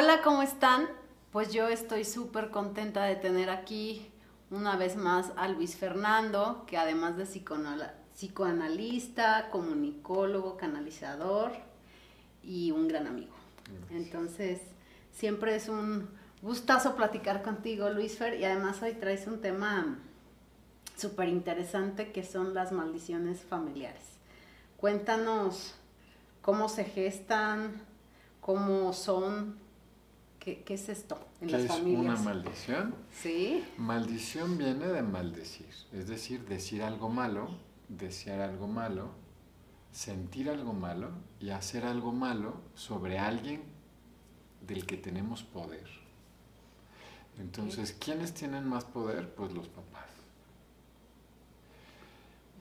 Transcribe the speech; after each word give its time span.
Hola, 0.00 0.22
¿cómo 0.22 0.42
están? 0.42 0.86
Pues 1.32 1.52
yo 1.52 1.66
estoy 1.66 2.04
súper 2.04 2.50
contenta 2.50 3.02
de 3.02 3.16
tener 3.16 3.50
aquí 3.50 4.12
una 4.48 4.76
vez 4.76 4.94
más 4.94 5.32
a 5.34 5.48
Luis 5.48 5.74
Fernando, 5.74 6.62
que 6.68 6.78
además 6.78 7.16
de 7.16 7.26
psicoanalista, 8.14 9.50
comunicólogo, 9.50 10.56
canalizador 10.56 11.50
y 12.44 12.70
un 12.70 12.86
gran 12.86 13.08
amigo. 13.08 13.34
Entonces, 13.90 14.60
siempre 15.10 15.56
es 15.56 15.68
un 15.68 16.08
gustazo 16.42 16.94
platicar 16.94 17.42
contigo, 17.42 17.90
Luis 17.90 18.18
Fer, 18.18 18.38
y 18.38 18.44
además 18.44 18.80
hoy 18.82 18.92
traes 18.92 19.26
un 19.26 19.40
tema 19.40 19.98
súper 20.96 21.28
interesante 21.28 22.12
que 22.12 22.22
son 22.22 22.54
las 22.54 22.70
maldiciones 22.70 23.40
familiares. 23.40 24.04
Cuéntanos 24.76 25.74
cómo 26.40 26.68
se 26.68 26.84
gestan, 26.84 27.82
cómo 28.40 28.92
son, 28.92 29.66
qué, 30.64 30.74
es 30.74 30.88
esto 30.88 31.18
en 31.40 31.52
las 31.52 31.62
es 31.62 31.70
una 31.82 32.16
maldición? 32.16 32.94
Sí. 33.12 33.64
Maldición 33.76 34.58
viene 34.58 34.86
de 34.88 35.02
maldecir, 35.02 35.68
es 35.92 36.08
decir, 36.08 36.44
decir 36.46 36.82
algo 36.82 37.08
malo, 37.08 37.58
desear 37.88 38.40
algo 38.40 38.66
malo, 38.66 39.10
sentir 39.92 40.50
algo 40.50 40.72
malo 40.72 41.10
y 41.40 41.50
hacer 41.50 41.84
algo 41.84 42.12
malo 42.12 42.60
sobre 42.74 43.18
alguien 43.18 43.62
del 44.66 44.86
que 44.86 44.96
tenemos 44.96 45.42
poder. 45.42 45.88
Entonces, 47.38 47.92
¿quiénes 47.92 48.34
tienen 48.34 48.68
más 48.68 48.84
poder? 48.84 49.32
Pues 49.34 49.52
los 49.52 49.68
papás. 49.68 50.10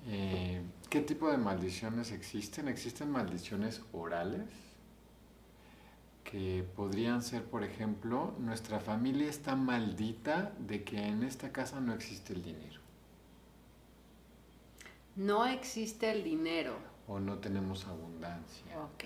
Eh, 0.08 0.62
¿Qué 0.90 1.02
tipo 1.02 1.30
de 1.30 1.38
maldiciones 1.38 2.12
existen? 2.12 2.68
Existen 2.68 3.12
maldiciones 3.12 3.82
orales, 3.92 4.48
que 6.30 6.68
podrían 6.76 7.22
ser, 7.22 7.46
por 7.46 7.64
ejemplo, 7.64 8.36
nuestra 8.38 8.82
familia 8.82 9.30
está 9.30 9.56
maldita 9.56 10.52
de 10.60 10.84
que 10.84 11.08
en 11.08 11.24
esta 11.24 11.54
casa 11.54 11.80
no 11.80 11.94
existe 11.94 12.34
el 12.34 12.44
dinero. 12.44 12.82
No 15.16 15.46
existe 15.46 16.12
el 16.12 16.26
dinero. 16.26 16.76
O 17.08 17.20
no 17.20 17.38
tenemos 17.40 17.88
abundancia. 17.88 18.78
Ok. 18.78 19.06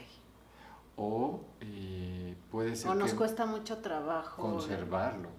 O 0.98 1.42
eh, 1.60 2.36
puede 2.50 2.76
ser... 2.76 2.90
O 2.90 2.96
nos 2.96 3.14
cuesta 3.14 3.46
mucho 3.46 3.78
trabajo. 3.78 4.42
Conservarlo. 4.42 5.30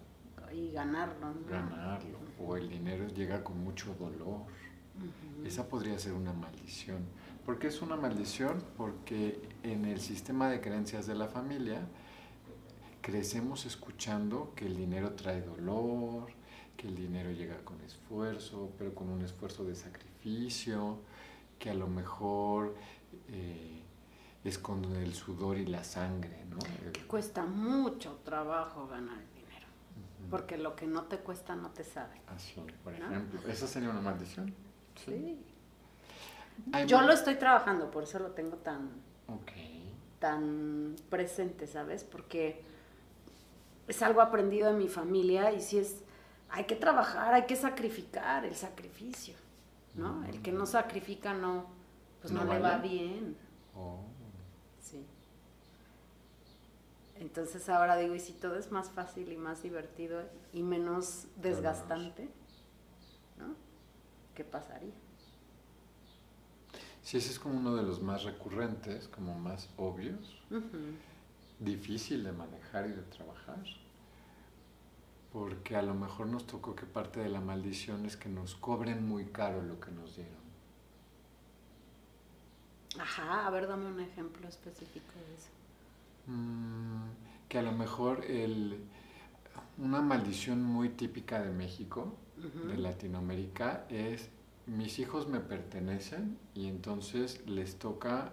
Y 0.52 0.70
ganarlo. 0.70 1.34
Ganarlo. 1.50 2.18
O 2.38 2.56
el 2.56 2.68
dinero 2.68 3.08
llega 3.08 3.42
con 3.42 3.58
mucho 3.58 3.92
dolor. 3.98 4.42
Esa 5.44 5.68
podría 5.68 5.98
ser 5.98 6.12
una 6.12 6.32
maldición. 6.32 7.04
¿Por 7.44 7.58
qué 7.58 7.68
es 7.68 7.82
una 7.82 7.96
maldición? 7.96 8.62
Porque 8.76 9.40
en 9.62 9.84
el 9.84 10.00
sistema 10.00 10.48
de 10.48 10.60
creencias 10.60 11.06
de 11.06 11.14
la 11.14 11.26
familia 11.26 11.80
crecemos 13.00 13.66
escuchando 13.66 14.52
que 14.54 14.66
el 14.66 14.76
dinero 14.76 15.12
trae 15.12 15.42
dolor, 15.42 16.32
que 16.76 16.86
el 16.86 16.94
dinero 16.94 17.32
llega 17.32 17.58
con 17.64 17.80
esfuerzo, 17.80 18.70
pero 18.78 18.94
con 18.94 19.08
un 19.08 19.22
esfuerzo 19.22 19.64
de 19.64 19.74
sacrificio, 19.74 20.98
que 21.58 21.70
a 21.70 21.74
lo 21.74 21.88
mejor 21.88 22.76
eh, 23.28 23.82
es 24.44 24.58
con 24.58 24.84
el 24.96 25.12
sudor 25.12 25.58
y 25.58 25.66
la 25.66 25.82
sangre, 25.82 26.44
¿no? 26.48 26.58
Que 26.92 27.02
cuesta 27.02 27.44
mucho 27.44 28.20
trabajo 28.24 28.86
ganar 28.86 29.18
el 29.18 29.34
dinero, 29.34 29.66
porque 30.30 30.56
lo 30.58 30.76
que 30.76 30.86
no 30.86 31.04
te 31.04 31.18
cuesta 31.18 31.56
no 31.56 31.70
te 31.70 31.82
sabe. 31.82 32.20
Así, 32.28 32.62
por 32.84 32.94
ejemplo. 32.94 33.40
¿Esa 33.48 33.66
sería 33.66 33.90
una 33.90 34.00
maldición? 34.00 34.54
Sí. 35.04 35.40
Yo 36.86 37.02
lo 37.02 37.12
estoy 37.12 37.36
trabajando, 37.36 37.90
por 37.90 38.04
eso 38.04 38.18
lo 38.18 38.30
tengo 38.30 38.56
tan, 38.56 38.90
tan 40.18 40.96
presente, 41.10 41.66
¿sabes? 41.66 42.04
Porque 42.04 42.62
es 43.88 44.02
algo 44.02 44.20
aprendido 44.20 44.70
en 44.70 44.78
mi 44.78 44.88
familia 44.88 45.52
y 45.52 45.60
si 45.60 45.78
es, 45.78 46.04
hay 46.48 46.64
que 46.64 46.76
trabajar, 46.76 47.34
hay 47.34 47.46
que 47.46 47.56
sacrificar, 47.56 48.44
el 48.44 48.54
sacrificio, 48.54 49.34
¿no? 49.94 50.24
El 50.26 50.40
que 50.42 50.52
no 50.52 50.66
sacrifica 50.66 51.34
no, 51.34 51.66
pues 52.20 52.32
no, 52.32 52.44
le 52.44 52.58
va 52.58 52.78
bien. 52.78 53.36
Oh. 53.74 54.04
Sí. 54.80 55.04
Entonces 57.16 57.68
ahora 57.68 57.96
digo, 57.96 58.14
y 58.14 58.20
si 58.20 58.32
todo 58.32 58.56
es 58.56 58.70
más 58.70 58.90
fácil 58.90 59.32
y 59.32 59.36
más 59.36 59.62
divertido 59.62 60.22
y 60.52 60.62
menos 60.62 61.26
desgastante, 61.36 62.28
¿no? 63.38 63.54
¿Qué 64.34 64.44
pasaría? 64.44 64.94
Sí, 67.02 67.16
ese 67.16 67.32
es 67.32 67.38
como 67.38 67.58
uno 67.58 67.74
de 67.74 67.82
los 67.82 68.00
más 68.00 68.22
recurrentes, 68.22 69.08
como 69.08 69.38
más 69.38 69.68
obvios, 69.76 70.40
difícil 71.58 72.22
de 72.22 72.32
manejar 72.32 72.86
y 72.86 72.92
de 72.92 73.02
trabajar, 73.02 73.62
porque 75.32 75.76
a 75.76 75.82
lo 75.82 75.94
mejor 75.94 76.28
nos 76.28 76.46
tocó 76.46 76.76
que 76.76 76.86
parte 76.86 77.20
de 77.20 77.28
la 77.28 77.40
maldición 77.40 78.06
es 78.06 78.16
que 78.16 78.28
nos 78.28 78.54
cobren 78.54 79.06
muy 79.06 79.26
caro 79.26 79.62
lo 79.62 79.80
que 79.80 79.90
nos 79.90 80.14
dieron. 80.14 80.42
Ajá, 82.98 83.46
a 83.46 83.50
ver, 83.50 83.66
dame 83.66 83.86
un 83.86 84.00
ejemplo 84.00 84.46
específico 84.48 85.12
de 85.14 85.34
eso. 85.34 85.50
Mm, 86.26 87.10
que 87.48 87.58
a 87.58 87.62
lo 87.62 87.72
mejor 87.72 88.24
el, 88.26 88.78
una 89.78 90.02
maldición 90.02 90.62
muy 90.62 90.90
típica 90.90 91.42
de 91.42 91.50
México, 91.50 92.16
de 92.36 92.76
Latinoamérica, 92.76 93.86
es 93.88 94.28
mis 94.66 94.98
hijos 94.98 95.28
me 95.28 95.40
pertenecen 95.40 96.38
y 96.54 96.68
entonces 96.68 97.46
les 97.46 97.78
toca, 97.78 98.32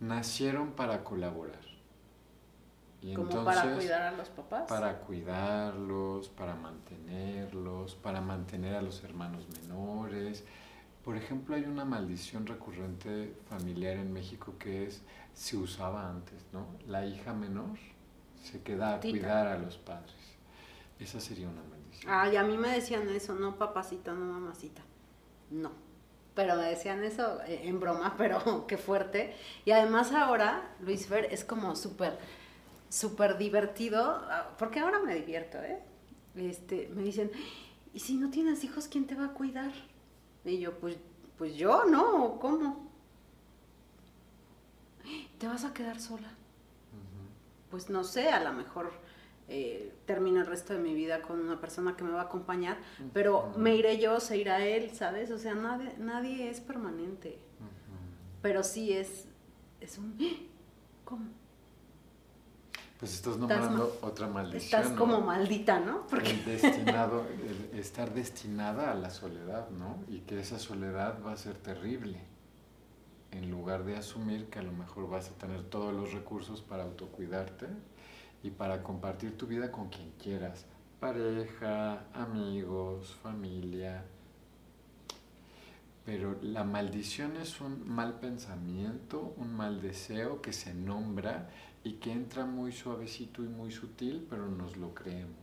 nacieron 0.00 0.72
para 0.72 1.04
colaborar. 1.04 1.66
Y 3.00 3.14
¿Como 3.14 3.44
para 3.44 3.74
cuidar 3.74 4.02
a 4.02 4.12
los 4.12 4.28
papás? 4.28 4.68
Para 4.68 4.98
cuidarlos, 5.00 6.28
para 6.28 6.56
mantenerlos, 6.56 7.94
para 7.94 8.20
mantener 8.20 8.74
a 8.74 8.82
los 8.82 9.04
hermanos 9.04 9.46
menores. 9.60 10.44
Por 11.04 11.16
ejemplo, 11.16 11.54
hay 11.54 11.64
una 11.64 11.84
maldición 11.84 12.46
recurrente 12.46 13.34
familiar 13.48 13.96
en 13.96 14.12
México 14.12 14.54
que 14.58 14.86
es, 14.86 15.02
se 15.32 15.56
usaba 15.56 16.10
antes, 16.10 16.44
¿no? 16.52 16.66
La 16.88 17.06
hija 17.06 17.32
menor 17.32 17.78
se 18.42 18.62
queda 18.62 18.96
a 18.96 19.00
cuidar 19.00 19.46
a 19.46 19.58
los 19.58 19.78
padres. 19.78 20.14
Esa 20.98 21.20
sería 21.20 21.48
una 21.48 21.62
maldición. 21.62 22.12
Ay, 22.12 22.36
a 22.36 22.42
mí 22.42 22.56
me 22.56 22.68
decían 22.68 23.08
eso, 23.10 23.34
no 23.36 23.56
papacita, 23.56 24.12
no 24.12 24.24
mamacita 24.24 24.82
no. 25.50 25.70
Pero 26.34 26.56
me 26.56 26.64
decían 26.64 27.02
eso 27.02 27.40
eh, 27.46 27.62
en 27.64 27.80
broma, 27.80 28.14
pero 28.18 28.66
qué 28.66 28.76
fuerte. 28.76 29.34
Y 29.64 29.72
además 29.72 30.12
ahora, 30.12 30.74
Luis 30.80 31.06
Fer, 31.06 31.26
es 31.32 31.44
como 31.44 31.74
súper, 31.76 32.18
súper 32.88 33.38
divertido, 33.38 34.02
ah, 34.02 34.54
porque 34.58 34.80
ahora 34.80 35.00
me 35.00 35.14
divierto, 35.14 35.58
¿eh? 35.58 35.80
Este, 36.36 36.88
me 36.94 37.02
dicen, 37.02 37.30
¿y 37.92 37.98
si 38.00 38.16
no 38.16 38.30
tienes 38.30 38.62
hijos, 38.64 38.86
quién 38.88 39.06
te 39.06 39.14
va 39.14 39.26
a 39.26 39.34
cuidar? 39.34 39.72
Y 40.44 40.58
yo, 40.58 40.78
pues, 40.78 40.96
pues 41.36 41.56
yo, 41.56 41.84
¿no? 41.84 42.38
¿Cómo? 42.38 42.88
¿Te 45.38 45.46
vas 45.46 45.64
a 45.64 45.72
quedar 45.72 46.00
sola? 46.00 46.30
Pues 47.70 47.90
no 47.90 48.04
sé, 48.04 48.30
a 48.30 48.42
lo 48.42 48.52
mejor 48.52 48.92
eh, 49.48 49.94
termino 50.06 50.40
el 50.40 50.46
resto 50.46 50.74
de 50.74 50.78
mi 50.78 50.94
vida 50.94 51.22
con 51.22 51.40
una 51.40 51.58
persona 51.60 51.96
que 51.96 52.04
me 52.04 52.10
va 52.10 52.22
a 52.22 52.24
acompañar, 52.24 52.76
pero 53.12 53.52
me 53.56 53.74
iré 53.76 53.98
yo, 53.98 54.20
se 54.20 54.36
irá 54.36 54.64
él, 54.64 54.94
¿sabes? 54.94 55.30
O 55.30 55.38
sea, 55.38 55.54
nadie, 55.54 55.94
nadie 55.98 56.50
es 56.50 56.60
permanente. 56.60 57.38
Pero 58.42 58.62
sí 58.62 58.92
es, 58.92 59.26
es 59.80 59.98
un... 59.98 60.16
¿Cómo? 61.04 61.26
Pues 62.98 63.14
estás 63.14 63.36
nombrando 63.36 63.96
otra 64.02 64.26
maldición. 64.26 64.80
Estás 64.80 64.96
como 64.96 65.20
maldita, 65.20 65.78
¿no? 65.78 66.06
Porque... 66.08 66.30
El 66.30 66.44
destinado, 66.44 67.26
estar 67.72 68.12
destinada 68.12 68.90
a 68.90 68.94
la 68.94 69.10
soledad, 69.10 69.70
¿no? 69.70 70.02
Y 70.08 70.20
que 70.20 70.40
esa 70.40 70.58
soledad 70.58 71.18
va 71.24 71.32
a 71.32 71.36
ser 71.36 71.54
terrible. 71.56 72.20
En 73.30 73.50
lugar 73.50 73.84
de 73.84 73.96
asumir 73.96 74.46
que 74.46 74.58
a 74.58 74.62
lo 74.62 74.72
mejor 74.72 75.08
vas 75.08 75.30
a 75.30 75.34
tener 75.34 75.62
todos 75.62 75.94
los 75.94 76.12
recursos 76.12 76.60
para 76.60 76.82
autocuidarte, 76.82 77.66
y 78.42 78.50
para 78.50 78.82
compartir 78.82 79.36
tu 79.36 79.46
vida 79.46 79.72
con 79.72 79.88
quien 79.88 80.12
quieras, 80.12 80.66
pareja, 81.00 82.04
amigos, 82.12 83.16
familia. 83.22 84.04
Pero 86.04 86.38
la 86.40 86.64
maldición 86.64 87.36
es 87.36 87.60
un 87.60 87.86
mal 87.88 88.18
pensamiento, 88.18 89.34
un 89.36 89.52
mal 89.54 89.80
deseo 89.82 90.40
que 90.40 90.52
se 90.52 90.72
nombra 90.72 91.50
y 91.84 91.94
que 91.94 92.12
entra 92.12 92.46
muy 92.46 92.72
suavecito 92.72 93.42
y 93.42 93.48
muy 93.48 93.70
sutil, 93.70 94.26
pero 94.28 94.48
nos 94.48 94.76
lo 94.76 94.94
creemos. 94.94 95.36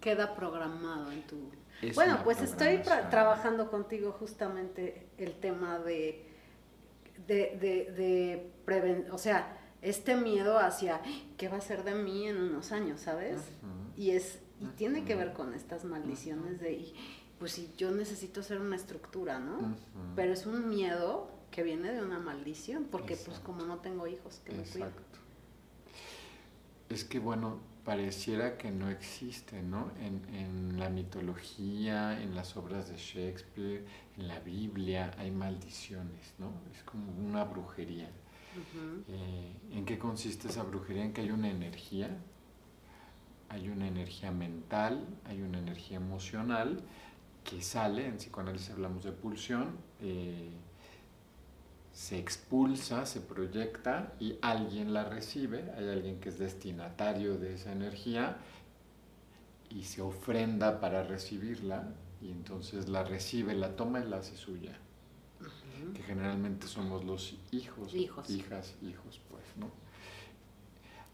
Queda 0.00 0.34
programado 0.34 1.12
en 1.12 1.22
tu... 1.26 1.50
bueno, 1.94 2.20
pues 2.24 2.40
estoy 2.40 2.78
trabajando 3.10 3.70
contigo 3.70 4.12
justamente 4.18 5.06
el 5.18 5.34
tema 5.34 5.78
de, 5.78 6.26
de, 7.26 7.56
de, 7.60 7.92
de 7.92 8.52
preven 8.64 9.06
o 9.12 9.18
sea, 9.18 9.59
este 9.82 10.16
miedo 10.16 10.58
hacia 10.58 11.00
qué 11.36 11.48
va 11.48 11.56
a 11.56 11.60
ser 11.60 11.84
de 11.84 11.94
mí 11.94 12.26
en 12.28 12.36
unos 12.36 12.72
años, 12.72 13.00
¿sabes? 13.00 13.40
Y 13.96 14.10
es 14.10 14.40
y 14.60 14.66
tiene 14.76 15.04
que 15.04 15.14
ver 15.14 15.32
con 15.32 15.54
estas 15.54 15.84
maldiciones 15.84 16.60
de 16.60 16.92
pues 17.38 17.52
si 17.52 17.72
yo 17.78 17.90
necesito 17.90 18.42
ser 18.42 18.60
una 18.60 18.76
estructura, 18.76 19.38
¿no? 19.38 19.74
Pero 20.14 20.34
es 20.34 20.44
un 20.44 20.68
miedo 20.68 21.30
que 21.50 21.62
viene 21.62 21.90
de 21.90 22.02
una 22.02 22.18
maldición, 22.18 22.84
porque 22.90 23.16
pues 23.16 23.38
como 23.38 23.64
no 23.64 23.78
tengo 23.78 24.06
hijos 24.06 24.42
que 24.44 24.52
me 24.52 24.62
cuiden. 24.62 24.92
es 26.90 27.04
que, 27.04 27.18
bueno, 27.18 27.58
pareciera 27.82 28.58
que 28.58 28.70
no 28.70 28.90
existe, 28.90 29.62
¿no? 29.62 29.90
En, 30.00 30.22
en, 30.34 30.78
la 30.78 30.90
mitología, 30.90 32.22
en 32.22 32.34
las 32.34 32.58
obras 32.58 32.90
de 32.90 32.98
Shakespeare, 32.98 33.86
en 34.18 34.28
la 34.28 34.38
Biblia, 34.40 35.14
hay 35.16 35.30
maldiciones, 35.30 36.34
¿no? 36.38 36.52
Es 36.74 36.82
como 36.82 37.10
una 37.26 37.44
brujería. 37.44 38.10
Eh, 39.08 39.52
¿En 39.72 39.84
qué 39.84 39.98
consiste 39.98 40.48
esa 40.48 40.62
brujería? 40.62 41.04
En 41.04 41.12
que 41.12 41.20
hay 41.20 41.30
una 41.30 41.50
energía, 41.50 42.16
hay 43.48 43.68
una 43.68 43.86
energía 43.86 44.32
mental, 44.32 45.06
hay 45.24 45.42
una 45.42 45.58
energía 45.58 45.98
emocional 45.98 46.82
que 47.44 47.62
sale, 47.62 48.06
en 48.06 48.16
psicoanálisis 48.16 48.70
hablamos 48.70 49.04
de 49.04 49.12
pulsión, 49.12 49.76
eh, 50.00 50.50
se 51.92 52.18
expulsa, 52.18 53.06
se 53.06 53.20
proyecta 53.20 54.12
y 54.20 54.38
alguien 54.42 54.94
la 54.94 55.04
recibe, 55.04 55.70
hay 55.76 55.88
alguien 55.88 56.20
que 56.20 56.28
es 56.28 56.38
destinatario 56.38 57.38
de 57.38 57.54
esa 57.54 57.72
energía 57.72 58.38
y 59.68 59.84
se 59.84 60.02
ofrenda 60.02 60.80
para 60.80 61.02
recibirla 61.02 61.88
y 62.20 62.30
entonces 62.30 62.88
la 62.88 63.04
recibe, 63.04 63.54
la 63.54 63.76
toma 63.76 64.00
y 64.00 64.08
la 64.08 64.18
hace 64.18 64.36
suya. 64.36 64.78
Que 65.94 66.02
generalmente 66.02 66.66
somos 66.66 67.04
los 67.04 67.36
hijos, 67.52 67.94
hijas, 67.94 68.30
hijos, 68.30 69.20
pues, 69.30 69.44
¿no? 69.56 69.70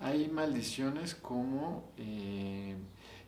Hay 0.00 0.28
maldiciones 0.28 1.14
como 1.14 1.90
eh, 1.96 2.76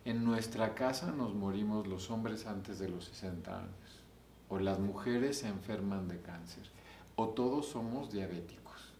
en 0.05 0.23
nuestra 0.23 0.75
casa 0.75 1.11
nos 1.11 1.33
morimos 1.33 1.87
los 1.87 2.11
hombres 2.11 2.45
antes 2.45 2.79
de 2.79 2.89
los 2.89 3.05
60 3.05 3.57
años, 3.57 4.03
o 4.49 4.59
las 4.59 4.79
mujeres 4.79 5.39
se 5.39 5.47
enferman 5.47 6.07
de 6.07 6.21
cáncer 6.21 6.69
o 7.19 7.27
todos 7.27 7.65
somos 7.65 8.13
diabéticos. 8.13 8.93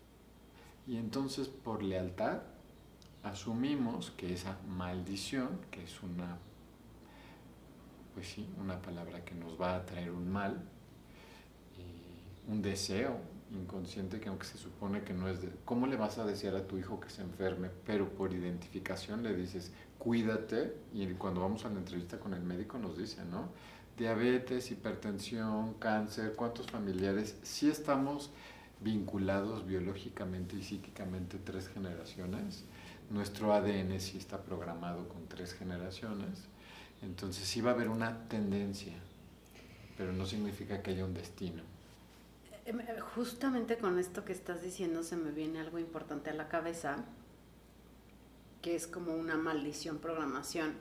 Y 0.85 0.97
entonces 0.97 1.47
por 1.47 1.81
lealtad 1.81 2.41
asumimos 3.23 4.11
que 4.11 4.33
esa 4.33 4.57
maldición, 4.67 5.61
que 5.71 5.85
es 5.85 6.03
una, 6.03 6.37
pues 8.13 8.27
sí, 8.27 8.49
una 8.59 8.81
palabra 8.81 9.23
que 9.23 9.35
nos 9.35 9.59
va 9.59 9.77
a 9.77 9.85
traer 9.85 10.11
un 10.11 10.29
mal, 10.29 10.61
un 12.49 12.61
deseo 12.61 13.17
inconsciente 13.51 14.19
que 14.19 14.29
aunque 14.29 14.45
se 14.45 14.57
supone 14.57 15.03
que 15.03 15.13
no 15.13 15.27
es 15.27 15.41
de, 15.41 15.49
¿cómo 15.65 15.87
le 15.87 15.95
vas 15.95 16.17
a 16.17 16.25
desear 16.25 16.55
a 16.55 16.67
tu 16.67 16.77
hijo 16.77 16.99
que 16.99 17.09
se 17.09 17.21
enferme? 17.21 17.69
Pero 17.85 18.09
por 18.09 18.33
identificación 18.33 19.23
le 19.23 19.35
dices, 19.35 19.71
cuídate, 19.97 20.75
y 20.93 21.05
cuando 21.13 21.41
vamos 21.41 21.65
a 21.65 21.69
la 21.69 21.79
entrevista 21.79 22.19
con 22.19 22.33
el 22.33 22.41
médico 22.41 22.77
nos 22.77 22.97
dice, 22.97 23.23
¿no? 23.25 23.49
diabetes, 23.99 24.71
hipertensión, 24.71 25.73
cáncer, 25.73 26.33
cuántos 26.35 26.67
familiares, 26.67 27.37
sí 27.43 27.69
estamos 27.69 28.31
vinculados 28.79 29.67
biológicamente 29.67 30.55
y 30.55 30.63
psíquicamente 30.63 31.37
tres 31.37 31.67
generaciones. 31.67 32.63
Nuestro 33.09 33.53
ADN 33.53 33.99
sí 33.99 34.17
está 34.17 34.41
programado 34.41 35.09
con 35.09 35.27
tres 35.27 35.53
generaciones. 35.53 36.45
Entonces 37.01 37.45
sí 37.45 37.59
va 37.59 37.71
a 37.71 37.73
haber 37.73 37.89
una 37.89 38.27
tendencia, 38.29 38.93
pero 39.97 40.13
no 40.13 40.25
significa 40.25 40.81
que 40.81 40.91
haya 40.91 41.03
un 41.03 41.13
destino. 41.13 41.61
Em, 42.65 42.79
eh, 42.81 42.99
justamente 43.15 43.77
con 43.77 43.99
esto 43.99 44.25
que 44.25 44.33
estás 44.33 44.61
diciendo 44.61 45.03
se 45.03 45.15
me 45.15 45.31
viene 45.31 45.59
algo 45.59 45.79
importante 45.79 46.29
a 46.29 46.33
la 46.33 46.47
cabeza, 46.47 47.05
que 48.61 48.75
es 48.75 48.87
como 48.87 49.15
una 49.15 49.37
maldición 49.37 49.99
programación, 49.99 50.73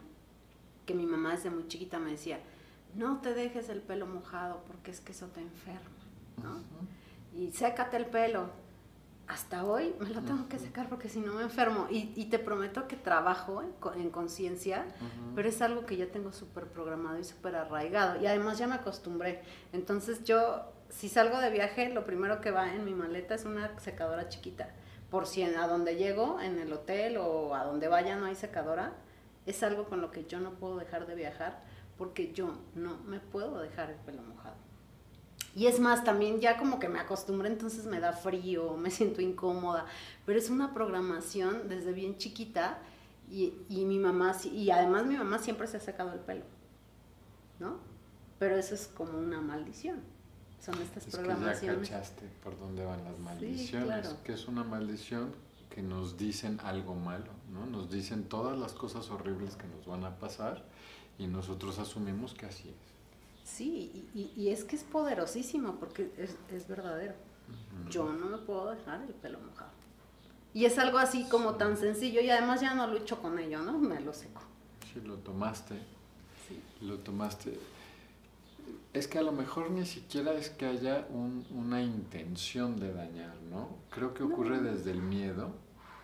que 0.86 0.94
mi 0.94 1.06
mamá 1.06 1.32
desde 1.32 1.50
muy 1.50 1.68
chiquita 1.68 1.98
me 1.98 2.12
decía, 2.12 2.40
no 2.94 3.20
te 3.20 3.34
dejes 3.34 3.68
el 3.68 3.80
pelo 3.80 4.06
mojado 4.06 4.62
porque 4.66 4.90
es 4.90 5.00
que 5.00 5.12
eso 5.12 5.26
te 5.26 5.40
enferma, 5.40 5.80
¿no? 6.42 6.62
Y 7.38 7.52
sécate 7.52 7.96
el 7.96 8.06
pelo. 8.06 8.50
Hasta 9.26 9.66
hoy 9.66 9.94
me 10.00 10.08
lo 10.08 10.22
tengo 10.22 10.48
que 10.48 10.58
secar 10.58 10.88
porque 10.88 11.10
si 11.10 11.20
no 11.20 11.34
me 11.34 11.42
enfermo. 11.42 11.86
Y, 11.90 12.24
te 12.26 12.38
prometo 12.38 12.88
que 12.88 12.96
trabajo 12.96 13.62
en, 13.94 14.10
conciencia, 14.10 14.86
pero 15.34 15.50
es 15.50 15.60
algo 15.60 15.84
que 15.84 15.98
ya 15.98 16.06
tengo 16.10 16.32
súper 16.32 16.66
programado 16.66 17.18
y 17.18 17.24
súper 17.24 17.54
arraigado. 17.54 18.20
Y 18.22 18.26
además 18.26 18.56
ya 18.58 18.66
me 18.66 18.76
acostumbré. 18.76 19.42
Entonces 19.74 20.24
yo, 20.24 20.72
si 20.90 21.08
salgo 21.08 21.40
de 21.40 21.50
viaje, 21.50 21.90
lo 21.90 22.04
primero 22.04 22.40
que 22.40 22.50
va 22.50 22.72
en 22.74 22.84
mi 22.84 22.94
maleta 22.94 23.34
es 23.34 23.44
una 23.44 23.78
secadora 23.78 24.28
chiquita. 24.28 24.70
Por 25.10 25.26
si 25.26 25.42
a 25.42 25.66
donde 25.66 25.96
llego, 25.96 26.40
en 26.40 26.58
el 26.58 26.72
hotel 26.72 27.16
o 27.18 27.54
a 27.54 27.64
donde 27.64 27.88
vaya 27.88 28.16
no 28.16 28.26
hay 28.26 28.34
secadora, 28.34 28.92
es 29.46 29.62
algo 29.62 29.84
con 29.84 30.00
lo 30.00 30.10
que 30.10 30.26
yo 30.26 30.40
no 30.40 30.52
puedo 30.52 30.76
dejar 30.76 31.06
de 31.06 31.14
viajar 31.14 31.62
porque 31.96 32.32
yo 32.32 32.58
no 32.74 32.98
me 32.98 33.18
puedo 33.18 33.60
dejar 33.60 33.90
el 33.90 33.96
pelo 33.96 34.22
mojado. 34.22 34.56
Y 35.54 35.66
es 35.66 35.80
más, 35.80 36.04
también 36.04 36.40
ya 36.40 36.56
como 36.56 36.78
que 36.78 36.88
me 36.88 37.00
acostumbré, 37.00 37.48
entonces 37.48 37.86
me 37.86 37.98
da 37.98 38.12
frío, 38.12 38.76
me 38.78 38.90
siento 38.90 39.20
incómoda, 39.20 39.86
pero 40.24 40.38
es 40.38 40.50
una 40.50 40.72
programación 40.72 41.68
desde 41.68 41.92
bien 41.92 42.16
chiquita 42.16 42.78
y, 43.30 43.52
mi 43.68 43.98
mamá, 43.98 44.34
y 44.44 44.70
además 44.70 45.04
mi 45.04 45.16
mamá 45.16 45.38
siempre 45.38 45.66
se 45.66 45.76
ha 45.76 45.80
sacado 45.80 46.12
el 46.12 46.20
pelo, 46.20 46.44
¿no? 47.58 47.78
Pero 48.38 48.56
eso 48.56 48.74
es 48.74 48.86
como 48.86 49.18
una 49.18 49.40
maldición. 49.40 50.00
Son 50.60 50.80
estas 50.82 51.06
programaciones. 51.06 51.60
Que 51.60 51.86
ya 51.86 51.98
cachaste 51.98 52.22
por 52.42 52.58
dónde 52.58 52.84
van 52.84 53.04
las 53.04 53.18
maldiciones, 53.18 54.08
que 54.24 54.32
es 54.32 54.48
una 54.48 54.64
maldición 54.64 55.32
que 55.70 55.82
nos 55.82 56.16
dicen 56.16 56.58
algo 56.64 56.94
malo, 56.94 57.30
¿no? 57.52 57.66
Nos 57.66 57.90
dicen 57.90 58.24
todas 58.24 58.58
las 58.58 58.72
cosas 58.72 59.10
horribles 59.10 59.56
que 59.56 59.66
nos 59.66 59.86
van 59.86 60.04
a 60.04 60.18
pasar 60.18 60.64
y 61.18 61.26
nosotros 61.26 61.78
asumimos 61.78 62.34
que 62.34 62.46
así 62.46 62.68
es. 62.68 62.98
Sí, 63.48 64.08
y, 64.14 64.48
es 64.48 64.64
que 64.64 64.76
es 64.76 64.84
poderosísimo 64.84 65.76
porque 65.76 66.10
es, 66.18 66.68
verdadero. 66.68 67.14
Yo 67.88 68.12
no 68.12 68.26
me 68.26 68.38
puedo 68.38 68.70
dejar 68.70 69.02
el 69.02 69.14
pelo 69.14 69.38
mojado. 69.40 69.70
Y 70.52 70.64
es 70.64 70.78
algo 70.78 70.98
así 70.98 71.26
como 71.28 71.54
tan 71.54 71.76
sencillo 71.76 72.20
y 72.20 72.28
además 72.28 72.60
ya 72.60 72.74
no 72.74 72.86
lucho 72.86 73.22
con 73.22 73.38
ello, 73.38 73.62
¿no? 73.62 73.78
Me 73.78 74.00
lo 74.00 74.12
seco. 74.12 74.42
Sí, 74.92 75.00
lo 75.00 75.14
tomaste. 75.16 75.76
Sí. 76.46 76.60
Lo 76.82 76.98
tomaste. 76.98 77.58
Es 78.98 79.06
que 79.06 79.18
a 79.18 79.22
lo 79.22 79.30
mejor 79.30 79.70
ni 79.70 79.86
siquiera 79.86 80.32
es 80.34 80.50
que 80.50 80.66
haya 80.66 81.06
una 81.50 81.80
intención 81.80 82.80
de 82.80 82.92
dañar, 82.92 83.36
¿no? 83.48 83.68
Creo 83.90 84.12
que 84.12 84.24
ocurre 84.24 84.60
desde 84.60 84.90
el 84.90 85.02
miedo. 85.02 85.52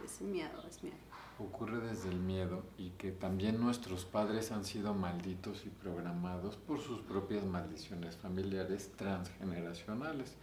Es 0.05 0.21
miedo, 0.21 0.63
es 0.69 0.81
miedo 0.81 0.97
ocurre 1.39 1.81
desde 1.81 2.11
el 2.11 2.21
miedo 2.21 2.63
y 2.79 2.91
que 2.91 3.11
también 3.11 3.61
nuestros 3.61 4.05
padres 4.05 4.53
han 4.53 4.65
sido 4.65 4.95
malditos 4.95 5.67
y 5.67 5.69
programados 5.69 6.57
por 6.57 6.81
sus 6.81 7.01
propias 7.01 7.45
maldiciones 7.45 8.17
familiares 8.17 8.93
transgeneracionales. 8.97 10.35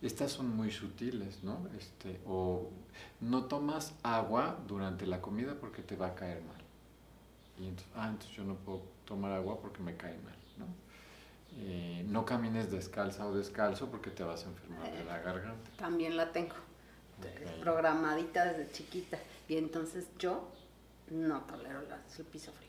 Estas 0.00 0.30
son 0.30 0.56
muy 0.56 0.70
sutiles, 0.70 1.42
¿no? 1.42 1.66
Este, 1.76 2.20
o 2.24 2.70
no 3.20 3.46
tomas 3.46 3.94
agua 4.04 4.56
durante 4.68 5.06
la 5.06 5.20
comida 5.20 5.56
porque 5.58 5.82
te 5.82 5.96
va 5.96 6.08
a 6.08 6.14
caer 6.14 6.40
mal. 6.44 6.62
Y 7.58 7.66
entonces, 7.66 7.92
ah, 7.96 8.08
entonces 8.08 8.36
yo 8.36 8.44
no 8.44 8.54
puedo 8.54 8.82
tomar 9.04 9.32
agua 9.32 9.60
porque 9.60 9.82
me 9.82 9.96
cae 9.96 10.16
mal. 10.18 10.37
Eh, 11.60 12.04
no 12.06 12.24
camines 12.24 12.70
descalza 12.70 13.26
o 13.26 13.34
descalzo 13.34 13.90
porque 13.90 14.10
te 14.10 14.22
vas 14.22 14.44
a 14.44 14.48
enfermar 14.48 14.92
de 14.92 15.04
la 15.04 15.18
garganta. 15.18 15.70
También 15.76 16.16
la 16.16 16.30
tengo, 16.30 16.54
programadita 17.60 18.44
desde 18.44 18.70
chiquita. 18.72 19.18
Y 19.48 19.56
entonces 19.56 20.06
yo 20.18 20.48
no 21.10 21.40
tolero 21.42 21.80
el 21.80 22.24
piso 22.26 22.52
frío. 22.52 22.68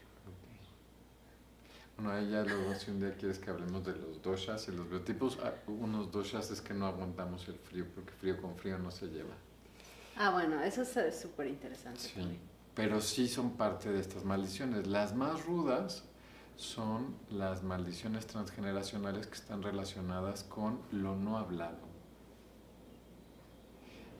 Bueno, 1.98 2.13
ahí 2.13 2.31
ya 2.31 2.43
luego 2.43 2.74
si 2.75 2.91
un 2.91 3.01
día 3.01 3.13
quieres 3.15 3.39
que 3.39 3.50
hablemos 3.50 3.86
de 3.86 3.93
los 3.93 4.22
doshas 4.22 4.67
y 4.69 4.72
los 4.72 4.89
biotipos, 4.89 5.38
ah, 5.43 5.53
unos 5.67 6.10
doshas 6.10 6.50
es 6.50 6.62
que 6.62 6.74
no 6.74 6.86
aguantamos 6.86 7.46
el 7.50 7.55
frío 7.55 7.86
porque 7.93 8.13
frío 8.13 8.41
con 8.41 8.55
frío 8.55 8.77
no 8.79 8.89
se 8.89 9.08
lleva. 9.08 9.36
Ah, 10.15 10.31
bueno, 10.31 10.62
eso 10.63 10.81
es 10.81 11.19
súper 11.19 11.48
interesante. 11.48 12.00
Sí, 12.00 12.39
pero 12.74 13.01
sí 13.01 13.27
son 13.27 13.58
parte 13.58 13.91
de 13.91 14.00
estas 14.00 14.24
maldiciones. 14.24 14.88
Las 14.88 15.13
más 15.13 15.46
rudas 15.46 16.05
son 16.60 17.16
las 17.32 17.63
maldiciones 17.63 18.28
transgeneracionales 18.28 19.28
que 19.28 19.36
están 19.36 19.63
relacionadas 19.63 20.44
con 20.44 20.82
lo 20.92 21.16
no 21.16 21.38
hablado. 21.38 21.88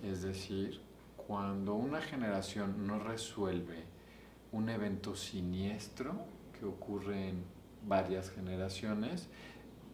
Es 0.02 0.22
decir, 0.22 0.80
cuando 1.18 1.76
una 1.76 2.02
generación 2.02 2.88
no 2.88 2.98
resuelve 2.98 3.84
un 4.54 4.70
evento 4.70 5.18
siniestro 5.18 6.16
que 6.58 6.66
ocurre 6.66 7.28
en 7.28 7.44
varias 7.86 8.32
generaciones, 8.32 9.28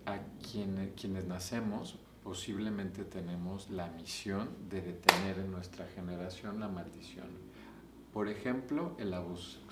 a 0.05 0.19
quienes 0.51 1.25
nacemos 1.25 1.97
posiblemente 2.23 3.05
tenemos 3.05 3.71
la 3.71 3.87
misión 3.87 4.49
de 4.69 4.81
detener 4.81 5.39
en 5.39 5.49
nuestra 5.49 5.87
generación 5.87 6.59
la 6.59 6.67
maldición. 6.67 7.27
Por 8.13 8.29
ejemplo, 8.29 8.95
el 8.99 9.15
abuso. 9.15 9.64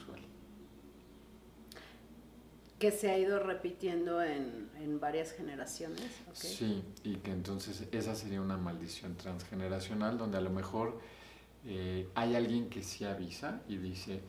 Que 2.83 2.91
se 2.91 3.09
ha 3.09 3.17
ido 3.17 3.39
repitiendo 3.39 4.21
en, 4.21 4.99
varias 4.99 5.31
generaciones. 5.31 6.03
Sí, 6.33 6.83
y 7.05 7.15
que 7.15 7.31
entonces 7.31 7.87
esa 7.93 8.13
sería 8.13 8.41
una 8.41 8.57
maldición 8.57 9.15
transgeneracional 9.15 10.17
donde 10.17 10.37
a 10.37 10.41
lo 10.41 10.49
mejor 10.49 10.99
eh, 11.65 12.09
hay 12.13 12.35
alguien 12.35 12.69
que 12.69 12.83
sí 12.83 13.05
avisa 13.05 13.61
y 13.69 13.77
dice, 13.77 14.19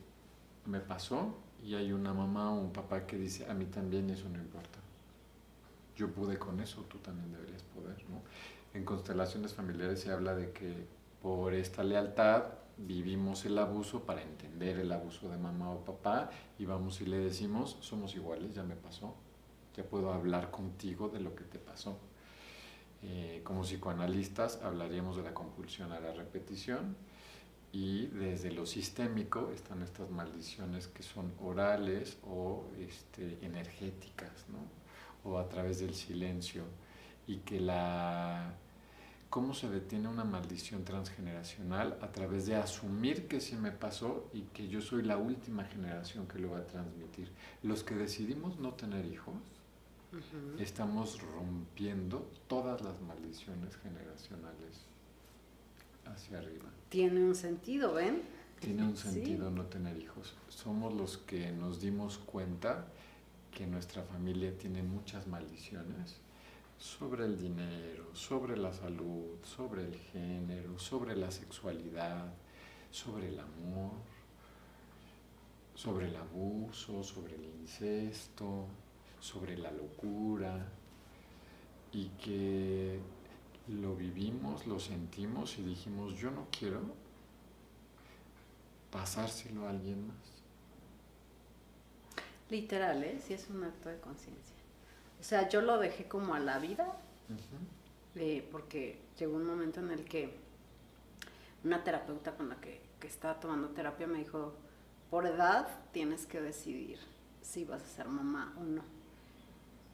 me 0.67 0.79
pasó, 0.79 1.35
y 1.65 1.75
hay 1.75 1.91
una 1.91 2.13
mamá 2.13 2.53
o 2.53 2.61
un 2.61 2.71
papá 2.71 3.05
que 3.05 3.17
dice, 3.17 3.45
a 3.49 3.53
mí 3.53 3.65
también 3.65 4.09
eso 4.09 4.29
no 4.29 4.37
importa. 4.37 4.79
Yo 5.97 6.13
pude 6.13 6.39
con 6.39 6.61
eso, 6.61 6.83
tú 6.83 6.99
también 6.99 7.33
deberías 7.33 7.63
poder, 7.63 7.97
¿no? 8.09 8.21
En 8.73 8.85
constelaciones 8.85 9.53
familiares 9.53 9.99
se 9.99 10.13
habla 10.13 10.33
de 10.33 10.51
que 10.53 10.87
por 11.21 11.53
esta 11.53 11.83
lealtad 11.83 12.45
vivimos 12.77 13.45
el 13.45 13.57
abuso 13.57 14.03
para 14.03 14.21
entender 14.21 14.79
el 14.79 14.91
abuso 14.91 15.29
de 15.29 15.37
mamá 15.37 15.71
o 15.71 15.85
papá 15.85 16.29
y 16.59 16.65
vamos 16.65 17.01
y 17.01 17.05
le 17.05 17.17
decimos, 17.17 17.77
somos 17.81 18.15
iguales, 18.15 18.53
ya 18.53 18.63
me 18.63 18.75
pasó, 18.75 19.15
ya 19.75 19.83
puedo 19.83 20.11
hablar 20.11 20.51
contigo 20.51 21.09
de 21.09 21.19
lo 21.19 21.35
que 21.35 21.43
te 21.45 21.59
pasó. 21.59 21.97
Eh, 23.01 23.41
como 23.43 23.61
psicoanalistas 23.61 24.61
hablaríamos 24.63 25.17
de 25.17 25.23
la 25.23 25.33
compulsión 25.33 25.91
a 25.91 25.99
la 25.99 26.13
repetición 26.13 26.95
y 27.71 28.07
desde 28.07 28.51
lo 28.51 28.65
sistémico 28.65 29.51
están 29.51 29.81
estas 29.81 30.09
maldiciones 30.09 30.87
que 30.87 31.03
son 31.03 31.33
orales 31.41 32.17
o 32.25 32.65
este, 32.79 33.37
energéticas, 33.45 34.45
¿no? 34.49 34.85
o 35.29 35.37
a 35.39 35.49
través 35.49 35.79
del 35.79 35.93
silencio 35.93 36.63
y 37.27 37.37
que 37.37 37.59
la 37.59 38.53
cómo 39.35 39.53
se 39.53 39.69
detiene 39.69 40.07
una 40.07 40.23
maldición 40.23 40.85
transgeneracional 40.85 41.97
a 42.01 42.09
través 42.13 42.45
de 42.45 42.55
asumir 42.55 43.27
que 43.27 43.41
sí 43.41 43.57
me 43.57 43.73
pasó 43.73 44.29
y 44.31 44.43
que 44.43 44.69
yo 44.69 44.79
soy 44.79 45.03
la 45.03 45.17
última 45.17 45.65
generación 45.65 46.25
que 46.25 46.39
lo 46.39 46.51
va 46.51 46.59
a 46.59 46.65
transmitir. 46.65 47.29
Los 47.61 47.83
que 47.83 47.95
decidimos 47.95 48.57
no 48.59 48.75
tener 48.75 49.05
hijos, 49.05 49.35
estamos 50.57 51.21
rompiendo 51.21 52.31
todas 52.47 52.81
las 52.81 53.01
maldiciones 53.01 53.75
generacionales 53.75 54.85
hacia 56.05 56.37
arriba. 56.37 56.69
Tiene 56.87 57.21
un 57.21 57.35
sentido, 57.35 57.93
¿ven? 57.93 58.21
Tiene 58.61 58.83
un 58.83 58.95
sentido 58.95 59.51
no 59.51 59.65
tener 59.65 59.97
hijos. 59.97 60.33
Somos 60.47 60.93
los 60.93 61.17
que 61.17 61.51
nos 61.51 61.81
dimos 61.81 62.19
cuenta 62.19 62.87
que 63.51 63.67
nuestra 63.67 64.01
familia 64.01 64.57
tiene 64.57 64.81
muchas 64.81 65.27
maldiciones 65.27 66.21
sobre 66.77 67.25
el 67.25 67.37
dinero, 67.37 68.13
sobre 68.13 68.57
la 68.57 68.73
salud, 68.73 69.37
sobre 69.43 69.83
el 69.83 69.95
género, 69.95 70.77
sobre 70.77 71.15
la 71.15 71.31
sexualidad, 71.31 72.33
sobre 72.91 73.29
el 73.29 73.39
amor, 73.39 73.91
sobre 75.73 76.07
el 76.07 76.15
abuso, 76.15 77.03
sobre 77.03 77.35
el 77.35 77.45
incesto, 77.45 78.67
sobre 79.19 79.57
la 79.57 79.71
locura, 79.71 80.65
y 81.95 82.09
que 82.21 82.99
lo 83.69 83.95
vivimos, 83.95 84.67
lo 84.67 84.79
sentimos 84.79 85.57
y 85.57 85.63
dijimos, 85.63 86.13
yo 86.15 86.29
no 86.29 86.47
quiero 86.51 86.81
pasárselo 88.91 89.65
a 89.65 89.69
alguien 89.69 90.07
más. 90.07 90.17
Literal, 92.49 93.03
¿eh? 93.03 93.19
Sí 93.25 93.33
es 93.33 93.49
un 93.49 93.63
acto 93.63 93.89
de 93.89 93.99
conciencia. 93.99 94.54
O 95.19 95.23
sea, 95.23 95.49
yo 95.49 95.61
lo 95.61 95.77
dejé 95.79 96.07
como 96.07 96.35
a 96.35 96.39
la 96.39 96.59
vida, 96.59 96.87
eh, 98.15 98.47
porque 98.51 99.01
llegó 99.17 99.35
un 99.35 99.45
momento 99.45 99.79
en 99.79 99.91
el 99.91 100.05
que 100.05 100.37
una 101.63 101.83
terapeuta 101.83 102.35
con 102.35 102.49
la 102.49 102.55
que, 102.61 102.81
que 102.99 103.07
estaba 103.07 103.39
tomando 103.39 103.69
terapia 103.69 104.07
me 104.07 104.19
dijo, 104.19 104.53
por 105.09 105.25
edad 105.25 105.67
tienes 105.91 106.25
que 106.25 106.41
decidir 106.41 106.99
si 107.41 107.65
vas 107.65 107.81
a 107.81 107.87
ser 107.87 108.07
mamá 108.07 108.53
o 108.59 108.63
no. 108.63 108.83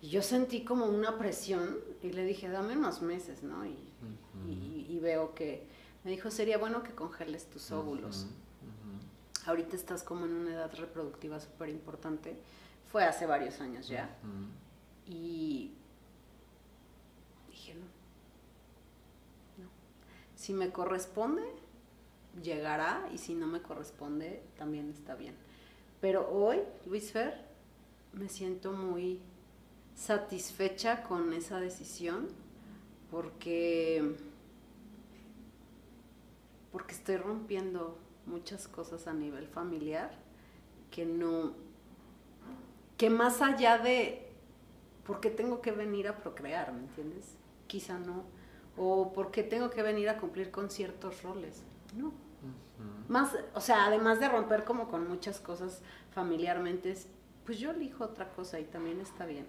Y 0.01 0.09
yo 0.09 0.23
sentí 0.23 0.63
como 0.63 0.85
una 0.85 1.17
presión 1.17 1.77
y 2.01 2.11
le 2.11 2.25
dije, 2.25 2.49
dame 2.49 2.75
unos 2.75 3.01
meses, 3.01 3.43
¿no? 3.43 3.65
Y, 3.65 3.77
y, 4.89 4.99
veo 4.99 5.35
que 5.35 5.67
me 6.03 6.11
dijo, 6.11 6.31
sería 6.31 6.57
bueno 6.57 6.81
que 6.81 6.91
congeles 6.93 7.47
tus 7.49 7.71
óvulos. 7.71 8.25
Ahorita 9.45 9.75
estás 9.75 10.01
como 10.03 10.25
en 10.25 10.33
una 10.33 10.53
edad 10.53 10.71
reproductiva 10.75 11.39
súper 11.39 11.69
importante. 11.69 12.35
Fue 12.91 13.03
hace 13.03 13.27
varios 13.27 13.61
años 13.61 13.87
ya. 13.87 14.09
Y 15.11 15.73
dije, 17.49 17.73
no, 17.73 19.63
no. 19.63 19.69
Si 20.35 20.53
me 20.53 20.71
corresponde, 20.71 21.43
llegará 22.41 23.09
y 23.13 23.17
si 23.17 23.35
no 23.35 23.45
me 23.45 23.61
corresponde, 23.61 24.41
también 24.57 24.89
está 24.89 25.15
bien. 25.15 25.35
Pero 25.99 26.29
hoy, 26.31 26.59
Luis 26.85 27.11
Fer, 27.11 27.45
me 28.13 28.29
siento 28.29 28.71
muy 28.71 29.19
satisfecha 29.95 31.03
con 31.03 31.33
esa 31.33 31.59
decisión 31.59 32.29
porque 33.11 34.15
porque 36.71 36.93
estoy 36.93 37.17
rompiendo 37.17 37.97
muchas 38.25 38.69
cosas 38.69 39.07
a 39.07 39.13
nivel 39.13 39.45
familiar 39.47 40.11
que 40.89 41.05
no 41.05 41.53
que 42.95 43.09
más 43.09 43.41
allá 43.41 43.77
de 43.77 44.30
por 45.05 45.20
qué 45.20 45.29
tengo 45.29 45.62
que 45.62 45.72
venir 45.72 46.08
a 46.08 46.17
procrear, 46.17 46.72
¿me 46.74 46.81
entiendes? 46.81 47.36
Quizá 47.67 48.00
no 48.00 48.24
o 48.77 49.12
por 49.13 49.31
qué 49.31 49.43
tengo 49.43 49.70
que 49.70 49.84
venir 49.84 50.10
a 50.10 50.17
cumplir 50.17 50.51
con 50.51 50.70
ciertos 50.70 51.24
roles. 51.24 51.63
No. 51.96 52.12
Más, 53.08 53.36
o 53.53 53.62
sea, 53.62 53.86
además 53.86 54.20
de 54.20 54.27
romper 54.27 54.63
como 54.63 54.88
con 54.88 55.08
muchas 55.08 55.39
cosas 55.39 55.81
familiarmente, 56.12 56.96
pues 57.46 57.60
yo 57.60 57.72
elijo 57.72 58.05
otra 58.05 58.31
cosa 58.31 58.60
y 58.60 58.63
también 58.63 59.00
está 59.00 59.25
bien. 59.25 59.46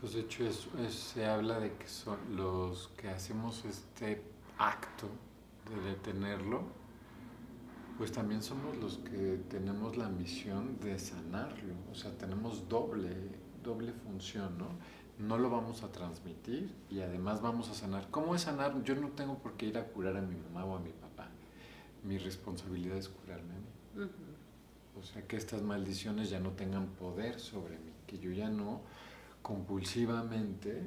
Pues 0.00 0.12
de 0.14 0.20
hecho 0.20 0.44
se 0.90 1.24
habla 1.24 1.58
de 1.58 1.72
que 1.74 1.88
son 1.88 2.18
los 2.36 2.88
que 2.96 3.08
hacemos 3.08 3.64
este 3.64 4.22
acto 4.58 5.08
de 5.68 5.90
detenerlo, 5.90 6.62
pues 7.98 8.12
también 8.12 8.42
somos 8.42 8.76
los 8.76 8.98
que 8.98 9.40
tenemos 9.48 9.96
la 9.96 10.08
misión 10.08 10.78
de 10.80 10.98
sanarlo, 10.98 11.74
o 11.90 11.94
sea, 11.94 12.16
tenemos 12.18 12.68
doble, 12.68 13.10
doble 13.62 13.92
función, 13.92 14.58
¿no? 14.58 14.68
No 15.18 15.38
lo 15.38 15.50
vamos 15.50 15.82
a 15.82 15.92
transmitir 15.92 16.74
y 16.90 17.00
además 17.00 17.42
vamos 17.42 17.68
a 17.70 17.74
sanar. 17.74 18.08
¿Cómo 18.10 18.34
es 18.34 18.42
sanar? 18.42 18.82
Yo 18.82 18.94
no 18.96 19.08
tengo 19.08 19.38
por 19.38 19.54
qué 19.54 19.66
ir 19.66 19.78
a 19.78 19.84
curar 19.84 20.16
a 20.16 20.22
mi 20.22 20.36
mamá 20.36 20.64
o 20.64 20.76
a 20.76 20.80
mi 20.80 20.90
papá. 20.90 21.28
Mi 22.02 22.18
responsabilidad 22.18 22.96
es 22.96 23.08
curarme 23.08 23.54
a 23.54 23.58
mí. 23.58 24.08
O 24.98 25.02
sea, 25.02 25.26
que 25.26 25.36
estas 25.36 25.62
maldiciones 25.62 26.30
ya 26.30 26.40
no 26.40 26.50
tengan 26.50 26.86
poder 26.86 27.40
sobre 27.40 27.78
mí, 27.78 27.92
que 28.06 28.18
yo 28.18 28.30
ya 28.30 28.48
no 28.50 28.80
compulsivamente 29.42 30.82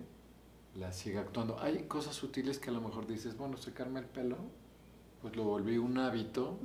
la 0.75 0.91
siga 0.91 1.21
actuando. 1.21 1.59
Hay 1.59 1.83
cosas 1.83 2.15
sutiles 2.15 2.59
que 2.59 2.69
a 2.69 2.73
lo 2.73 2.81
mejor 2.81 3.07
dices, 3.07 3.37
bueno, 3.37 3.57
secarme 3.57 3.99
el 3.99 4.05
pelo, 4.05 4.37
pues 5.21 5.35
lo 5.35 5.43
volví 5.43 5.77
un 5.77 5.97
hábito, 5.97 6.59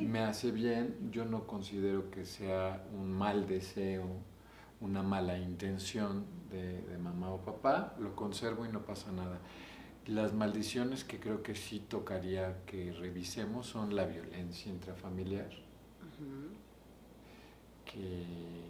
me 0.00 0.20
hace 0.20 0.50
bien, 0.50 1.10
yo 1.10 1.24
no 1.24 1.46
considero 1.46 2.10
que 2.10 2.24
sea 2.24 2.84
un 2.94 3.12
mal 3.12 3.46
deseo, 3.46 4.06
una 4.80 5.02
mala 5.02 5.38
intención 5.38 6.26
de, 6.50 6.82
de 6.82 6.98
mamá 6.98 7.30
o 7.30 7.38
papá, 7.38 7.94
lo 7.98 8.14
conservo 8.14 8.66
y 8.66 8.68
no 8.68 8.84
pasa 8.84 9.10
nada. 9.12 9.38
Las 10.06 10.32
maldiciones 10.32 11.04
que 11.04 11.18
creo 11.18 11.42
que 11.42 11.54
sí 11.54 11.80
tocaría 11.80 12.64
que 12.64 12.92
revisemos 12.92 13.66
son 13.66 13.96
la 13.96 14.04
violencia 14.04 14.70
intrafamiliar, 14.70 15.50
que 17.84 18.66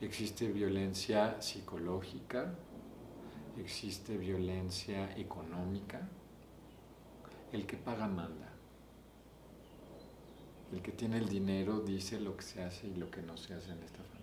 Existe 0.00 0.48
violencia 0.48 1.40
psicológica, 1.40 2.52
existe 3.58 4.18
violencia 4.18 5.16
económica. 5.16 6.06
El 7.50 7.66
que 7.66 7.78
paga 7.78 8.06
manda. 8.06 8.52
El 10.70 10.82
que 10.82 10.92
tiene 10.92 11.16
el 11.16 11.28
dinero 11.30 11.80
dice 11.80 12.20
lo 12.20 12.36
que 12.36 12.42
se 12.42 12.62
hace 12.62 12.88
y 12.88 12.94
lo 12.96 13.10
que 13.10 13.22
no 13.22 13.38
se 13.38 13.54
hace 13.54 13.72
en 13.72 13.82
esta 13.82 14.02
familia. 14.02 14.15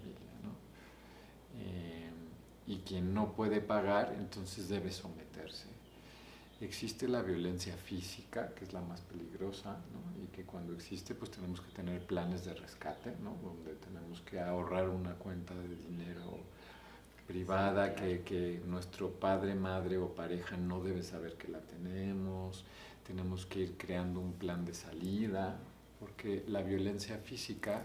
Y 2.73 2.77
quien 2.79 3.13
no 3.13 3.33
puede 3.33 3.61
pagar, 3.61 4.15
entonces 4.17 4.67
debe 4.67 4.91
someterse. 4.91 5.67
Existe 6.59 7.07
la 7.07 7.21
violencia 7.21 7.75
física, 7.75 8.53
que 8.55 8.65
es 8.65 8.73
la 8.73 8.81
más 8.81 9.01
peligrosa, 9.01 9.77
¿no? 9.93 10.23
y 10.23 10.27
que 10.27 10.43
cuando 10.43 10.73
existe 10.73 11.13
pues 11.13 11.29
tenemos 11.29 11.61
que 11.61 11.71
tener 11.71 12.05
planes 12.05 12.45
de 12.45 12.53
rescate, 12.53 13.15
¿no? 13.21 13.35
donde 13.43 13.75
tenemos 13.75 14.21
que 14.21 14.39
ahorrar 14.39 14.89
una 14.89 15.13
cuenta 15.13 15.53
de 15.53 15.75
dinero 15.75 16.39
privada 17.27 17.95
que, 17.95 18.21
que, 18.21 18.61
nuestro 18.65 19.11
padre, 19.11 19.55
madre 19.55 19.97
o 19.97 20.13
pareja 20.13 20.57
no 20.57 20.81
debe 20.81 21.03
saber 21.03 21.35
que 21.35 21.49
la 21.49 21.59
tenemos, 21.59 22.65
tenemos 23.05 23.45
que 23.45 23.59
ir 23.59 23.77
creando 23.77 24.19
un 24.19 24.33
plan 24.33 24.65
de 24.65 24.73
salida, 24.73 25.57
porque 25.99 26.43
la 26.47 26.61
violencia 26.61 27.17
física 27.17 27.83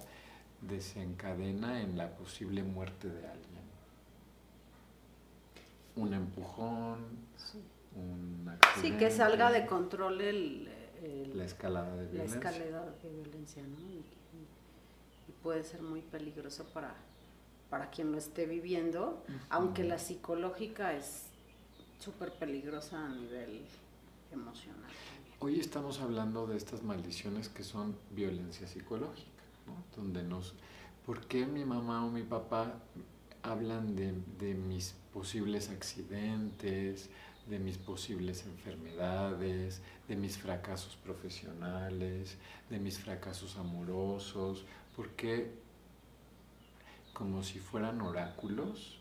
desencadena 0.61 1.83
en 1.83 1.97
la 1.97 2.17
posible 2.17 2.63
muerte 2.63 3.09
de 3.09 3.27
alguien. 3.27 3.58
Un 5.99 6.15
empujón, 6.15 7.19
Sí, 8.81 8.93
que 8.93 9.11
salga 9.11 9.51
de 9.51 9.67
control 9.67 10.21
el, 10.21 10.69
la 11.35 11.45
escalada 11.45 11.97
de 11.97 12.07
violencia. 12.07 12.41
La 12.41 12.51
escalada 12.51 12.95
de 13.03 13.11
violencia, 13.11 13.63
¿no? 13.63 13.79
Y, 13.79 14.05
puede 15.43 15.63
ser 15.63 15.83
muy 15.83 16.01
peligroso 16.03 16.65
para, 16.75 16.93
para 17.71 17.91
quien 17.91 18.11
lo 18.11 18.19
esté 18.19 18.45
viviendo, 18.45 19.25
aunque 19.51 19.85
la 19.85 19.97
psicológica 19.99 20.95
es 20.95 21.27
súper 22.01 22.33
peligrosa 22.33 23.07
a 23.07 23.09
nivel 23.09 23.63
emocional. 24.33 24.91
Hoy 25.39 25.61
estamos 25.61 26.01
hablando 26.01 26.49
de 26.49 26.57
estas 26.57 26.83
maldiciones 26.83 27.49
que 27.49 27.63
son 27.63 27.97
violencia 28.11 28.67
psicológica, 28.67 29.45
¿no? 29.67 29.85
Donde 29.97 30.25
nos... 30.25 30.55
¿Por 31.07 31.25
qué 31.27 31.47
mi 31.47 31.65
mamá 31.65 32.05
o 32.05 32.11
mi 32.11 32.25
papá 32.25 32.75
hablan 33.43 33.97
de, 33.97 34.13
de 34.39 34.55
mis 34.55 34.95
posibles 35.13 35.71
accidentes, 35.71 37.11
de 37.49 37.59
mis 37.59 37.79
posibles 37.79 38.45
enfermedades, 38.45 39.81
de 40.07 40.17
mis 40.17 40.39
fracasos 40.39 40.97
profesionales, 40.97 42.37
de 42.69 42.79
mis 42.79 42.99
fracasos 42.99 43.57
amorosos, 43.57 44.65
porque 44.95 45.51
como 47.19 47.43
si 47.43 47.59
fueran 47.59 48.01
oráculos, 48.01 48.99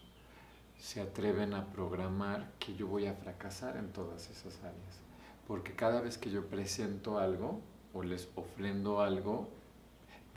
se 0.79 1.01
atreven 1.01 1.53
a 1.53 1.65
programar 1.67 2.51
que 2.59 2.75
yo 2.75 2.87
voy 2.87 3.05
a 3.05 3.13
fracasar 3.13 3.77
en 3.77 3.91
todas 3.91 4.29
esas 4.29 4.57
áreas. 4.59 5.01
Porque 5.47 5.73
cada 5.73 6.01
vez 6.01 6.17
que 6.17 6.31
yo 6.31 6.47
presento 6.47 7.19
algo 7.19 7.61
o 7.93 8.03
les 8.03 8.27
ofrendo 8.35 9.01
algo, 9.01 9.49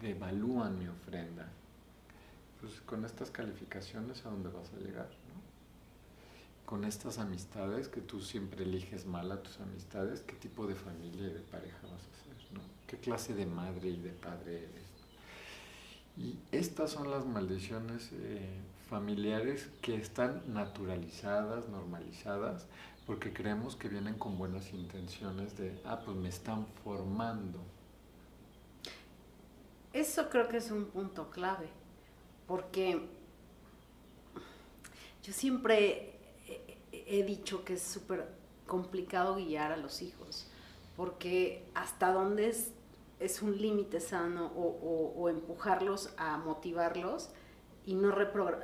devalúan 0.02 0.78
mi 0.78 0.88
ofrenda. 0.88 1.48
Pues 2.60 2.80
con 2.82 3.04
estas 3.04 3.30
calificaciones, 3.30 4.24
¿a 4.26 4.30
dónde 4.30 4.50
vas 4.50 4.70
a 4.74 4.76
llegar? 4.76 5.08
Con 6.66 6.84
estas 6.84 7.18
amistades 7.18 7.88
que 7.88 8.00
tú 8.00 8.20
siempre 8.20 8.64
eliges 8.64 9.06
mal 9.06 9.32
a 9.32 9.42
tus 9.42 9.58
amistades, 9.60 10.20
¿qué 10.20 10.34
tipo 10.34 10.66
de 10.66 10.74
familia 10.74 11.28
y 11.28 11.32
de 11.32 11.40
pareja 11.40 11.78
vas 11.82 12.02
a 12.02 12.24
ser? 12.24 12.52
¿no? 12.52 12.60
¿Qué 12.86 12.96
clase 12.98 13.34
de 13.34 13.46
madre 13.46 13.88
y 13.88 14.00
de 14.00 14.10
padre 14.10 14.58
eres? 14.58 14.90
Y 16.16 16.38
estas 16.52 16.90
son 16.90 17.10
las 17.10 17.24
maldiciones 17.24 18.10
eh, 18.12 18.60
familiares 18.88 19.70
que 19.80 19.96
están 19.96 20.42
naturalizadas, 20.52 21.68
normalizadas, 21.68 22.66
porque 23.06 23.32
creemos 23.32 23.74
que 23.74 23.88
vienen 23.88 24.14
con 24.14 24.36
buenas 24.36 24.72
intenciones 24.72 25.56
de, 25.56 25.80
ah, 25.84 26.00
pues 26.04 26.16
me 26.16 26.28
están 26.28 26.66
formando. 26.84 27.58
Eso 29.92 30.28
creo 30.28 30.48
que 30.48 30.58
es 30.58 30.70
un 30.70 30.84
punto 30.86 31.30
clave, 31.30 31.68
porque 32.50 33.00
yo 35.22 35.32
siempre 35.32 36.18
he 36.90 37.22
dicho 37.22 37.64
que 37.64 37.74
es 37.74 37.82
súper 37.82 38.26
complicado 38.66 39.36
guiar 39.36 39.70
a 39.70 39.76
los 39.76 40.02
hijos, 40.02 40.48
porque 40.96 41.64
hasta 41.76 42.12
dónde 42.12 42.48
es 42.48 42.72
es 43.20 43.40
un 43.40 43.56
límite 43.56 44.00
sano 44.00 44.46
o, 44.56 45.28
empujarlos 45.28 46.12
a 46.16 46.38
motivarlos 46.38 47.28
y 47.86 47.94
no, 47.94 48.12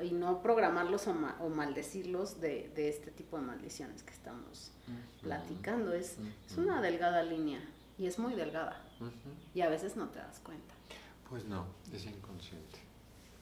y 0.03 0.11
no 0.13 0.43
programarlos 0.43 1.07
o, 1.07 1.49
maldecirlos 1.49 2.41
de, 2.41 2.73
este 2.75 3.13
tipo 3.13 3.37
de 3.37 3.45
maldiciones 3.45 4.03
que 4.03 4.13
estamos 4.13 4.73
platicando. 5.23 5.93
Es, 5.93 6.17
es, 6.49 6.57
una 6.57 6.81
delgada 6.81 7.23
línea 7.23 7.61
y 7.99 8.07
es 8.07 8.19
muy 8.19 8.35
delgada 8.35 8.83
y 9.55 9.61
a 9.61 9.69
veces 9.69 9.95
no 9.95 10.09
te 10.09 10.19
das 10.19 10.41
cuenta. 10.41 10.75
Pues 11.29 11.45
no, 11.45 11.67
es 11.93 12.05
inconsciente. 12.05 12.86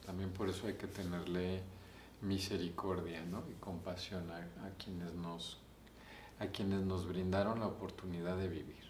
También 0.05 0.31
por 0.31 0.49
eso 0.49 0.67
hay 0.67 0.75
que 0.75 0.87
tenerle 0.87 1.63
misericordia 2.21 3.23
y 3.23 3.55
compasión 3.61 4.31
a, 4.31 4.37
a, 4.37 4.71
quienes 4.83 5.13
nos, 5.15 5.59
a 6.39 6.47
quienes 6.47 6.83
nos 6.83 7.07
brindaron 7.07 7.61
la 7.61 7.67
oportunidad 7.67 8.37
de 8.37 8.49
vivir. 8.49 8.85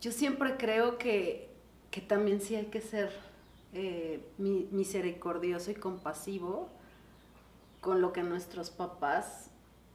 Yo 0.00 0.12
siempre 0.12 0.56
creo 0.56 0.98
que, 0.98 1.50
también 2.08 2.40
sí 2.40 2.56
hay 2.56 2.66
que 2.66 2.80
ser 2.80 3.10
eh, 3.72 4.20
misericordioso 4.36 5.70
y 5.70 5.74
compasivo 5.74 6.68
con 7.80 8.00
lo 8.00 8.12
que 8.12 8.22
nuestros 8.22 8.70
papás 8.70 9.50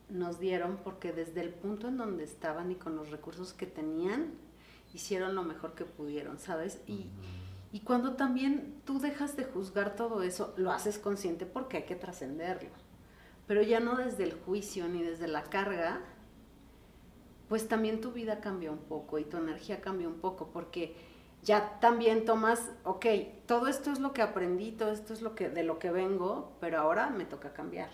nos 0.10 0.40
dieron, 0.40 0.78
porque 0.84 1.12
desde 1.12 1.42
el 1.42 1.50
punto 1.50 1.88
en 1.88 1.98
donde 1.98 2.24
estaban 2.24 2.72
y 2.72 2.76
con 2.76 2.96
los 2.96 3.12
recursos 3.12 3.54
que 3.54 3.68
tenían, 3.68 4.32
hicieron 4.94 5.36
lo 5.36 5.44
mejor 5.44 5.76
que 5.76 5.86
pudieron, 5.86 6.40
¿sabes? 6.40 6.80
Y, 6.88 7.08
y 7.72 7.82
cuando 7.82 8.14
también 8.16 8.82
tú 8.86 9.00
dejas 9.00 9.36
de 9.38 9.46
juzgar 9.46 9.96
todo 9.96 10.24
eso, 10.24 10.54
lo 10.58 10.72
haces 10.72 10.98
consciente 10.98 11.46
porque 11.46 11.78
hay 11.78 11.84
que 11.84 11.96
trascenderlo, 11.96 12.70
pero 13.48 13.62
ya 13.62 13.80
no 13.80 13.96
desde 13.96 14.24
el 14.24 14.34
juicio 14.34 14.88
ni 14.88 15.04
desde 15.04 15.28
la 15.28 15.44
carga, 15.44 16.02
pues 17.48 17.68
también 17.68 18.02
tu 18.02 18.12
vida 18.12 18.40
cambia 18.42 18.72
un 18.72 18.80
poco 18.80 19.20
y 19.20 19.26
tu 19.26 19.38
energía 19.38 19.82
cambia 19.82 20.08
un 20.08 20.20
poco, 20.20 20.50
porque 20.52 20.96
ya 21.44 21.80
también 21.80 22.26
tomas, 22.26 22.72
ok, 22.84 23.06
todo 23.46 23.68
esto 23.68 23.92
es 23.92 24.00
lo 24.00 24.14
que 24.14 24.22
aprendí, 24.22 24.72
todo 24.72 24.92
esto 24.92 25.14
es 25.14 25.22
lo 25.22 25.36
que, 25.36 25.50
de 25.50 25.64
lo 25.64 25.80
que 25.80 25.92
vengo, 25.92 26.52
pero 26.60 26.80
ahora 26.80 27.10
me 27.10 27.26
toca 27.26 27.54
cambiar. 27.54 27.90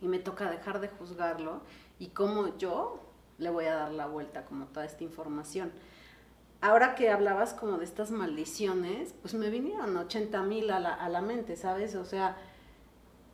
Y 0.00 0.08
me 0.08 0.18
toca 0.18 0.50
dejar 0.50 0.80
de 0.80 0.88
juzgarlo 0.88 1.62
y 1.98 2.08
cómo 2.08 2.56
yo 2.58 3.00
le 3.38 3.50
voy 3.50 3.66
a 3.66 3.74
dar 3.74 3.92
la 3.92 4.06
vuelta 4.06 4.44
como 4.44 4.66
toda 4.66 4.84
esta 4.84 5.04
información. 5.04 5.72
Ahora 6.60 6.94
que 6.94 7.10
hablabas 7.10 7.52
como 7.52 7.78
de 7.78 7.84
estas 7.84 8.10
maldiciones, 8.10 9.14
pues 9.20 9.34
me 9.34 9.50
vinieron 9.50 9.96
80 9.96 10.42
mil 10.42 10.70
a 10.70 10.80
la, 10.80 10.94
a 10.94 11.08
la 11.08 11.20
mente, 11.20 11.56
¿sabes? 11.56 11.94
O 11.94 12.04
sea, 12.04 12.36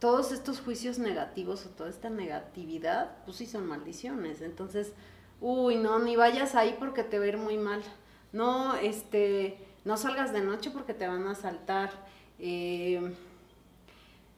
todos 0.01 0.33
estos 0.33 0.61
juicios 0.61 0.99
negativos 0.99 1.65
o 1.65 1.69
toda 1.71 1.89
esta 1.89 2.11
negatividad, 2.11 3.23
pues 3.25 3.37
sí 3.37 3.47
son 3.47 3.67
maldiciones. 3.69 4.43
Entonces, 4.43 4.93
uy, 5.41 5.77
no, 5.77 6.01
ni 6.01 6.17
vayas 6.17 6.57
ahí 6.57 6.75
porque 6.79 7.05
te 7.05 7.21
va 7.21 7.39
muy 7.39 7.57
mal. 7.57 7.83
No, 8.33 8.75
este, 8.75 9.59
no 9.85 9.97
salgas 9.97 10.33
de 10.33 10.41
noche 10.41 10.73
porque 10.73 10.93
te 10.93 11.07
van 11.07 11.27
a 11.29 11.31
asaltar. 11.31 11.91
Eh, 12.41 13.15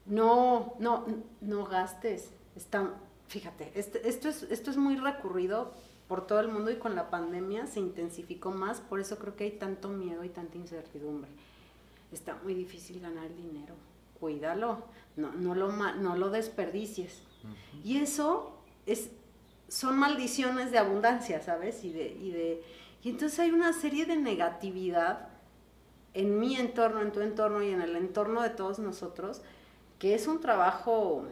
no, 0.04 0.74
no, 0.78 1.06
no 1.40 1.64
gastes. 1.64 2.30
Está, 2.54 2.90
fíjate, 3.28 3.72
este, 3.74 4.06
esto, 4.06 4.28
es, 4.28 4.42
esto 4.44 4.70
es 4.70 4.76
muy 4.76 4.96
recurrido 4.96 5.72
por 6.08 6.26
todo 6.26 6.40
el 6.40 6.48
mundo 6.48 6.70
y 6.70 6.76
con 6.76 6.94
la 6.94 7.10
pandemia 7.10 7.66
se 7.66 7.80
intensificó 7.80 8.50
más, 8.50 8.80
por 8.80 9.00
eso 9.00 9.18
creo 9.18 9.36
que 9.36 9.44
hay 9.44 9.52
tanto 9.52 9.88
miedo 9.88 10.24
y 10.24 10.28
tanta 10.28 10.56
incertidumbre. 10.56 11.30
Está 12.12 12.38
muy 12.42 12.54
difícil 12.54 13.00
ganar 13.00 13.34
dinero 13.34 13.74
cuídalo, 14.24 14.78
no, 15.16 15.32
no, 15.32 15.54
lo, 15.54 15.70
no 15.70 16.16
lo 16.16 16.30
desperdicies. 16.30 17.22
Y 17.84 17.98
eso 17.98 18.56
es, 18.86 19.10
son 19.68 19.98
maldiciones 19.98 20.70
de 20.70 20.78
abundancia, 20.78 21.42
¿sabes? 21.42 21.84
Y, 21.84 21.92
de, 21.92 22.06
y, 22.06 22.30
de, 22.30 22.62
y 23.02 23.10
entonces 23.10 23.38
hay 23.38 23.50
una 23.50 23.74
serie 23.74 24.06
de 24.06 24.16
negatividad 24.16 25.28
en 26.14 26.40
mi 26.40 26.56
entorno, 26.56 27.02
en 27.02 27.12
tu 27.12 27.20
entorno 27.20 27.62
y 27.62 27.70
en 27.70 27.82
el 27.82 27.96
entorno 27.96 28.40
de 28.40 28.48
todos 28.48 28.78
nosotros, 28.78 29.42
que 29.98 30.14
es 30.14 30.26
un 30.26 30.40
trabajo 30.40 31.24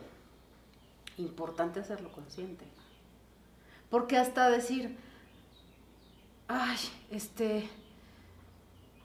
importante 1.16 1.80
hacerlo 1.80 2.12
consciente. 2.12 2.66
Porque 3.92 4.16
hasta 4.16 4.48
decir, 4.48 4.96
ay, 6.48 6.78
este, 7.10 7.68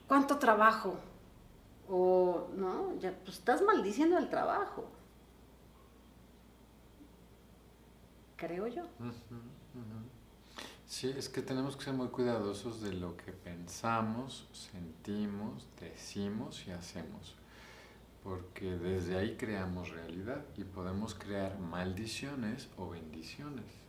¿cuánto 0.07 0.37
trabajo? 0.37 0.97
O, 1.89 2.47
¿no? 2.55 2.97
Ya, 2.97 3.13
pues 3.25 3.35
estás 3.37 3.61
maldiciendo 3.61 4.17
el 4.17 4.29
trabajo. 4.29 4.89
Creo 8.37 8.67
yo. 8.67 8.83
Sí, 10.85 11.13
es 11.17 11.27
que 11.27 11.41
tenemos 11.41 11.75
que 11.75 11.83
ser 11.83 11.93
muy 11.93 12.07
cuidadosos 12.07 12.81
de 12.81 12.93
lo 12.93 13.17
que 13.17 13.33
pensamos, 13.33 14.47
sentimos, 14.53 15.67
decimos 15.81 16.65
y 16.65 16.71
hacemos. 16.71 17.35
Porque 18.23 18.77
desde 18.77 19.17
ahí 19.17 19.35
creamos 19.35 19.89
realidad 19.89 20.45
y 20.55 20.63
podemos 20.63 21.13
crear 21.13 21.59
maldiciones 21.59 22.69
o 22.77 22.91
bendiciones. 22.91 23.86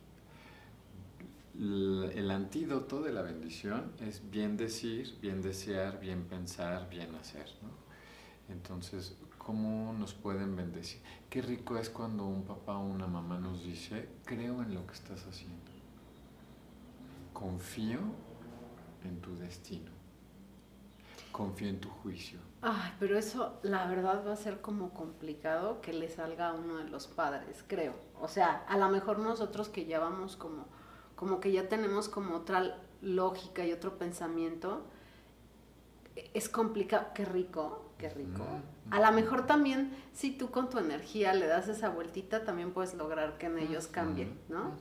El 1.59 2.31
antídoto 2.31 3.03
de 3.03 3.13
la 3.13 3.23
bendición 3.23 3.93
es 4.01 4.31
bien 4.31 4.57
decir, 4.57 5.19
bien 5.21 5.43
desear, 5.43 5.99
bien 5.99 6.23
pensar, 6.25 6.89
bien 6.89 7.13
hacer. 7.17 7.47
Entonces, 8.49 9.17
¿cómo 9.39 9.93
nos 9.93 10.15
pueden 10.15 10.55
bendecir? 10.55 11.03
Qué 11.29 11.43
rico 11.43 11.77
es 11.77 11.91
cuando 11.91 12.27
un 12.27 12.45
papá 12.45 12.79
o 12.79 12.85
una 12.87 13.09
mamá 13.09 13.41
nos 13.41 13.65
dice, 13.65 14.09
creo 14.25 14.63
en 14.63 14.73
lo 14.73 14.87
que 14.87 14.95
estás 14.95 15.27
haciendo. 15.27 15.73
Confío 17.33 17.99
en 19.05 19.21
tu 19.21 19.35
destino. 19.37 19.91
Confío 21.33 21.69
en 21.69 21.81
tu 21.81 21.89
juicio. 21.89 22.39
Ay, 22.63 22.93
pero 23.01 23.19
eso 23.19 23.59
la 23.63 23.87
verdad 23.87 24.25
va 24.27 24.33
a 24.33 24.37
ser 24.37 24.61
como 24.61 24.95
complicado 24.95 25.81
que 25.81 25.93
le 25.93 26.09
salga 26.09 26.51
a 26.51 26.55
uno 26.55 26.77
de 26.77 26.89
los 26.89 27.09
padres, 27.09 27.65
creo. 27.67 27.95
O 28.21 28.29
sea, 28.29 28.65
a 28.69 28.79
lo 28.79 28.89
mejor 28.91 29.19
nosotros 29.19 29.69
que 29.69 29.87
ya 29.87 29.99
vamos 29.99 30.37
como, 30.37 30.67
como 31.19 31.41
que 31.41 31.51
ya 31.51 31.69
tenemos 31.69 32.09
como 32.09 32.37
otra 32.37 32.79
lógica 33.03 33.67
y 33.67 33.73
otro 33.73 33.99
pensamiento, 33.99 34.85
es 36.33 36.49
complicado, 36.49 37.09
qué 37.13 37.25
rico, 37.25 37.91
qué 37.99 38.09
rico. 38.09 38.47
A 38.93 39.01
lo 39.01 39.13
mejor 39.13 39.45
también, 39.45 39.91
si 40.13 40.31
tú 40.31 40.53
con 40.53 40.71
tu 40.71 40.79
energía 40.79 41.35
le 41.35 41.49
das 41.49 41.67
esa 41.67 41.89
vueltita, 41.89 42.45
también 42.45 42.73
puedes 42.73 42.95
lograr 42.95 43.37
que 43.37 43.47
en 43.47 43.59
ellos 43.59 43.89
cambien, 43.89 44.39
¿no? 44.49 44.77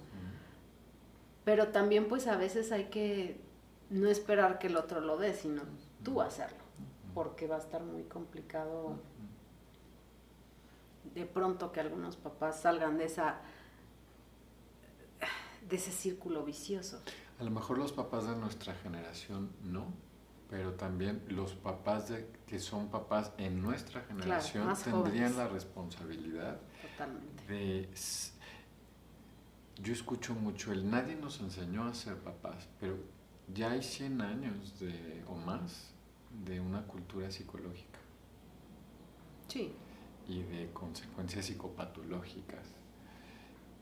Pero 1.43 1.69
también 1.69 2.07
pues 2.07 2.27
a 2.27 2.37
veces 2.37 2.71
hay 2.71 2.85
que 2.85 3.41
no 3.89 4.07
esperar 4.07 4.59
que 4.59 4.67
el 4.67 4.77
otro 4.77 5.01
lo 5.01 5.17
dé, 5.17 5.33
sino 5.33 5.63
tú 6.03 6.21
hacerlo, 6.21 6.59
porque 7.15 7.47
va 7.47 7.55
a 7.55 7.59
estar 7.59 7.81
muy 7.81 8.03
complicado 8.03 8.99
de 11.15 11.25
pronto 11.25 11.71
que 11.71 11.79
algunos 11.79 12.15
papás 12.15 12.59
salgan 12.61 12.99
de 12.99 13.05
esa 13.05 13.37
de 15.67 15.75
ese 15.75 15.91
círculo 15.91 16.43
vicioso. 16.43 17.01
A 17.39 17.43
lo 17.43 17.51
mejor 17.51 17.77
los 17.77 17.91
papás 17.91 18.27
de 18.27 18.35
nuestra 18.35 18.73
generación 18.75 19.51
no, 19.63 19.93
pero 20.49 20.73
también 20.73 21.23
los 21.27 21.53
papás 21.53 22.09
de, 22.09 22.27
que 22.47 22.59
son 22.59 22.89
papás 22.89 23.31
en 23.37 23.61
nuestra 23.61 24.01
generación 24.01 24.73
tendrían 24.83 25.35
la 25.37 25.47
responsabilidad 25.47 26.59
de 27.47 27.89
yo 29.81 29.93
escucho 29.93 30.33
mucho 30.33 30.71
el 30.71 30.89
nadie 30.89 31.15
nos 31.15 31.39
enseñó 31.39 31.83
a 31.83 31.93
ser 31.93 32.17
papás, 32.17 32.67
pero 32.79 32.97
ya 33.53 33.71
hay 33.71 33.83
100 33.83 34.21
años 34.21 34.79
de, 34.79 35.23
o 35.27 35.35
más 35.35 35.93
de 36.45 36.59
una 36.59 36.83
cultura 36.83 37.29
psicológica. 37.31 37.99
Sí. 39.47 39.71
Y 40.27 40.41
de 40.43 40.71
consecuencias 40.73 41.45
psicopatológicas. 41.45 42.67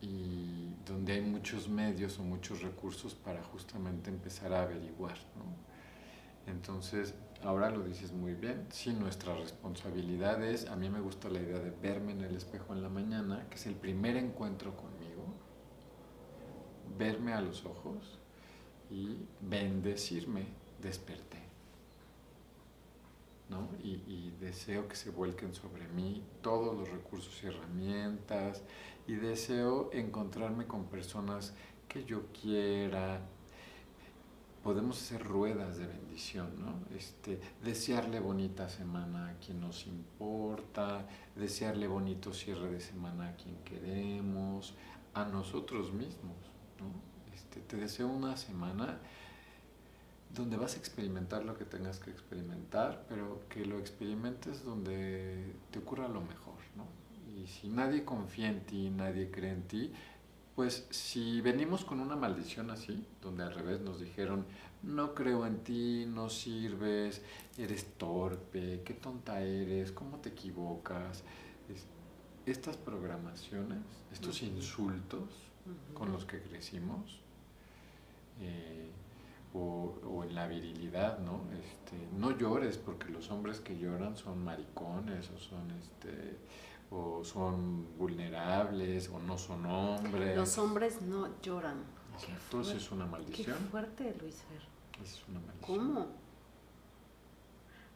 Y 0.05 0.75
donde 0.85 1.13
hay 1.13 1.21
muchos 1.21 1.67
medios 1.67 2.19
o 2.19 2.23
muchos 2.23 2.61
recursos 2.61 3.15
para 3.15 3.43
justamente 3.43 4.11
empezar 4.11 4.53
a 4.53 4.61
averiguar. 4.61 5.17
Entonces, 6.45 7.15
ahora 7.43 7.71
lo 7.71 7.83
dices 7.83 8.11
muy 8.11 8.35
bien. 8.35 8.67
Sí, 8.69 8.93
nuestra 8.93 9.35
responsabilidad 9.35 10.43
es, 10.43 10.67
a 10.67 10.75
mí 10.75 10.89
me 10.89 10.99
gusta 10.99 11.27
la 11.29 11.39
idea 11.39 11.57
de 11.57 11.71
verme 11.71 12.11
en 12.11 12.21
el 12.21 12.35
espejo 12.35 12.73
en 12.73 12.83
la 12.83 12.89
mañana, 12.89 13.47
que 13.49 13.55
es 13.55 13.65
el 13.65 13.73
primer 13.73 14.15
encuentro 14.15 14.75
conmigo, 14.75 15.25
verme 16.97 17.33
a 17.33 17.41
los 17.41 17.65
ojos 17.65 18.19
y 18.91 19.17
bendecirme, 19.41 20.45
desperté. 20.81 21.39
¿no? 23.49 23.69
Y, 23.83 24.31
deseo 24.39 24.87
que 24.87 24.95
se 24.95 25.09
vuelquen 25.09 25.53
sobre 25.53 25.87
mí 25.87 26.23
todos 26.41 26.75
los 26.77 26.89
recursos 26.89 27.41
y 27.43 27.47
herramientas 27.47 28.61
y 29.07 29.13
deseo 29.13 29.89
encontrarme 29.93 30.65
con 30.65 30.85
personas 30.85 31.53
que 31.87 32.05
yo 32.05 32.23
quiera. 32.41 33.21
Podemos 34.63 34.99
hacer 35.01 35.23
ruedas 35.23 35.77
de 35.77 35.85
bendición, 35.85 36.49
¿no? 36.59 36.95
Este, 36.97 37.39
desearle 37.63 38.19
bonita 38.19 38.67
semana 38.67 39.29
a 39.29 39.33
quien 39.35 39.61
nos 39.61 39.85
importa, 39.85 41.07
desearle 41.35 41.87
bonito 41.87 42.33
cierre 42.33 42.71
de 42.71 42.81
semana 42.81 43.29
a 43.29 43.35
quien 43.35 43.55
queremos, 43.63 44.73
a 45.13 45.25
nosotros 45.25 45.93
mismos, 45.93 46.37
¿no? 46.79 47.33
Este, 47.33 47.59
te 47.59 47.77
deseo 47.77 48.07
una 48.07 48.37
semana 48.37 48.99
donde 50.35 50.57
vas 50.57 50.75
a 50.75 50.77
experimentar 50.77 51.45
lo 51.45 51.57
que 51.57 51.65
tengas 51.65 51.99
que 51.99 52.11
experimentar, 52.11 53.05
pero 53.07 53.41
que 53.49 53.65
lo 53.65 53.79
experimentes 53.79 54.63
donde 54.63 55.53
te 55.71 55.79
ocurra 55.79 56.07
lo 56.07 56.21
mejor. 56.21 56.44
Y 57.35 57.47
si 57.47 57.67
nadie 57.67 58.05
confía 58.05 58.49
en 58.49 58.61
ti, 58.61 58.89
nadie 58.89 59.29
cree 59.29 59.51
en 59.51 59.67
ti, 59.67 59.91
pues 60.55 60.87
si 60.89 61.41
venimos 61.41 61.83
con 61.83 61.99
una 61.99 62.15
maldición 62.15 62.71
así, 62.71 63.05
donde 63.21 63.43
al 63.43 63.53
revés 63.53 63.81
nos 63.81 63.99
dijeron, 63.99 64.45
no 64.83 65.13
creo 65.13 65.45
en 65.45 65.57
ti, 65.63 66.05
no 66.07 66.29
sirves, 66.29 67.21
eres 67.57 67.85
torpe, 67.97 68.81
qué 68.85 68.93
tonta 68.93 69.41
eres, 69.41 69.91
cómo 69.91 70.17
te 70.19 70.29
equivocas, 70.29 71.23
estas 72.45 72.77
programaciones, 72.77 73.83
estos 74.13 74.41
insultos 74.43 75.29
con 75.93 76.11
los 76.11 76.25
que 76.25 76.41
crecimos, 76.41 77.19
eh, 78.39 78.91
o, 79.53 80.23
en 80.23 80.35
la 80.35 80.47
virilidad, 80.47 81.19
¿no? 81.19 81.41
Este, 81.53 81.95
no 82.17 82.37
llores 82.37 82.77
porque 82.77 83.09
los 83.09 83.31
hombres 83.31 83.61
que 83.61 83.77
lloran 83.77 84.17
son 84.17 84.43
maricones 84.43 85.29
o 85.31 85.39
son 85.39 85.71
este 85.71 86.37
o 86.89 87.23
son 87.23 87.97
vulnerables 87.97 89.09
o 89.09 89.19
no 89.19 89.37
son 89.37 89.65
hombres. 89.65 90.35
Los 90.35 90.57
hombres 90.57 91.01
no 91.01 91.29
lloran. 91.41 91.83
Entonces 92.27 92.77
es 92.77 92.91
una 92.91 93.05
maldición. 93.05 93.57
Qué 93.57 93.63
fuerte, 93.65 94.15
Luis 94.21 94.43
Fer. 94.43 94.61
Es 95.03 95.23
una 95.27 95.39
maldición. 95.39 95.77
¿Cómo? 95.77 96.07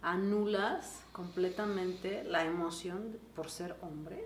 Anulas 0.01 1.01
completamente 1.11 2.23
la 2.23 2.45
emoción 2.45 3.17
por 3.35 3.49
ser 3.49 3.75
hombre. 3.81 4.25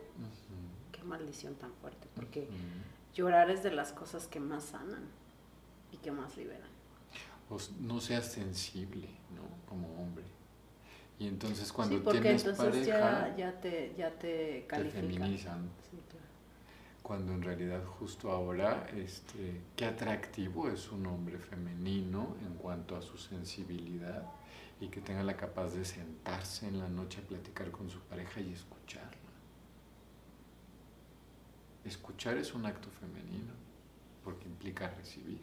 Qué 0.92 1.04
maldición 1.04 1.56
tan 1.56 1.74
fuerte, 1.74 2.08
porque 2.16 2.48
llorar 3.14 3.50
es 3.50 3.64
de 3.64 3.72
las 3.72 3.92
cosas 3.92 4.28
que 4.28 4.40
más 4.40 4.66
sanan 4.66 5.04
y 5.92 5.98
que 5.98 6.12
más 6.12 6.38
liberan 6.38 6.74
no 7.80 8.00
seas 8.00 8.32
sensible, 8.32 9.08
¿no? 9.36 9.44
Como 9.68 9.88
hombre. 10.02 10.26
Y 11.20 11.28
entonces 11.28 11.72
cuando 11.72 12.02
tienes 12.12 12.44
pareja, 12.44 13.36
ya, 13.38 13.60
te, 13.60 13.94
ya 13.98 14.12
te 14.12 14.66
califican. 14.68 15.08
Te 15.08 15.14
feminizan. 15.14 15.70
Cuando 17.02 17.34
en 17.34 17.42
realidad 17.42 17.84
justo 17.86 18.32
ahora, 18.32 18.88
este, 18.96 19.62
qué 19.76 19.86
atractivo 19.86 20.70
es 20.70 20.90
un 20.92 21.06
hombre 21.06 21.38
femenino 21.38 22.38
en 22.46 22.54
cuanto 22.56 22.96
a 22.96 23.02
su 23.02 23.18
sensibilidad 23.18 24.24
y 24.80 24.88
que 24.88 25.02
tenga 25.02 25.24
la 25.24 25.36
capacidad 25.36 25.80
de 25.80 25.86
sentarse 25.86 26.68
en 26.68 26.80
la 26.80 26.88
noche 26.88 27.20
a 27.22 27.28
platicar 27.28 27.72
con 27.72 27.90
su 27.90 28.00
pareja 28.00 28.40
y 28.40 28.54
escucharla. 28.54 29.18
Escuchar 31.84 32.38
es 32.38 32.54
un 32.54 32.66
acto 32.66 32.90
femenino 32.90 33.54
porque 34.24 34.48
implica 34.48 34.90
recibir. 34.90 35.42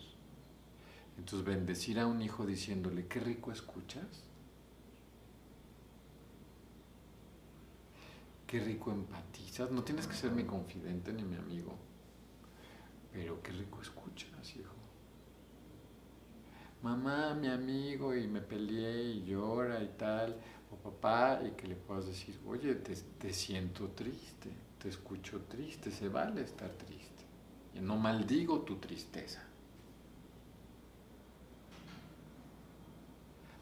Entonces 1.18 1.46
bendecir 1.46 2.00
a 2.00 2.06
un 2.06 2.22
hijo 2.22 2.46
diciéndole, 2.46 3.06
qué 3.06 3.20
rico 3.20 3.52
escuchas, 3.52 4.24
qué 8.50 8.58
rico 8.58 8.90
empatizas, 8.90 9.70
no 9.70 9.84
tienes 9.84 10.08
que 10.08 10.16
ser 10.16 10.32
mi 10.32 10.42
confidente 10.42 11.12
ni 11.12 11.22
mi 11.22 11.36
amigo, 11.36 11.72
pero 13.12 13.40
qué 13.40 13.52
rico 13.52 13.80
escuchas, 13.80 14.56
hijo. 14.56 14.74
Mamá, 16.82 17.32
mi 17.34 17.46
amigo, 17.46 18.12
y 18.12 18.26
me 18.26 18.40
peleé 18.40 19.02
y 19.02 19.24
llora 19.24 19.80
y 19.80 19.90
tal, 19.96 20.34
o 20.72 20.74
papá, 20.74 21.40
y 21.46 21.52
que 21.52 21.68
le 21.68 21.76
puedas 21.76 22.06
decir, 22.06 22.40
oye, 22.44 22.74
te, 22.74 22.96
te 22.96 23.32
siento 23.32 23.90
triste, 23.90 24.50
te 24.82 24.88
escucho 24.88 25.42
triste, 25.42 25.92
se 25.92 26.08
vale 26.08 26.42
estar 26.42 26.70
triste. 26.70 27.22
Y 27.76 27.78
no 27.78 27.98
maldigo 27.98 28.62
tu 28.62 28.78
tristeza. 28.78 29.44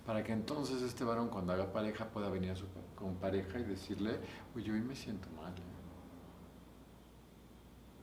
Para 0.09 0.25
que 0.25 0.33
entonces 0.33 0.81
este 0.81 1.05
varón 1.05 1.29
cuando 1.29 1.53
haga 1.53 1.71
pareja 1.71 2.09
pueda 2.09 2.31
venir 2.31 2.53
a 2.53 2.57
su 2.57 2.64
con 2.94 3.16
pareja 3.16 3.59
y 3.59 3.64
decirle, 3.64 4.18
oye, 4.57 4.73
hoy 4.73 4.81
me 4.81 4.97
siento 4.97 5.29
mal. 5.37 5.53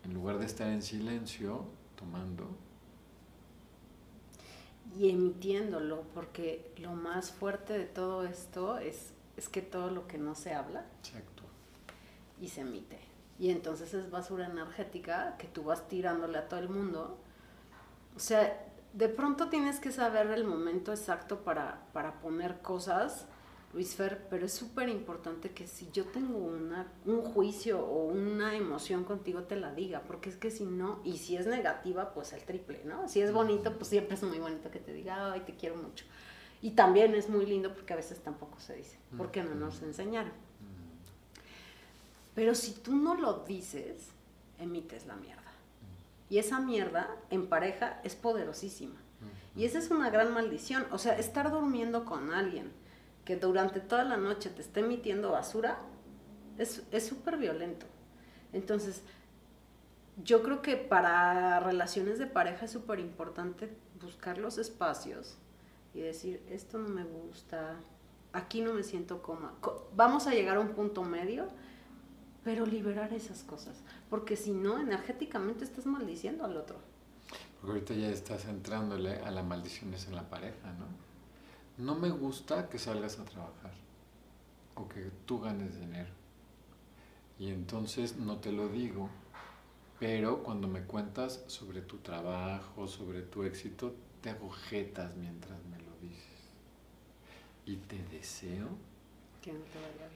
En 0.03 0.13
lugar 0.13 0.37
de 0.37 0.45
estar 0.45 0.67
en 0.67 0.83
silencio, 0.83 1.65
tomando. 1.95 2.47
Y 4.95 5.09
emitiéndolo, 5.09 6.03
porque 6.13 6.71
lo 6.77 6.93
más 6.93 7.31
fuerte 7.31 7.75
de 7.75 7.85
todo 7.85 8.23
esto 8.23 8.77
es, 8.77 9.15
es 9.35 9.49
que 9.49 9.63
todo 9.63 9.89
lo 9.89 10.05
que 10.05 10.19
no 10.19 10.35
se 10.35 10.53
habla 10.53 10.85
y 12.39 12.49
se 12.49 12.61
emite. 12.61 12.99
Y 13.39 13.49
entonces 13.49 13.95
es 13.95 14.11
basura 14.11 14.45
energética 14.45 15.37
que 15.39 15.47
tú 15.47 15.63
vas 15.63 15.87
tirándole 15.87 16.37
a 16.37 16.47
todo 16.47 16.59
el 16.59 16.69
mundo. 16.69 17.17
O 18.15 18.19
sea, 18.19 18.74
de 18.95 19.09
pronto 19.09 19.49
tienes 19.49 19.81
que 19.81 19.91
saber 19.91 20.27
el 20.31 20.45
momento 20.45 20.91
exacto 20.91 21.41
para, 21.41 21.81
poner 22.21 22.61
cosas, 22.61 23.27
Luis 23.73 23.93
Fer, 23.93 24.25
pero 24.29 24.45
es 24.45 24.53
súper 24.53 24.87
importante 24.87 25.49
que 25.51 25.67
si 25.67 25.89
yo 25.91 26.05
tengo 26.05 26.37
una, 26.37 26.87
un 27.05 27.21
juicio 27.21 27.85
o 27.85 28.05
una 28.05 28.55
emoción 28.55 29.03
contigo, 29.03 29.43
te 29.43 29.57
la 29.57 29.73
diga, 29.73 30.01
porque 30.03 30.29
es 30.29 30.37
que 30.37 30.49
si 30.49 30.63
no, 30.63 31.01
y 31.03 31.17
si 31.17 31.35
es 31.35 31.45
negativa, 31.45 32.13
pues 32.13 32.31
el 32.31 32.45
triple, 32.45 32.83
¿no? 32.85 33.09
Si 33.09 33.19
es 33.19 33.33
bonito, 33.33 33.73
pues 33.73 33.89
siempre 33.89 34.15
es 34.15 34.23
muy 34.23 34.39
bonito 34.39 34.71
que 34.71 34.79
te 34.79 34.93
diga, 34.93 35.33
ay, 35.33 35.41
te 35.41 35.55
quiero 35.55 35.75
mucho. 35.75 36.05
Y 36.61 36.71
también 36.71 37.15
es 37.15 37.27
muy 37.27 37.45
lindo 37.45 37.73
porque 37.73 37.91
a 37.91 37.97
veces 37.97 38.23
tampoco 38.23 38.61
se 38.61 38.75
dice, 38.75 38.97
porque 39.17 39.43
no 39.43 39.55
nos 39.55 39.81
enseñaron. 39.81 40.31
Pero 42.33 42.55
si 42.55 42.71
tú 42.75 42.95
no 42.95 43.15
lo 43.15 43.43
dices, 43.43 44.07
emites 44.57 45.05
la 45.05 45.17
mierda. 45.17 45.44
Y 46.29 46.39
esa 46.39 46.59
mierda 46.59 47.09
en 47.29 47.47
pareja 47.47 47.99
es 48.03 48.15
poderosísima. 48.15 48.95
Y 49.55 49.65
esa 49.65 49.79
es 49.79 49.91
una 49.91 50.09
gran 50.09 50.33
maldición. 50.33 50.85
O 50.91 50.97
sea, 50.97 51.17
estar 51.17 51.51
durmiendo 51.51 52.05
con 52.05 52.33
alguien 52.33 52.71
que 53.23 53.35
durante 53.37 53.79
toda 53.79 54.03
la 54.03 54.17
noche 54.17 54.49
te 54.49 54.61
esté 54.61 54.81
emitiendo 54.81 55.31
basura 55.31 55.79
es 56.57 57.07
súper 57.07 57.37
violento. 57.37 57.85
Entonces, 58.53 59.01
yo 60.23 60.43
creo 60.43 60.61
que 60.61 60.77
para 60.77 61.59
relaciones 61.59 62.19
de 62.19 62.27
pareja 62.27 62.65
es 62.65 62.71
súper 62.71 62.99
importante 62.99 63.69
buscar 64.01 64.37
los 64.37 64.57
espacios 64.57 65.37
y 65.93 65.99
decir, 66.01 66.41
esto 66.49 66.77
no 66.77 66.89
me 66.89 67.03
gusta, 67.03 67.75
aquí 68.31 68.61
no 68.61 68.73
me 68.73 68.83
siento 68.83 69.21
cómoda. 69.21 69.53
Vamos 69.95 70.27
a 70.27 70.31
llegar 70.31 70.57
a 70.57 70.61
un 70.61 70.69
punto 70.69 71.03
medio 71.03 71.47
pero 72.45 72.63
liberar 72.67 73.11
esas 73.11 73.41
cosas, 73.41 73.75
porque 74.07 74.37
si 74.37 74.51
no, 74.51 74.77
energéticamente 74.77 75.65
estás 75.65 75.87
maldiciendo 75.87 76.45
al 76.45 76.55
otro. 76.55 76.77
Porque 77.59 77.73
ahorita 77.73 77.93
ya 77.95 78.09
estás 78.09 78.45
entrándole 78.45 79.15
a 79.15 79.31
las 79.31 79.43
maldiciones 79.43 80.07
en 80.07 80.15
la 80.15 80.29
pareja, 80.29 80.71
¿no? 80.73 80.85
No 81.83 81.95
me 81.95 82.11
gusta 82.11 82.69
que 82.69 82.77
salgas 82.77 83.19
a 83.19 83.25
trabajar 83.25 83.73
o 84.75 84.87
que 84.87 85.09
tú 85.25 85.41
ganes 85.41 85.79
dinero. 85.79 86.11
Y 87.39 87.49
entonces 87.49 88.15
no 88.17 88.37
te 88.37 88.51
lo 88.51 88.69
digo, 88.69 89.09
pero 89.99 90.43
cuando 90.43 90.67
me 90.67 90.83
cuentas 90.83 91.43
sobre 91.47 91.81
tu 91.81 91.97
trabajo, 91.97 92.87
sobre 92.87 93.23
tu 93.23 93.43
éxito, 93.43 93.95
te 94.21 94.29
agujetas 94.29 95.15
mientras 95.15 95.57
me 95.65 95.79
lo 95.79 95.97
dices. 95.99 96.51
Y 97.65 97.77
te 97.77 98.03
deseo 98.15 98.69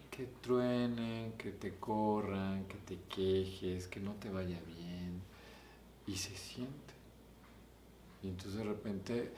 que 0.09 0.25
truenen, 0.41 1.33
que 1.33 1.51
te 1.51 1.75
corran, 1.75 2.65
que 2.65 2.77
te 2.77 2.97
quejes, 3.03 3.87
que 3.87 3.99
no 3.99 4.13
te 4.13 4.29
vaya 4.29 4.59
bien. 4.65 5.21
y 6.07 6.15
se 6.15 6.35
siente. 6.35 6.93
Y 8.23 8.29
entonces 8.29 8.55
de 8.55 8.63
repente 8.63 9.31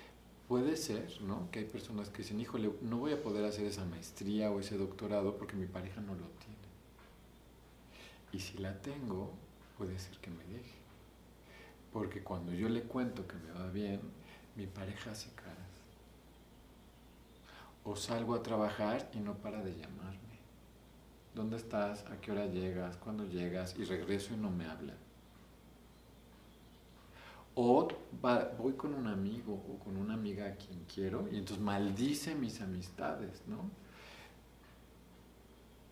puede 0.48 0.78
ser, 0.78 1.22
¿no? 1.22 1.52
Que 1.52 1.60
hay 1.60 1.66
personas 1.66 2.10
que 2.10 2.20
dicen, 2.20 2.40
híjole, 2.40 2.72
no 2.82 2.98
voy 2.98 3.12
a 3.12 3.22
poder 3.22 3.44
hacer 3.46 3.66
esa 3.66 3.84
maestría 3.86 4.50
o 4.52 4.60
ese 4.62 4.78
doctorado 4.78 5.38
porque 5.38 5.56
mi 5.58 5.66
pareja 5.66 6.00
no 6.02 6.14
lo 6.16 6.28
tiene. 6.40 6.56
Y 8.32 8.40
si 8.40 8.58
la 8.60 8.82
tengo, 8.82 9.32
puede 9.78 10.00
ser 10.00 10.18
que 10.20 10.30
me 10.30 10.44
deje. 10.46 10.80
Porque 11.92 12.24
cuando 12.24 12.54
yo 12.54 12.70
le 12.70 12.84
cuento 12.84 13.28
que 13.28 13.36
me 13.36 13.52
va 13.52 13.70
bien, 13.70 14.00
mi 14.56 14.66
pareja 14.68 15.12
caras. 15.36 15.41
O 17.84 17.96
salgo 17.96 18.36
a 18.36 18.44
trabajar 18.44 19.10
y 19.13 19.20
no 19.20 19.36
para 19.36 19.62
de 19.63 19.72
llamarme. 19.72 20.20
¿Dónde 21.34 21.58
estás? 21.58 22.06
¿A 22.08 22.20
qué 22.20 22.32
hora 22.32 22.46
llegas? 22.46 22.98
¿Cuándo 22.98 23.26
llegas? 23.26 23.76
Y 23.78 23.86
regreso 23.86 24.34
y 24.34 24.38
no 24.38 24.50
me 24.50 24.65
habla. 24.65 24.94
O 27.56 27.88
voy 28.58 28.74
con 28.74 28.94
un 28.94 29.08
amigo 29.08 29.54
o 29.54 29.84
con 29.84 29.98
una 29.98 30.13
amiga 30.13 30.48
a 30.48 30.56
quien 30.56 30.86
quiero 30.86 31.28
y 31.32 31.38
entonces 31.38 31.60
maldice 31.60 32.34
mis 32.36 32.62
amistades, 32.62 33.41
¿no? 33.48 33.70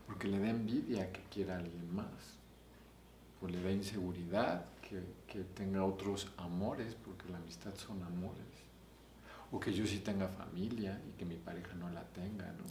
Porque 0.08 0.28
le 0.28 0.40
da 0.40 0.50
envidia 0.50 1.12
que 1.12 1.22
quiera 1.32 1.56
a 1.56 1.60
alguien 1.60 1.94
más. 1.94 2.38
O 3.42 3.48
le 3.48 3.62
da 3.62 3.72
inseguridad 3.72 4.66
que, 4.82 5.04
que 5.28 5.44
tenga 5.44 5.86
otros 5.86 6.32
amores, 6.38 6.96
porque 6.96 7.30
la 7.30 7.38
amistad 7.38 7.74
son 7.76 8.02
amores. 8.04 8.49
O 9.52 9.60
que 9.60 9.74
yo 9.74 9.86
sí 9.86 10.00
tenga 10.00 10.28
familia 10.28 11.02
y 11.08 11.14
que 11.14 11.26
mi 11.26 11.38
pareja 11.38 11.74
no 11.76 11.90
la 11.90 12.04
tenga, 12.10 12.52
¿no? 12.54 12.66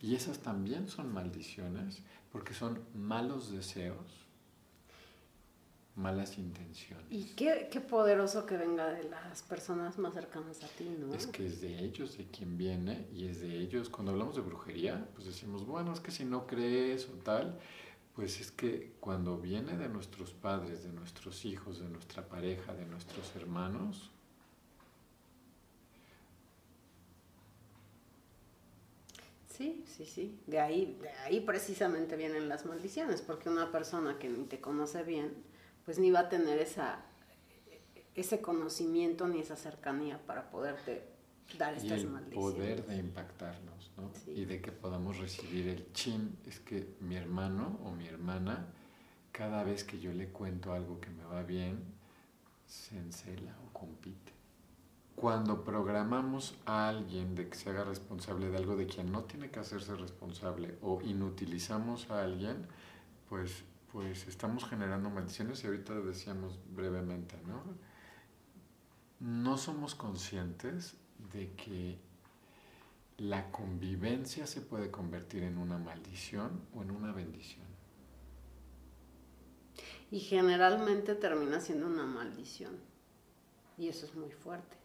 Y 0.00 0.14
esas 0.14 0.38
también 0.38 0.88
son 0.88 1.12
maldiciones 1.12 2.02
porque 2.32 2.54
son 2.54 2.80
malos 2.94 3.52
deseos 3.52 4.20
malas 6.00 6.38
intenciones. 6.38 7.06
Y 7.10 7.24
qué, 7.34 7.68
qué, 7.70 7.80
poderoso 7.80 8.46
que 8.46 8.56
venga 8.56 8.88
de 8.88 9.04
las 9.04 9.42
personas 9.42 9.98
más 9.98 10.14
cercanas 10.14 10.62
a 10.62 10.68
ti, 10.68 10.88
¿no? 10.98 11.14
Es 11.14 11.26
que 11.26 11.46
es 11.46 11.60
de 11.60 11.78
ellos 11.78 12.16
de 12.16 12.26
quien 12.26 12.56
viene 12.56 13.06
y 13.12 13.26
es 13.26 13.40
de 13.40 13.58
ellos. 13.58 13.88
Cuando 13.88 14.12
hablamos 14.12 14.36
de 14.36 14.42
brujería, 14.42 15.08
pues 15.14 15.26
decimos, 15.26 15.66
bueno, 15.66 15.92
es 15.92 16.00
que 16.00 16.10
si 16.10 16.24
no 16.24 16.46
crees 16.46 17.08
o 17.08 17.12
tal, 17.22 17.58
pues 18.14 18.40
es 18.40 18.50
que 18.50 18.92
cuando 19.00 19.38
viene 19.38 19.76
de 19.76 19.88
nuestros 19.88 20.32
padres, 20.32 20.84
de 20.84 20.92
nuestros 20.92 21.44
hijos, 21.44 21.80
de 21.80 21.88
nuestra 21.88 22.28
pareja, 22.28 22.72
de 22.74 22.86
nuestros 22.86 23.34
hermanos, 23.36 24.10
Sí, 29.60 29.84
sí, 29.86 30.06
sí. 30.06 30.40
De 30.46 30.58
ahí, 30.58 30.96
de 31.02 31.10
ahí 31.10 31.40
precisamente 31.40 32.16
vienen 32.16 32.48
las 32.48 32.64
maldiciones, 32.64 33.20
porque 33.20 33.50
una 33.50 33.70
persona 33.70 34.18
que 34.18 34.26
ni 34.26 34.44
te 34.44 34.58
conoce 34.58 35.02
bien, 35.02 35.34
pues 35.84 35.98
ni 35.98 36.10
va 36.10 36.20
a 36.20 36.28
tener 36.30 36.58
esa, 36.58 37.04
ese 38.14 38.40
conocimiento 38.40 39.28
ni 39.28 39.38
esa 39.38 39.56
cercanía 39.56 40.18
para 40.24 40.50
poderte 40.50 41.02
dar 41.58 41.74
estas 41.74 42.00
y 42.00 42.04
el 42.04 42.08
poder 42.32 42.86
de 42.86 42.96
impactarnos, 42.96 43.90
¿no? 43.98 44.10
Y 44.32 44.46
de 44.46 44.62
que 44.62 44.72
podamos 44.72 45.18
recibir 45.18 45.68
el 45.68 45.92
chin, 45.92 46.38
es 46.46 46.58
que 46.60 46.94
mi 47.00 47.16
hermano 47.16 47.80
o 47.84 47.90
mi 47.90 48.06
hermana, 48.06 48.72
cada 49.30 49.62
vez 49.62 49.84
que 49.84 50.00
yo 50.00 50.10
le 50.14 50.28
cuento 50.28 50.72
algo 50.72 50.98
que 51.02 51.10
me 51.10 51.24
va 51.24 51.42
bien, 51.42 51.84
se 52.66 52.96
encela 52.96 53.54
o 53.66 53.78
compite. 53.78 54.39
Cuando 55.20 55.64
programamos 55.64 56.54
a 56.64 56.88
alguien 56.88 57.34
de 57.34 57.50
que 57.50 57.54
se 57.54 57.68
haga 57.68 57.84
responsable 57.84 58.48
de 58.48 58.56
algo 58.56 58.74
de 58.74 58.86
quien 58.86 59.12
no 59.12 59.24
tiene 59.24 59.50
que 59.50 59.60
hacerse 59.60 59.94
responsable 59.94 60.78
o 60.80 61.02
inutilizamos 61.02 62.08
a 62.10 62.22
alguien, 62.22 62.66
pues 63.28 63.64
pues 63.92 64.26
estamos 64.28 64.64
generando 64.64 65.10
maldiciones 65.10 65.62
y 65.62 65.66
ahorita 65.66 65.94
decíamos 65.94 66.58
brevemente, 66.74 67.36
¿no? 67.46 67.62
No 69.20 69.58
somos 69.58 69.94
conscientes 69.94 70.94
de 71.32 71.52
que 71.54 71.98
la 73.18 73.50
convivencia 73.50 74.46
se 74.46 74.60
puede 74.60 74.90
convertir 74.90 75.42
en 75.42 75.58
una 75.58 75.76
maldición 75.76 76.62
o 76.74 76.82
en 76.82 76.92
una 76.92 77.12
bendición. 77.12 77.66
Y 80.10 80.20
generalmente 80.20 81.14
termina 81.14 81.60
siendo 81.60 81.86
una 81.86 82.06
maldición. 82.06 82.78
Y 83.76 83.88
eso 83.88 84.06
es 84.06 84.14
muy 84.14 84.30
fuerte. 84.30 84.79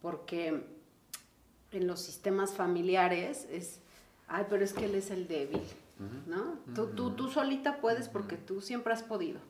Porque 0.00 0.64
en 1.72 1.86
los 1.86 2.00
sistemas 2.00 2.52
familiares 2.52 3.46
es, 3.50 3.80
ay, 4.26 4.46
pero 4.48 4.64
es 4.64 4.72
que 4.72 4.86
él 4.86 4.94
es 4.94 5.10
el 5.10 5.28
débil 5.28 5.62
¿no? 6.26 6.58
tú, 6.74 7.10
tú, 7.10 7.28
solita 7.28 7.80
puedes 7.80 8.08
porque 8.08 8.36
tú 8.36 8.60
siempre 8.60 8.92
has 8.92 9.02
podido. 9.02 9.40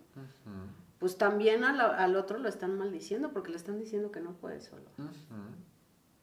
Pues 0.98 1.16
también 1.16 1.62
al, 1.64 2.16
otro 2.16 2.38
lo 2.38 2.48
están 2.48 2.76
maldiciendo 2.76 3.32
porque 3.32 3.50
le 3.50 3.56
están 3.56 3.78
diciendo 3.78 4.10
que 4.10 4.20
no 4.20 4.32
puede 4.32 4.60
solo. 4.60 4.84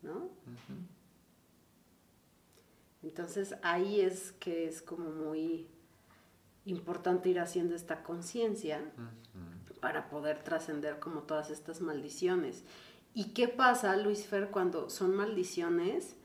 ¿No? 0.02 0.30
Entonces 3.04 3.56
ahí 3.62 4.02
es 4.02 4.32
que 4.34 4.68
es 4.68 4.82
como 4.82 5.10
muy 5.12 5.68
importante 6.66 7.30
ir 7.30 7.40
haciendo 7.40 7.76
esta 7.76 8.02
conciencia 8.02 8.82
para 9.80 10.10
poder 10.10 10.44
trascender 10.44 11.00
como 11.00 11.22
todas 11.22 11.52
estas 11.52 11.82
maldiciones. 11.82 12.64
¿Y 13.15 13.34
qué 13.34 13.47
pasa, 13.47 13.95
Luis 13.97 14.28
Fer, 14.28 14.51
cuando 14.51 14.91
son 14.91 15.15
maldiciones? 15.15 16.17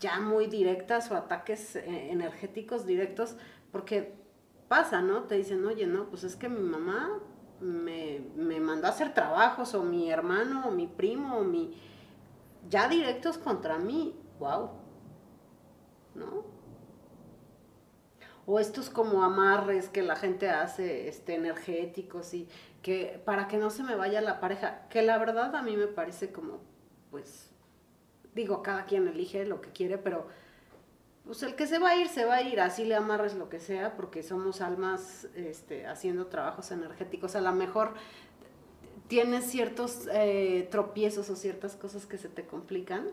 ya 0.00 0.20
muy 0.20 0.46
directas 0.46 1.10
o 1.10 1.16
ataques 1.16 1.76
eh, 1.76 2.10
energéticos 2.10 2.86
directos, 2.86 3.36
porque 3.72 4.14
pasa, 4.68 5.00
¿no? 5.02 5.24
Te 5.24 5.36
dicen, 5.36 5.64
oye, 5.66 5.86
no, 5.86 6.08
pues 6.08 6.24
es 6.24 6.36
que 6.36 6.48
mi 6.48 6.60
mamá 6.60 7.20
me, 7.60 8.20
mandó 8.60 8.86
a 8.86 8.90
hacer 8.90 9.14
trabajos, 9.14 9.74
o 9.74 9.82
mi 9.82 10.10
hermano, 10.10 10.68
o 10.68 10.70
mi 10.70 10.86
primo, 10.86 11.38
o 11.38 11.44
mi... 11.44 11.74
ya 12.68 12.88
directos 12.88 13.38
contra 13.38 13.78
mí, 13.78 14.14
wow, 14.38 14.70
¿no? 16.14 16.57
O 18.50 18.58
estos 18.58 18.88
como 18.88 19.24
amarres 19.24 19.90
que 19.90 20.00
la 20.00 20.16
gente 20.16 20.48
hace, 20.48 21.06
este, 21.06 21.34
energéticos 21.34 22.32
y 22.32 22.48
que 22.80 23.20
para 23.26 23.46
que 23.46 23.58
no 23.58 23.68
se 23.68 23.82
me 23.82 23.94
vaya 23.94 24.22
la 24.22 24.40
pareja, 24.40 24.88
que 24.88 25.02
la 25.02 25.18
verdad 25.18 25.54
a 25.54 25.60
mí 25.60 25.76
me 25.76 25.86
parece 25.86 26.32
como, 26.32 26.62
pues, 27.10 27.50
digo, 28.34 28.62
cada 28.62 28.86
quien 28.86 29.06
elige 29.06 29.44
lo 29.44 29.60
que 29.60 29.70
quiere, 29.70 29.98
pero 29.98 30.28
pues 31.26 31.42
el 31.42 31.56
que 31.56 31.66
se 31.66 31.78
va 31.78 31.90
a 31.90 31.96
ir, 31.96 32.08
se 32.08 32.24
va 32.24 32.36
a 32.36 32.42
ir, 32.42 32.58
así 32.58 32.86
le 32.86 32.94
amarres 32.94 33.34
lo 33.34 33.50
que 33.50 33.60
sea, 33.60 33.94
porque 33.96 34.22
somos 34.22 34.62
almas 34.62 35.28
este, 35.34 35.86
haciendo 35.86 36.28
trabajos 36.28 36.70
energéticos. 36.70 37.36
A 37.36 37.42
lo 37.42 37.52
mejor 37.52 37.92
tienes 39.08 39.44
ciertos 39.44 40.08
eh, 40.10 40.66
tropiezos 40.70 41.28
o 41.28 41.36
ciertas 41.36 41.76
cosas 41.76 42.06
que 42.06 42.16
se 42.16 42.30
te 42.30 42.46
complican, 42.46 43.08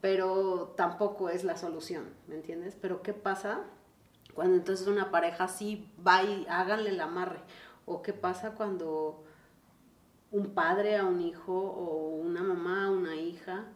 pero 0.00 0.72
tampoco 0.76 1.30
es 1.30 1.42
la 1.42 1.56
solución, 1.56 2.10
¿me 2.28 2.36
entiendes? 2.36 2.76
Pero 2.80 3.02
¿qué 3.02 3.12
pasa 3.12 3.64
cuando 4.34 4.56
entonces 4.56 4.86
una 4.86 5.10
pareja 5.10 5.48
sí 5.48 5.90
va 6.06 6.22
y 6.22 6.46
háganle 6.48 6.90
el 6.90 7.00
amarre? 7.00 7.40
¿O 7.84 8.02
qué 8.02 8.12
pasa 8.12 8.52
cuando 8.52 9.24
un 10.30 10.54
padre 10.54 10.96
a 10.96 11.04
un 11.04 11.20
hijo 11.20 11.52
o 11.52 12.16
una 12.16 12.42
mamá 12.42 12.86
a 12.86 12.90
una 12.90 13.14
hija 13.14 13.66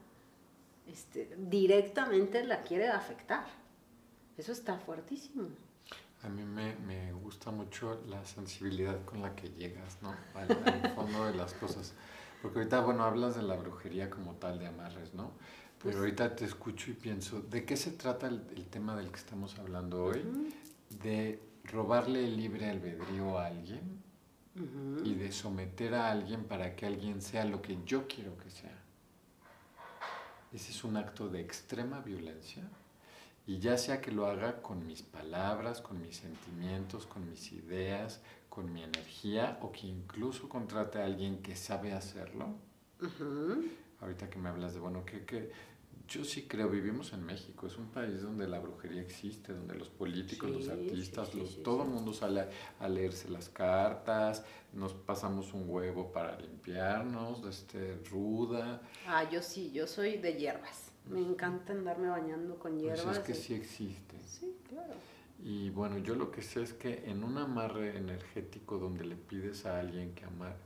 este, 0.86 1.36
directamente 1.36 2.44
la 2.44 2.62
quiere 2.62 2.88
afectar. 2.88 3.44
Eso 4.36 4.52
está 4.52 4.78
fuertísimo. 4.78 5.48
A 6.22 6.28
mí 6.28 6.42
me, 6.42 7.12
gusta 7.12 7.50
mucho 7.50 8.00
la 8.08 8.24
sensibilidad 8.24 9.04
con 9.04 9.20
la 9.20 9.34
que 9.34 9.48
llegas, 9.50 9.98
¿no? 10.02 10.14
Al, 10.34 10.48
fondo 10.94 11.26
de 11.26 11.34
las 11.34 11.54
cosas. 11.54 11.92
Porque 12.40 12.58
ahorita, 12.58 12.80
bueno, 12.80 13.04
hablas 13.04 13.36
de 13.36 13.42
la 13.42 13.56
brujería 13.56 14.10
como 14.10 14.34
tal, 14.34 14.58
de 14.58 14.66
amarres, 14.66 15.14
¿no? 15.14 15.32
Pero 15.78 15.92
pues 15.92 15.96
ahorita 15.96 16.34
te 16.34 16.46
escucho 16.46 16.90
y 16.90 16.94
pienso, 16.94 17.40
¿de 17.42 17.64
qué 17.64 17.76
se 17.76 17.90
trata 17.90 18.28
el, 18.28 18.66
tema 18.70 18.96
del 18.96 19.10
que 19.10 19.16
estamos 19.16 19.58
hablando 19.58 20.04
hoy? 20.04 20.22
De 21.02 21.40
robarle 21.64 22.24
el 22.24 22.36
libre 22.36 22.70
albedrío 22.70 23.38
a 23.38 23.46
alguien 23.46 24.02
y 25.04 25.14
de 25.14 25.30
someter 25.32 25.94
a 25.94 26.10
alguien 26.10 26.44
para 26.44 26.74
que 26.74 26.86
alguien 26.86 27.20
sea 27.20 27.44
lo 27.44 27.60
que 27.60 27.78
yo 27.84 28.06
quiero 28.08 28.36
que 28.38 28.50
sea. 28.50 28.82
Ese 30.52 30.72
es 30.72 30.82
un 30.82 30.96
acto 30.96 31.28
de 31.28 31.40
extrema 31.40 32.00
violencia 32.00 32.62
y 33.46 33.58
ya 33.58 33.76
sea 33.76 34.00
que 34.00 34.10
lo 34.10 34.26
haga 34.26 34.62
con 34.62 34.86
mis 34.86 35.02
palabras, 35.02 35.82
con 35.82 36.00
mis 36.00 36.16
sentimientos, 36.16 37.06
con 37.06 37.28
mis 37.28 37.52
ideas, 37.52 38.22
con 38.48 38.72
mi 38.72 38.82
energía 38.82 39.58
o 39.60 39.70
que 39.70 39.86
incluso 39.86 40.48
contrate 40.48 41.00
a 41.00 41.04
alguien 41.04 41.42
que 41.42 41.54
sabe 41.54 41.92
hacerlo. 41.92 42.54
Ahorita 44.00 44.28
que 44.28 44.38
me 44.38 44.48
hablas 44.48 44.74
de, 44.74 44.80
bueno, 44.80 45.04
que, 45.04 45.24
que 45.24 45.50
yo 46.08 46.24
sí 46.24 46.42
creo, 46.42 46.68
vivimos 46.68 47.12
en 47.12 47.24
México, 47.24 47.66
es 47.66 47.76
un 47.76 47.88
país 47.88 48.22
donde 48.22 48.46
la 48.46 48.60
brujería 48.60 49.00
existe, 49.00 49.52
donde 49.52 49.74
los 49.74 49.88
políticos, 49.88 50.50
los 50.50 50.68
artistas, 50.68 51.34
los, 51.34 51.62
todo 51.62 51.82
el 51.82 51.88
mundo 51.88 52.12
sale 52.12 52.46
a, 52.78 52.88
leerse 52.88 53.28
las 53.28 53.48
cartas, 53.48 54.44
nos 54.72 54.94
pasamos 54.94 55.52
un 55.52 55.64
huevo 55.68 56.12
para 56.12 56.38
limpiarnos, 56.38 57.44
este, 57.44 57.96
ruda. 58.10 58.82
Ah, 59.06 59.28
yo 59.28 59.42
sí, 59.42 59.72
yo 59.72 59.86
soy 59.86 60.18
de 60.18 60.34
hierbas. 60.34 60.92
Me 61.08 61.20
encanta 61.20 61.72
andarme 61.72 62.08
bañando 62.08 62.58
con 62.58 62.78
hierbas. 62.78 63.02
Pues 63.04 63.18
es 63.18 63.24
que 63.24 63.34
sí 63.34 63.54
existe. 63.54 64.16
Sí, 64.24 64.56
claro. 64.68 64.94
Y 65.42 65.70
bueno, 65.70 65.98
yo 65.98 66.14
lo 66.14 66.30
que 66.30 66.42
sé 66.42 66.62
es 66.62 66.72
que 66.72 67.04
en 67.06 67.22
un 67.22 67.36
amarre 67.38 67.96
energético 67.96 68.78
donde 68.78 69.04
le 69.04 69.16
pides 69.16 69.66
a 69.66 69.80
alguien 69.80 70.14
que 70.14 70.24
amar, 70.24 70.56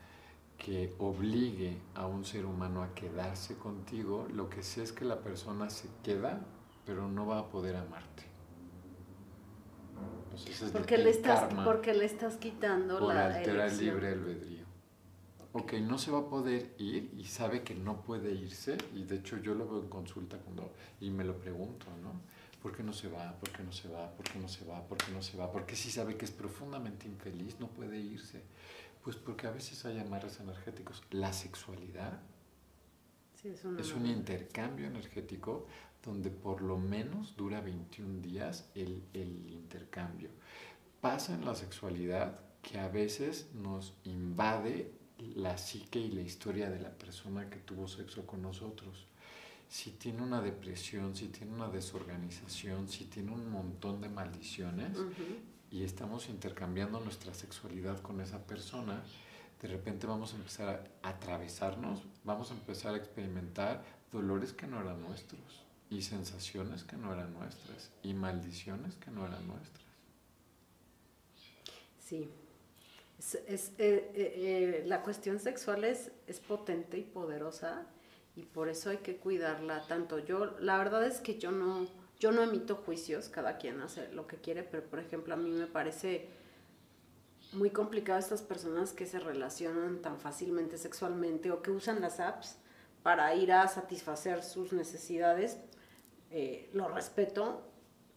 que 0.64 0.94
obligue 0.99 1.79
a 1.94 2.07
un 2.07 2.25
ser 2.25 2.44
humano 2.44 2.83
a 2.83 2.94
quedarse 2.94 3.57
contigo, 3.57 4.29
lo 4.31 4.51
que 4.51 4.62
sé 4.62 4.83
es 4.83 4.92
que 4.92 5.07
la 5.07 5.20
persona 5.20 5.70
se 5.70 5.88
queda, 6.05 6.44
pero 6.85 7.09
no 7.09 7.27
va 7.27 7.38
a 7.38 7.49
poder 7.49 7.77
amarte. 7.77 8.25
porque, 10.73 10.99
le 10.99 11.11
estás, 11.11 11.53
porque 11.64 11.94
le 11.94 12.05
estás 12.05 12.37
quitando 12.37 12.99
por 12.99 13.14
la 13.14 13.35
alterar 13.35 13.68
el 13.70 13.79
libre 13.79 14.09
albedrío. 14.09 14.64
ok, 15.53 15.73
no 15.81 15.96
se 15.96 16.11
va 16.11 16.20
a 16.20 16.29
poder 16.29 16.75
ir 16.79 17.11
y 17.16 17.25
sabe 17.25 17.62
que 17.62 17.75
no 17.75 18.03
puede 18.03 18.31
irse, 18.33 18.77
y 18.94 19.05
de 19.05 19.16
hecho 19.16 19.38
yo 19.38 19.55
lo 19.55 19.66
veo 19.66 19.81
en 19.81 19.88
consulta 19.88 20.37
cuando, 20.37 20.75
y 21.01 21.09
me 21.11 21.25
lo 21.25 21.38
pregunto, 21.38 21.87
¿no? 22.03 22.20
¿Por 22.61 22.77
qué 22.77 22.83
no 22.83 22.92
se 22.92 23.09
va? 23.09 23.35
¿Por 23.40 23.49
qué 23.49 23.62
no 23.62 23.73
se 23.73 23.88
va? 23.88 24.11
¿Por 24.11 24.27
qué 24.27 24.38
no 24.38 24.46
se 24.46 24.66
va? 24.66 24.87
¿Por 24.87 24.99
qué 24.99 25.11
no 25.12 25.23
se 25.23 25.38
va? 25.38 25.51
Porque 25.51 25.75
si 25.75 25.90
sabe 25.90 26.18
que 26.18 26.27
es 26.27 26.31
profundamente 26.31 27.09
infeliz, 27.09 27.59
no 27.59 27.68
puede 27.68 27.99
irse. 27.99 28.42
Pues 29.02 29.16
porque 29.16 29.46
a 29.46 29.50
veces 29.50 29.84
hay 29.84 29.98
amarres 29.98 30.40
energéticos. 30.40 31.02
La 31.10 31.32
sexualidad 31.32 32.20
es, 33.44 33.92
un 33.94 34.06
intercambio 34.06 34.86
energético 34.86 35.66
donde 36.04 36.30
por 36.30 36.60
lo 36.60 36.76
menos 36.76 37.36
dura 37.36 37.60
21 37.60 38.20
días 38.20 38.68
el, 38.74 39.02
el 39.14 39.50
intercambio. 39.50 40.28
Pasa 41.00 41.34
en 41.34 41.44
la 41.44 41.54
sexualidad 41.54 42.40
que 42.62 42.78
a 42.78 42.88
veces 42.88 43.48
nos 43.54 43.94
invade 44.04 44.92
la 45.34 45.56
psique 45.56 45.98
y 45.98 46.10
la 46.10 46.22
historia 46.22 46.70
de 46.70 46.80
la 46.80 46.90
persona 46.90 47.48
que 47.48 47.58
tuvo 47.58 47.88
sexo 47.88 48.26
con 48.26 48.42
nosotros. 48.42 49.06
Si 49.68 49.92
tiene 49.92 50.22
una 50.22 50.40
depresión, 50.40 51.14
si 51.14 51.28
tiene 51.28 51.52
una 51.52 51.68
desorganización, 51.68 52.88
si 52.88 53.04
tiene 53.04 53.32
un 53.32 53.50
montón 53.50 54.00
de 54.00 54.08
maldiciones, 54.08 54.98
y 55.70 55.85
estamos 55.85 56.28
intercambiando 56.28 57.00
nuestra 57.00 57.33
sexualidad 57.35 58.00
con 58.00 58.20
esa 58.20 58.44
persona, 58.44 59.02
de 59.62 59.68
repente 59.68 60.06
vamos 60.06 60.33
a 60.33 60.37
empezar 60.37 60.90
a 61.02 61.09
atravesarnos, 61.09 62.02
vamos 62.24 62.50
a 62.50 62.54
empezar 62.54 62.94
a 62.94 62.96
experimentar 62.96 63.83
dolores 64.11 64.52
que 64.52 64.66
no 64.66 64.80
eran 64.80 65.00
nuestros 65.02 65.64
y 65.90 66.02
sensaciones 66.02 66.85
que 66.85 66.96
no 66.96 67.12
eran 67.12 67.33
nuestras 67.35 67.90
y 68.02 68.14
maldiciones 68.14 68.96
que 68.96 69.11
no 69.11 69.26
eran 69.26 69.46
nuestras. 69.46 69.85
Sí, 72.00 72.28
es, 73.18 73.35
eh, 73.37 73.72
eh, 73.78 74.12
eh, 74.14 74.85
la 74.87 75.02
cuestión 75.02 75.38
sexual 75.38 75.85
es, 75.85 76.11
es 76.26 76.40
potente 76.40 76.98
y 76.98 77.02
poderosa 77.02 77.87
y 78.35 78.42
por 78.42 78.68
eso 78.68 78.90
hay 78.90 78.98
que 78.98 79.16
cuidarla 79.16 79.87
tanto. 79.87 80.18
Yo, 80.18 80.59
la 80.61 80.78
verdad 80.78 81.06
es 81.06 81.20
que 81.20 81.38
yo 81.38 81.52
no 81.52 81.87
yo 82.20 82.30
no 82.33 82.42
emito 82.42 82.76
juicios, 82.76 83.30
cada 83.30 83.56
quien 83.56 83.80
hace 83.80 84.12
lo 84.12 84.26
que 84.26 84.37
quiere, 84.37 84.62
pero 84.62 84.85
por 84.85 85.00
ejemplo 85.00 85.35
a 85.35 85.38
mí 85.38 85.50
me 85.50 85.66
parece 85.66 86.28
muy 87.52 87.70
complicado 87.70 88.18
estas 88.18 88.42
personas 88.42 88.92
que 88.92 89.06
se 89.06 89.18
relacionan 89.18 90.02
tan 90.02 90.20
fácilmente 90.20 90.76
sexualmente 90.76 91.50
o 91.50 91.62
que 91.62 91.70
usan 91.70 92.00
las 92.00 92.20
apps 92.20 92.59
para 93.02 93.35
ir 93.35 93.52
a 93.52 93.66
satisfacer 93.66 94.42
sus 94.42 94.74
necesidades. 94.74 95.56
Eh, 96.30 96.68
lo 96.74 96.88
respeto, 96.88 97.62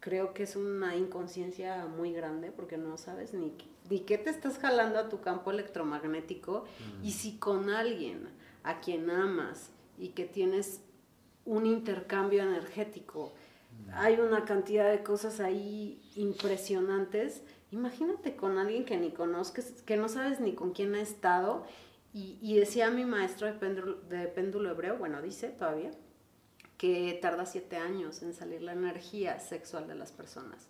creo 0.01 0.33
que 0.33 0.43
es 0.43 0.57
una 0.57 0.97
inconsciencia 0.97 1.85
muy 1.85 2.11
grande 2.11 2.51
porque 2.51 2.77
no 2.77 2.97
sabes 2.97 3.33
ni, 3.33 3.55
ni 3.89 4.01
qué 4.01 4.17
te 4.17 4.29
estás 4.29 4.59
jalando 4.59 4.99
a 4.99 5.07
tu 5.07 5.21
campo 5.21 5.49
electromagnético. 5.49 6.65
Y 7.01 7.11
si 7.11 7.37
con 7.37 7.69
alguien 7.69 8.27
a 8.63 8.81
quien 8.81 9.09
amas 9.09 9.69
y 9.97 10.09
que 10.09 10.25
tienes 10.25 10.81
un 11.45 11.65
intercambio 11.65 12.43
energético 12.43 13.33
hay 13.93 14.15
una 14.15 14.45
cantidad 14.45 14.89
de 14.89 15.03
cosas 15.03 15.39
ahí 15.39 16.01
impresionantes. 16.15 17.43
Imagínate 17.71 18.35
con 18.35 18.57
alguien 18.57 18.85
que 18.85 18.97
ni 18.97 19.11
conozcas, 19.11 19.81
que 19.85 19.97
no 19.97 20.09
sabes 20.09 20.39
ni 20.39 20.53
con 20.53 20.71
quién 20.71 20.95
ha 20.95 21.01
estado. 21.01 21.65
Y, 22.15 22.55
decía 22.55 22.91
mi 22.91 23.05
maestro 23.05 23.47
de 23.47 23.53
péndulo, 23.53 23.95
de 24.01 24.27
péndulo 24.27 24.69
hebreo, 24.69 24.97
bueno, 24.97 25.19
dice 25.23 25.49
todavía, 25.49 25.89
que 26.77 27.17
tarda 27.19 27.47
siete 27.47 27.77
años 27.77 28.21
en 28.21 28.35
salir 28.35 28.61
la 28.61 28.73
energía 28.73 29.39
sexual 29.39 29.87
de 29.87 29.95
las 29.95 30.11
personas. 30.11 30.67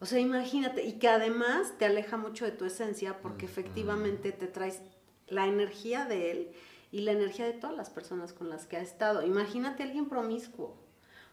O 0.00 0.06
sea, 0.06 0.18
imagínate, 0.18 0.84
y 0.84 0.92
que 0.94 1.08
además 1.08 1.74
te 1.78 1.84
aleja 1.84 2.16
mucho 2.16 2.46
de 2.46 2.52
tu 2.52 2.64
esencia 2.64 3.20
porque 3.20 3.44
efectivamente 3.44 4.32
te 4.32 4.46
traes 4.46 4.80
la 5.26 5.46
energía 5.46 6.06
de 6.06 6.30
él 6.30 6.52
y 6.90 7.00
la 7.00 7.12
energía 7.12 7.44
de 7.44 7.52
todas 7.52 7.76
las 7.76 7.90
personas 7.90 8.32
con 8.32 8.48
las 8.48 8.66
que 8.66 8.78
ha 8.78 8.80
estado. 8.80 9.26
Imagínate 9.26 9.82
a 9.82 9.86
alguien 9.86 10.08
promiscuo. 10.08 10.74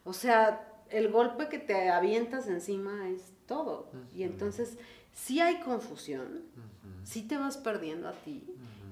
O 0.03 0.11
sea, 0.11 0.74
el 0.89 1.11
golpe 1.11 1.49
que 1.49 1.59
te 1.59 1.89
avientas 1.89 2.47
encima 2.47 3.09
es 3.09 3.33
todo. 3.45 3.91
Y 4.13 4.23
entonces 4.23 4.77
si 5.15 5.39
hay 5.39 5.61
confusión, 5.61 6.43
si 7.03 7.23
te 7.23 7.37
vas 7.37 7.57
perdiendo 7.57 8.09
a 8.09 8.13
ti 8.13 8.45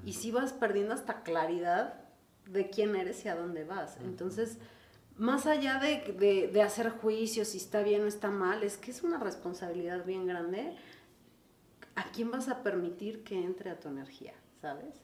y 0.05 0.13
si 0.13 0.31
vas 0.31 0.53
perdiendo 0.53 0.93
hasta 0.93 1.21
claridad 1.21 2.01
de 2.45 2.69
quién 2.69 2.95
eres 2.95 3.25
y 3.25 3.27
a 3.27 3.35
dónde 3.35 3.65
vas. 3.65 3.97
Entonces, 4.03 4.57
más 5.17 5.45
allá 5.45 5.79
de, 5.79 6.49
de, 6.51 6.61
hacer 6.61 6.89
juicios 6.89 7.49
si 7.49 7.57
está 7.57 7.83
bien 7.83 8.03
o 8.03 8.07
está 8.07 8.31
mal, 8.31 8.63
es 8.63 8.77
que 8.77 8.91
es 8.91 9.03
una 9.03 9.19
responsabilidad 9.19 10.05
bien 10.05 10.25
grande. 10.25 10.75
¿A 11.95 12.05
quién 12.11 12.31
vas 12.31 12.47
a 12.47 12.63
permitir 12.63 13.23
que 13.23 13.43
entre 13.43 13.69
a 13.69 13.79
tu 13.79 13.89
energía? 13.89 14.33
¿Sabes? 14.61 15.01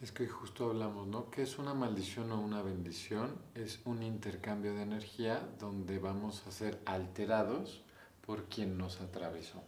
Es 0.00 0.12
que 0.12 0.26
justo 0.26 0.70
hablamos, 0.70 1.06
¿no? 1.06 1.30
¿Qué 1.30 1.42
es 1.42 1.58
una 1.58 1.74
maldición 1.74 2.32
o 2.32 2.40
una 2.40 2.62
bendición? 2.62 3.36
Es 3.54 3.80
un 3.84 4.02
intercambio 4.02 4.74
de 4.74 4.82
energía 4.82 5.46
donde 5.58 5.98
vamos 5.98 6.46
a 6.46 6.52
ser 6.52 6.80
alterados 6.86 7.82
por 8.26 8.44
quien 8.44 8.78
nos 8.78 9.02
atravesó. 9.02 9.62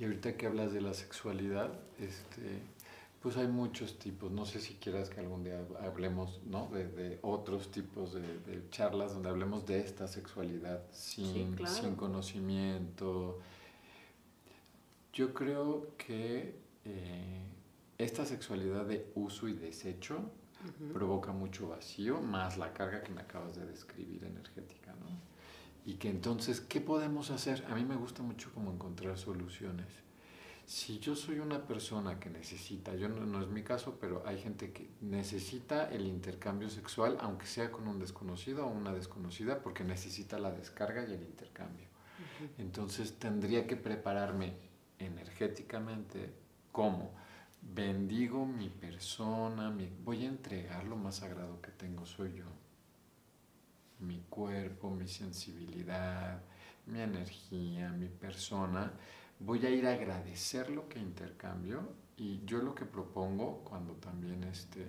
Y 0.00 0.04
ahorita 0.04 0.36
que 0.36 0.46
hablas 0.46 0.72
de 0.72 0.80
la 0.80 0.94
sexualidad, 0.94 1.78
este, 2.00 2.60
pues 3.22 3.36
hay 3.36 3.46
muchos 3.46 4.00
tipos. 4.00 4.32
No 4.32 4.44
sé 4.44 4.58
si 4.58 4.74
quieras 4.74 5.10
que 5.10 5.20
algún 5.20 5.44
día 5.44 5.64
hablemos 5.80 6.40
¿no? 6.44 6.66
de, 6.66 7.20
otros 7.22 7.70
tipos 7.70 8.14
de, 8.14 8.68
charlas 8.70 9.12
donde 9.14 9.28
hablemos 9.28 9.64
de 9.64 9.78
esta 9.78 10.08
sexualidad 10.08 10.82
sin, 10.90 11.56
sin 11.68 11.94
conocimiento. 11.94 13.38
Yo 15.12 15.32
creo 15.32 15.96
que 15.96 16.56
eh, 16.84 17.44
esta 17.98 18.24
sexualidad 18.24 18.86
de 18.86 19.10
uso 19.16 19.48
y 19.48 19.54
desecho 19.54 20.30
provoca 20.92 21.32
mucho 21.32 21.68
vacío, 21.68 22.20
más 22.20 22.56
la 22.56 22.72
carga 22.72 23.02
que 23.02 23.12
me 23.12 23.20
acabas 23.20 23.56
de 23.56 23.66
describir 23.66 24.24
energética, 24.24 24.92
¿no? 24.92 25.06
Y 25.84 25.94
que 25.94 26.10
entonces, 26.10 26.60
¿qué 26.60 26.80
podemos 26.80 27.30
hacer? 27.30 27.64
A 27.68 27.74
mí 27.74 27.84
me 27.84 27.96
gusta 27.96 28.22
mucho 28.22 28.52
como 28.52 28.72
encontrar 28.72 29.16
soluciones. 29.18 29.86
Si 30.66 30.98
yo 30.98 31.16
soy 31.16 31.38
una 31.38 31.66
persona 31.66 32.20
que 32.20 32.28
necesita, 32.28 32.94
yo 32.94 33.08
no, 33.08 33.40
es 33.40 33.48
mi 33.48 33.62
caso, 33.62 33.96
pero 33.98 34.22
hay 34.26 34.38
gente 34.38 34.72
que 34.72 34.90
necesita 35.00 35.90
el 35.90 36.06
intercambio 36.06 36.68
sexual, 36.68 37.16
aunque 37.20 37.46
sea 37.46 37.72
con 37.72 37.88
un 37.88 37.98
desconocido 37.98 38.66
o 38.66 38.70
una 38.70 38.92
desconocida, 38.92 39.62
porque 39.62 39.82
necesita 39.82 40.38
la 40.38 40.50
descarga 40.50 41.08
y 41.08 41.14
el 41.14 41.22
intercambio. 41.22 41.86
Entonces 42.58 43.18
tendría 43.18 43.66
que 43.66 43.76
prepararme 43.76 44.56
energéticamente, 44.98 46.34
¿cómo? 46.70 47.12
Bendigo 47.74 48.46
mi 48.46 48.68
persona, 48.68 49.74
voy 50.04 50.24
a 50.24 50.28
entregar 50.28 50.84
lo 50.84 50.96
más 50.96 51.16
sagrado 51.16 51.60
que 51.60 51.70
tengo, 51.70 52.06
soy 52.06 52.34
yo. 52.34 52.46
Mi 54.00 54.24
cuerpo, 54.28 54.90
mi 54.90 55.08
sensibilidad, 55.08 56.42
mi 56.86 57.00
energía, 57.00 57.90
mi 57.90 58.08
persona. 58.08 58.92
Voy 59.40 59.64
a 59.66 59.70
ir 59.70 59.86
a 59.86 59.92
agradecer 59.92 60.70
lo 60.70 60.88
que 60.88 60.98
intercambio 60.98 61.92
y 62.16 62.44
yo 62.44 62.58
lo 62.58 62.74
que 62.74 62.84
propongo 62.84 63.62
cuando 63.64 63.94
también 63.94 64.44
esté 64.44 64.86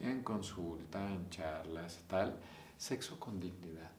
en 0.00 0.22
consulta, 0.22 1.12
en 1.12 1.30
charlas, 1.30 2.04
tal, 2.08 2.38
sexo 2.76 3.18
con 3.18 3.40
dignidad. 3.40 3.90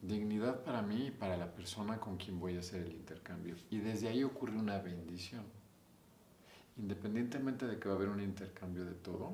Dignidad 0.00 0.62
para 0.62 0.82
mí 0.82 1.06
y 1.08 1.10
para 1.10 1.36
la 1.36 1.52
persona 1.52 1.98
con 1.98 2.16
quien 2.16 2.38
voy 2.38 2.56
a 2.56 2.60
hacer 2.60 2.82
el 2.82 2.92
intercambio. 2.92 3.56
Y 3.70 3.78
desde 3.78 4.08
ahí 4.08 4.22
ocurre 4.22 4.56
una 4.56 4.78
bendición 4.78 5.57
independientemente 6.78 7.66
de 7.66 7.78
que 7.78 7.88
va 7.88 7.94
a 7.94 7.96
haber 7.96 8.08
un 8.08 8.20
intercambio 8.20 8.84
de 8.84 8.94
todo, 8.94 9.32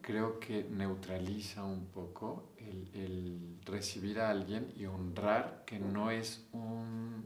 creo 0.00 0.40
que 0.40 0.64
neutraliza 0.64 1.64
un 1.64 1.86
poco 1.86 2.52
el, 2.58 3.58
recibir 3.64 4.20
a 4.20 4.30
alguien 4.30 4.72
y 4.76 4.86
honrar 4.86 5.64
que 5.66 5.78
no 5.78 6.10
es 6.10 6.46
un 6.52 7.24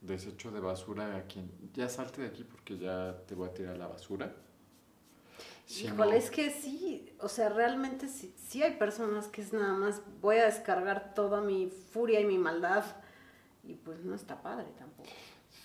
desecho 0.00 0.50
de 0.50 0.60
basura 0.60 1.16
a 1.16 1.22
quien 1.22 1.50
ya 1.74 1.88
salte 1.88 2.22
de 2.22 2.28
aquí 2.28 2.44
porque 2.44 2.78
ya 2.78 3.16
te 3.26 3.34
voy 3.34 3.48
a 3.48 3.54
tirar 3.54 3.76
la 3.76 3.86
basura. 3.88 4.34
Híjole, 5.68 6.16
es 6.16 6.30
que 6.30 6.50
sí, 6.50 7.12
o 7.18 7.28
sea, 7.28 7.48
realmente 7.48 8.08
sí, 8.08 8.32
sí 8.36 8.62
hay 8.62 8.76
personas 8.76 9.26
que 9.26 9.42
es 9.42 9.52
nada 9.52 9.74
más 9.74 10.00
voy 10.20 10.36
a 10.36 10.44
descargar 10.44 11.12
toda 11.14 11.40
mi 11.40 11.68
furia 11.68 12.20
y 12.20 12.24
mi 12.24 12.38
maldad 12.38 12.84
y 13.64 13.74
pues 13.74 14.04
no 14.04 14.14
está 14.14 14.40
padre 14.42 14.66
tampoco. 14.78 15.10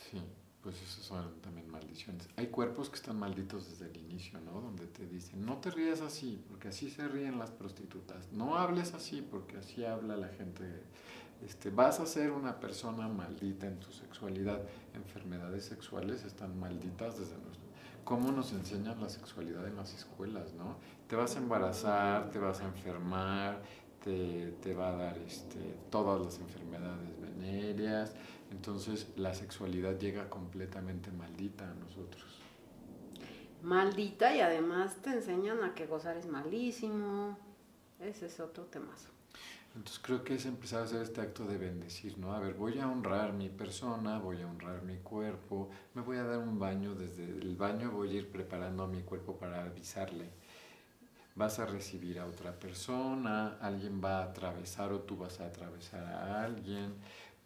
Sí 0.09 0.21
pues 0.61 0.81
esas 0.81 1.03
son 1.03 1.41
también 1.41 1.69
maldiciones. 1.69 2.27
Hay 2.37 2.47
cuerpos 2.47 2.89
que 2.89 2.95
están 2.95 3.17
malditos 3.17 3.69
desde 3.69 3.91
el 3.91 3.97
inicio, 3.97 4.39
¿no? 4.41 4.61
Donde 4.61 4.85
te 4.85 5.07
dicen, 5.07 5.45
no 5.45 5.57
te 5.57 5.71
rías 5.71 6.01
así, 6.01 6.43
porque 6.47 6.67
así 6.67 6.89
se 6.89 7.07
ríen 7.07 7.39
las 7.39 7.49
prostitutas. 7.51 8.31
No 8.31 8.57
hables 8.57 8.93
así, 8.93 9.21
porque 9.21 9.57
así 9.57 9.83
habla 9.83 10.15
la 10.17 10.27
gente. 10.29 10.63
Este, 11.43 11.71
vas 11.71 11.99
a 11.99 12.05
ser 12.05 12.31
una 12.31 12.59
persona 12.59 13.07
maldita 13.07 13.65
en 13.65 13.79
tu 13.79 13.91
sexualidad. 13.91 14.61
Enfermedades 14.93 15.65
sexuales 15.65 16.23
están 16.23 16.59
malditas 16.59 17.17
desde 17.17 17.37
nuestro... 17.37 17.65
cómo 18.03 18.31
nos 18.31 18.53
enseñan 18.53 19.01
la 19.01 19.09
sexualidad 19.09 19.67
en 19.67 19.75
las 19.75 19.93
escuelas, 19.95 20.53
¿no? 20.53 20.77
Te 21.07 21.15
vas 21.15 21.35
a 21.35 21.39
embarazar, 21.39 22.29
te 22.29 22.37
vas 22.37 22.61
a 22.61 22.65
enfermar, 22.65 23.63
te, 24.03 24.51
te 24.61 24.73
va 24.75 24.89
a 24.89 24.95
dar 24.95 25.17
este, 25.17 25.59
todas 25.89 26.23
las 26.23 26.39
enfermedades 26.39 27.19
venéreas, 27.19 28.13
entonces 28.51 29.07
la 29.15 29.33
sexualidad 29.33 29.97
llega 29.97 30.29
completamente 30.29 31.11
maldita 31.11 31.69
a 31.69 31.73
nosotros. 31.73 32.39
Maldita 33.63 34.35
y 34.35 34.41
además 34.41 34.95
te 35.01 35.11
enseñan 35.11 35.63
a 35.63 35.73
que 35.73 35.85
gozar 35.85 36.17
es 36.17 36.27
malísimo. 36.27 37.37
Ese 37.99 38.25
es 38.25 38.39
otro 38.39 38.65
temazo. 38.65 39.09
Entonces 39.75 40.01
creo 40.03 40.23
que 40.23 40.35
es 40.35 40.45
empezar 40.45 40.81
a 40.81 40.83
hacer 40.83 41.01
este 41.01 41.21
acto 41.21 41.45
de 41.45 41.57
bendecir, 41.57 42.17
¿no? 42.17 42.33
A 42.33 42.39
ver, 42.39 42.55
voy 42.55 42.77
a 42.79 42.89
honrar 42.89 43.31
mi 43.31 43.47
persona, 43.47 44.19
voy 44.19 44.41
a 44.41 44.47
honrar 44.47 44.81
mi 44.81 44.97
cuerpo, 44.97 45.69
me 45.93 46.01
voy 46.01 46.17
a 46.17 46.23
dar 46.23 46.39
un 46.39 46.59
baño, 46.59 46.93
desde 46.93 47.23
el 47.23 47.55
baño 47.55 47.89
voy 47.91 48.09
a 48.09 48.19
ir 48.19 48.31
preparando 48.31 48.83
a 48.83 48.87
mi 48.87 49.01
cuerpo 49.03 49.37
para 49.37 49.63
avisarle. 49.63 50.29
Vas 51.35 51.59
a 51.59 51.65
recibir 51.65 52.19
a 52.19 52.25
otra 52.25 52.51
persona, 52.51 53.57
alguien 53.61 54.01
va 54.03 54.19
a 54.19 54.23
atravesar 54.23 54.91
o 54.91 54.99
tú 54.99 55.15
vas 55.15 55.39
a 55.39 55.45
atravesar 55.45 56.03
a 56.03 56.43
alguien, 56.43 56.95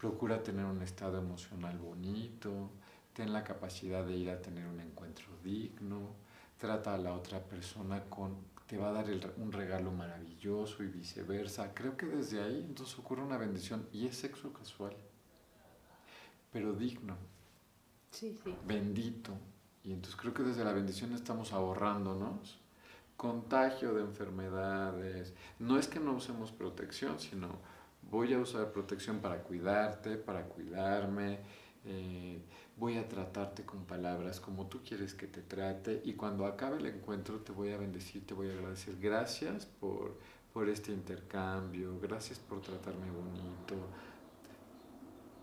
procura 0.06 0.44
tener 0.44 0.66
un 0.66 0.84
estado 0.84 1.18
emocional 1.18 1.80
bonito, 1.80 2.70
ten 3.12 3.34
la 3.34 3.44
capacidad 3.44 4.06
de 4.06 4.16
ir 4.16 4.30
a 4.30 4.40
tener 4.40 4.68
un 4.68 4.80
encuentro 4.80 5.26
digno, 5.44 6.14
trata 6.60 6.94
a 6.94 6.98
la 7.00 7.14
otra 7.14 7.40
persona 7.40 8.04
con 8.04 8.54
te 8.68 8.78
va 8.78 8.90
a 8.90 8.92
dar 8.94 9.06
un 9.38 9.52
regalo 9.52 9.92
maravilloso 9.92 10.84
y 10.84 10.88
viceversa. 10.88 11.74
Creo 11.74 11.98
que 11.98 12.06
desde 12.06 12.40
ahí 12.40 12.64
entonces 12.68 13.00
ocurre 13.00 13.24
una 13.24 13.38
bendición 13.38 13.88
y 13.92 14.06
es 14.06 14.16
sexo 14.16 14.54
casual, 14.54 14.96
pero 16.52 16.74
digno, 16.74 17.18
sí, 18.12 18.38
sí. 18.44 18.56
bendito. 18.68 19.32
Y 19.84 19.92
entonces 19.92 20.20
creo 20.20 20.36
que 20.36 20.44
desde 20.44 20.64
la 20.64 20.74
bendición 20.74 21.14
estamos 21.14 21.52
ahorrándonos 21.52 22.60
contagio 23.18 23.96
de 23.96 24.02
enfermedades. 24.02 25.34
No 25.58 25.80
es 25.80 25.88
que 25.88 26.00
no 26.00 26.14
usemos 26.14 26.52
protección, 26.52 27.20
sino 27.20 27.60
voy 28.16 28.34
a 28.34 28.40
usar 28.40 28.72
protección 28.72 29.20
para 29.20 29.44
cuidarte, 29.44 30.16
para 30.16 30.46
cuidarme. 30.46 31.40
Eh, 31.84 32.40
voy 32.78 32.98
a 32.98 33.08
tratarte 33.08 33.64
con 33.66 33.84
palabras 33.84 34.40
como 34.40 34.68
tú 34.68 34.80
quieres 34.88 35.14
que 35.14 35.28
te 35.28 35.42
trate 35.42 36.02
y 36.04 36.14
cuando 36.14 36.46
acabe 36.46 36.78
el 36.78 36.86
encuentro 36.86 37.40
te 37.42 37.52
voy 37.52 37.74
a 37.74 37.78
bendecir, 37.78 38.26
te 38.26 38.34
voy 38.34 38.50
a 38.50 38.54
agradecer. 38.54 38.96
Gracias 39.02 39.66
por, 39.66 40.18
por 40.54 40.70
este 40.70 40.94
intercambio, 40.94 42.00
gracias 42.00 42.40
por 42.40 42.62
tratarme 42.62 43.12
bonito. 43.12 43.76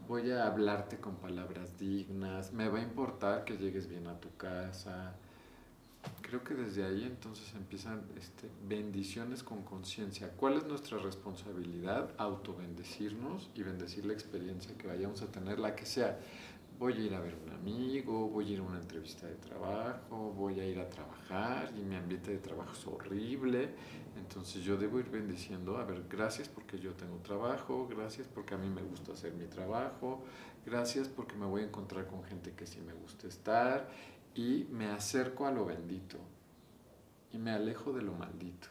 Voy 0.08 0.30
a 0.30 0.46
hablarte 0.46 0.96
con 0.96 1.16
palabras 1.16 1.78
dignas, 1.78 2.54
me 2.54 2.68
va 2.68 2.78
a 2.78 2.82
importar 2.82 3.44
que 3.44 3.58
llegues 3.58 3.86
bien 3.86 4.06
a 4.06 4.18
tu 4.18 4.34
casa. 4.36 5.14
Creo 6.33 6.45
que 6.45 6.55
desde 6.55 6.83
ahí 6.83 7.05
entonces 7.05 7.53
empiezan 7.53 8.07
este, 8.16 8.49
bendiciones 8.66 9.43
con 9.43 9.64
conciencia. 9.64 10.30
¿Cuál 10.30 10.57
es 10.57 10.64
nuestra 10.64 10.97
responsabilidad? 10.97 12.14
Autobendecirnos 12.16 13.51
y 13.55 13.62
bendecir 13.62 14.07
la 14.07 14.14
experiencia 14.14 14.74
que 14.78 14.87
vayamos 14.87 15.20
a 15.20 15.26
tener, 15.26 15.59
la 15.59 15.76
que 15.76 15.85
sea 15.85 16.18
voy 16.78 16.95
a 16.95 17.01
ir 17.01 17.14
a 17.14 17.20
ver 17.20 17.35
a 17.35 17.37
un 17.37 17.51
amigo, 17.53 18.30
voy 18.30 18.49
a 18.49 18.53
ir 18.53 18.61
a 18.61 18.62
una 18.62 18.78
entrevista 18.78 19.26
de 19.26 19.35
trabajo, 19.35 20.33
voy 20.33 20.59
a 20.59 20.66
ir 20.66 20.80
a 20.80 20.89
trabajar 20.89 21.70
y 21.76 21.83
mi 21.83 21.97
ambiente 21.97 22.30
de 22.30 22.39
trabajo 22.39 22.72
es 22.72 22.87
horrible. 22.87 23.68
Entonces 24.16 24.64
yo 24.64 24.78
debo 24.78 25.01
ir 25.01 25.11
bendiciendo, 25.11 25.76
a 25.76 25.85
ver, 25.85 26.07
gracias 26.09 26.49
porque 26.49 26.78
yo 26.78 26.95
tengo 26.95 27.18
trabajo, 27.18 27.87
gracias 27.89 28.26
porque 28.26 28.55
a 28.55 28.57
mí 28.57 28.70
me 28.70 28.80
gusta 28.80 29.12
hacer 29.12 29.35
mi 29.35 29.45
trabajo, 29.49 30.24
gracias 30.64 31.09
porque 31.09 31.37
me 31.37 31.45
voy 31.45 31.61
a 31.61 31.64
encontrar 31.66 32.07
con 32.07 32.24
gente 32.24 32.55
que 32.55 32.66
sí 32.66 32.80
me 32.80 32.95
gusta 32.95 33.28
estar 33.28 33.91
y 34.35 34.66
me 34.70 34.89
acerco 34.89 35.47
a 35.47 35.51
lo 35.51 35.64
bendito 35.64 36.18
y 37.33 37.39
me 37.39 37.51
alejo 37.51 37.93
de 37.93 38.03
lo 38.03 38.12
maldito. 38.12 38.68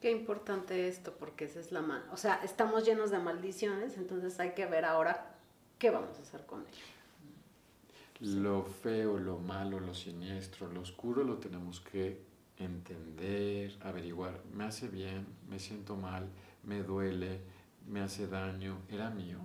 Qué 0.00 0.10
importante 0.10 0.88
esto, 0.88 1.14
porque 1.18 1.46
esa 1.46 1.60
es 1.60 1.72
la 1.72 1.80
mal. 1.80 2.04
O 2.12 2.18
sea, 2.18 2.36
estamos 2.44 2.84
llenos 2.84 3.10
de 3.10 3.18
maldiciones, 3.18 3.96
entonces 3.96 4.38
hay 4.38 4.52
que 4.52 4.66
ver 4.66 4.84
ahora 4.84 5.34
¿qué 5.78 5.90
vamos 5.90 6.18
a 6.18 6.22
hacer 6.22 6.46
con 6.46 6.62
ello? 6.62 8.40
Lo 8.40 8.64
feo, 8.64 9.18
lo 9.18 9.38
malo, 9.38 9.80
lo 9.80 9.92
siniestro, 9.92 10.70
lo 10.72 10.80
oscuro 10.80 11.24
lo 11.24 11.38
tenemos 11.38 11.80
que 11.80 12.20
entender, 12.58 13.76
averiguar. 13.82 14.40
¿Me 14.52 14.64
hace 14.64 14.88
bien? 14.88 15.26
¿Me 15.48 15.58
siento 15.58 15.96
mal? 15.96 16.28
¿Me 16.62 16.82
duele? 16.82 17.40
¿Me 17.86 18.00
hace 18.00 18.26
daño? 18.26 18.78
¿Era 18.88 19.10
mío? 19.10 19.40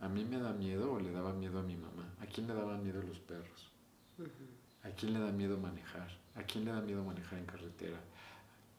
¿A 0.00 0.08
mí 0.08 0.24
me 0.24 0.38
da 0.38 0.52
miedo 0.52 0.92
o 0.92 1.00
le 1.00 1.10
daba 1.10 1.32
miedo 1.32 1.58
a 1.58 1.62
mi 1.62 1.74
mamá? 1.74 2.14
¿A 2.20 2.26
quién 2.26 2.46
le 2.46 2.54
daban 2.54 2.82
miedo 2.82 3.02
los 3.02 3.18
perros? 3.20 3.70
¿A 4.82 4.90
quién 4.90 5.14
le 5.14 5.20
da 5.20 5.32
miedo 5.32 5.56
manejar? 5.56 6.08
¿A 6.34 6.42
quién 6.42 6.66
le 6.66 6.72
da 6.72 6.82
miedo 6.82 7.02
manejar 7.02 7.38
en 7.38 7.46
carretera? 7.46 7.98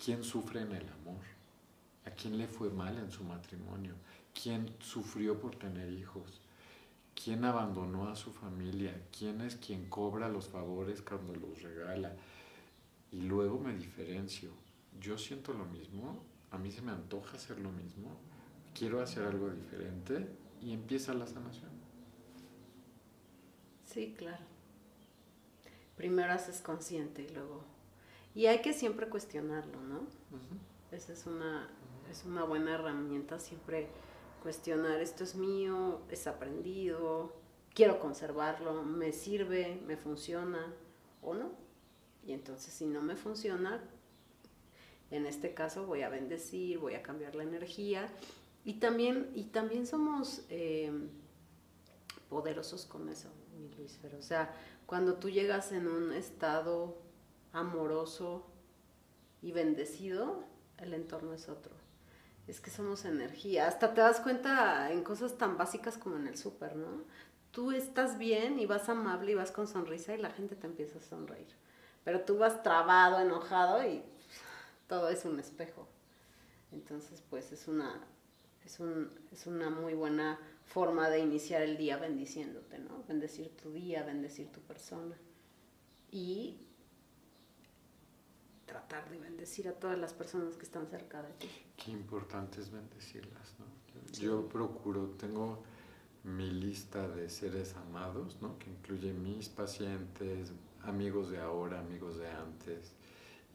¿Quién 0.03 0.23
sufre 0.23 0.61
en 0.61 0.73
el 0.73 0.87
amor? 0.89 1.23
¿A 2.05 2.11
quién 2.11 2.37
le 2.37 2.47
fue 2.47 2.69
mal 2.69 2.97
en 2.99 3.11
su 3.11 3.23
matrimonio? 3.23 3.95
¿Quién 4.39 4.75
sufrió 4.79 5.39
por 5.39 5.55
tener 5.55 5.91
hijos? 5.91 6.39
¿Quién 7.15 7.43
abandonó 7.45 8.09
a 8.09 8.15
su 8.15 8.31
familia? 8.31 8.93
¿Quién 9.17 9.41
es 9.41 9.55
quien 9.55 9.89
cobra 9.89 10.29
los 10.29 10.47
favores 10.47 11.01
cuando 11.01 11.33
los 11.33 11.63
regala? 11.63 12.15
Y 13.11 13.21
luego 13.21 13.59
me 13.59 13.73
diferencio. 13.73 14.51
Yo 15.01 15.17
siento 15.17 15.53
lo 15.53 15.65
mismo, 15.65 16.23
a 16.51 16.59
mí 16.59 16.71
se 16.71 16.83
me 16.83 16.91
antoja 16.91 17.37
hacer 17.37 17.59
lo 17.59 17.71
mismo, 17.71 18.09
quiero 18.73 19.01
hacer 19.01 19.23
algo 19.23 19.49
diferente 19.49 20.27
y 20.61 20.73
empieza 20.73 21.13
la 21.13 21.27
sanación. 21.27 21.71
Sí, 23.85 24.13
claro. 24.17 24.43
Primero 25.95 26.31
haces 26.33 26.61
consciente 26.61 27.23
y 27.23 27.29
luego... 27.29 27.63
Y 28.35 28.45
hay 28.45 28.61
que 28.61 28.73
siempre 28.73 29.09
cuestionarlo, 29.09 29.81
¿no? 29.81 30.01
Esa 30.91 31.13
es 31.13 31.25
una, 31.25 31.67
es 32.11 32.23
una 32.23 32.43
buena 32.43 32.75
herramienta 32.75 33.39
siempre 33.39 33.87
cuestionar, 34.43 35.01
esto 35.01 35.23
es 35.23 35.35
mío, 35.35 36.01
es 36.11 36.27
aprendido, 36.27 37.33
quiero 37.73 37.99
conservarlo, 37.99 38.83
me 38.83 39.11
sirve, 39.11 39.81
me 39.85 39.97
funciona 39.97 40.73
o 41.21 41.33
no. 41.33 41.51
Y 42.25 42.33
entonces 42.33 42.73
si 42.73 42.85
no 42.85 43.01
me 43.01 43.15
funciona, 43.15 43.81
en 45.11 45.25
este 45.25 45.53
caso 45.53 45.85
voy 45.85 46.01
a 46.01 46.09
bendecir, 46.09 46.79
voy 46.79 46.95
a 46.95 47.01
cambiar 47.01 47.35
la 47.35 47.43
energía. 47.43 48.07
Y 48.63 48.75
también, 48.75 49.31
y 49.33 49.45
también 49.45 49.87
somos 49.87 50.45
eh, 50.49 50.91
poderosos 52.29 52.85
con 52.85 53.07
eso, 53.09 53.29
mi 53.57 53.69
Luis 53.75 53.99
O 54.17 54.21
sea, 54.21 54.53
cuando 54.85 55.15
tú 55.15 55.29
llegas 55.29 55.71
en 55.71 55.87
un 55.87 56.11
estado 56.11 56.97
amoroso 57.53 58.45
y 59.41 59.51
bendecido, 59.53 60.43
el 60.79 60.93
entorno 60.93 61.33
es 61.33 61.47
otro 61.47 61.77
es 62.47 62.61
que 62.61 62.69
somos 62.69 63.05
energía. 63.05 63.67
Hasta 63.67 63.93
te 63.93 64.01
das 64.01 64.19
cuenta 64.21 64.91
en 64.91 65.03
cosas 65.03 65.37
tan 65.37 65.57
básicas 65.57 65.97
como 65.97 66.15
en 66.15 66.27
el 66.27 66.37
súper, 66.37 66.75
¿no? 66.75 67.03
Tú 67.51 67.71
estás 67.71 68.17
bien 68.17 68.59
y 68.59 68.65
vas 68.65 68.87
amable 68.89 69.31
y 69.31 69.35
vas 69.35 69.51
con 69.51 69.67
sonrisa 69.67 70.15
y 70.15 70.21
la 70.21 70.31
gente 70.31 70.55
te 70.55 70.67
empieza 70.67 70.99
a 70.99 71.01
sonreír. 71.01 71.47
Pero 72.03 72.21
tú 72.21 72.37
vas 72.37 72.63
trabado, 72.63 73.19
enojado 73.19 73.85
y 73.85 74.03
todo 74.87 75.09
es 75.09 75.25
un 75.25 75.39
espejo. 75.39 75.87
Entonces, 76.71 77.21
pues 77.29 77.51
es 77.51 77.67
una, 77.67 78.01
es, 78.67 78.81
un, 78.81 79.09
es 79.31 79.47
una 79.47 79.69
muy 79.69 79.93
buena 79.93 80.37
forma 80.65 81.09
de 81.09 81.19
iniciar 81.19 81.61
el 81.61 81.77
día 81.77 81.97
bendiciéndote, 81.97 82.79
¿no? 82.79 83.03
Bendecir 83.07 83.49
tu 83.55 83.71
día, 83.71 84.03
bendecir 84.03 84.51
tu 84.51 84.59
persona. 84.59 85.15
Y 86.11 86.57
tratar 88.65 89.09
de 89.09 89.19
bendecir 89.19 89.69
a 89.69 89.71
todas 89.71 89.97
las 89.97 90.13
personas 90.13 90.57
que 90.57 90.63
están 90.63 90.87
cerca 90.87 91.23
de 91.23 91.31
ti. 91.33 91.49
Qué 91.77 91.91
importante 91.91 92.59
es 92.59 92.69
bendecirlas, 92.69 93.55
¿no? 93.57 93.65
Yo, 94.11 94.47
procuro, 94.49 95.11
tengo 95.11 95.63
mi 96.25 96.49
lista 96.49 97.07
de 97.07 97.29
seres 97.29 97.73
amados, 97.75 98.37
¿no? 98.41 98.59
Que 98.59 98.69
incluye 98.69 99.13
mis 99.13 99.47
pacientes, 99.47 100.51
amigos 100.83 101.29
de 101.29 101.39
ahora, 101.39 101.79
amigos 101.79 102.17
de 102.17 102.29
antes, 102.29 102.91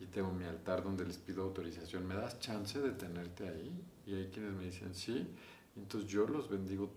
y 0.00 0.06
tengo 0.06 0.32
mi 0.32 0.44
altar 0.44 0.82
donde 0.82 1.04
les 1.04 1.18
pido 1.18 1.42
autorización. 1.44 2.06
¿Me 2.06 2.14
das 2.14 2.38
chance 2.40 2.80
de 2.80 2.92
tenerte 2.92 3.46
ahí? 3.46 3.78
Y 4.06 4.14
hay 4.14 4.28
quienes 4.28 4.52
me 4.52 4.64
dicen 4.64 4.94
sí. 4.94 5.26
Entonces 5.76 6.10
yo 6.10 6.26
los 6.26 6.48
bendigo. 6.48 6.90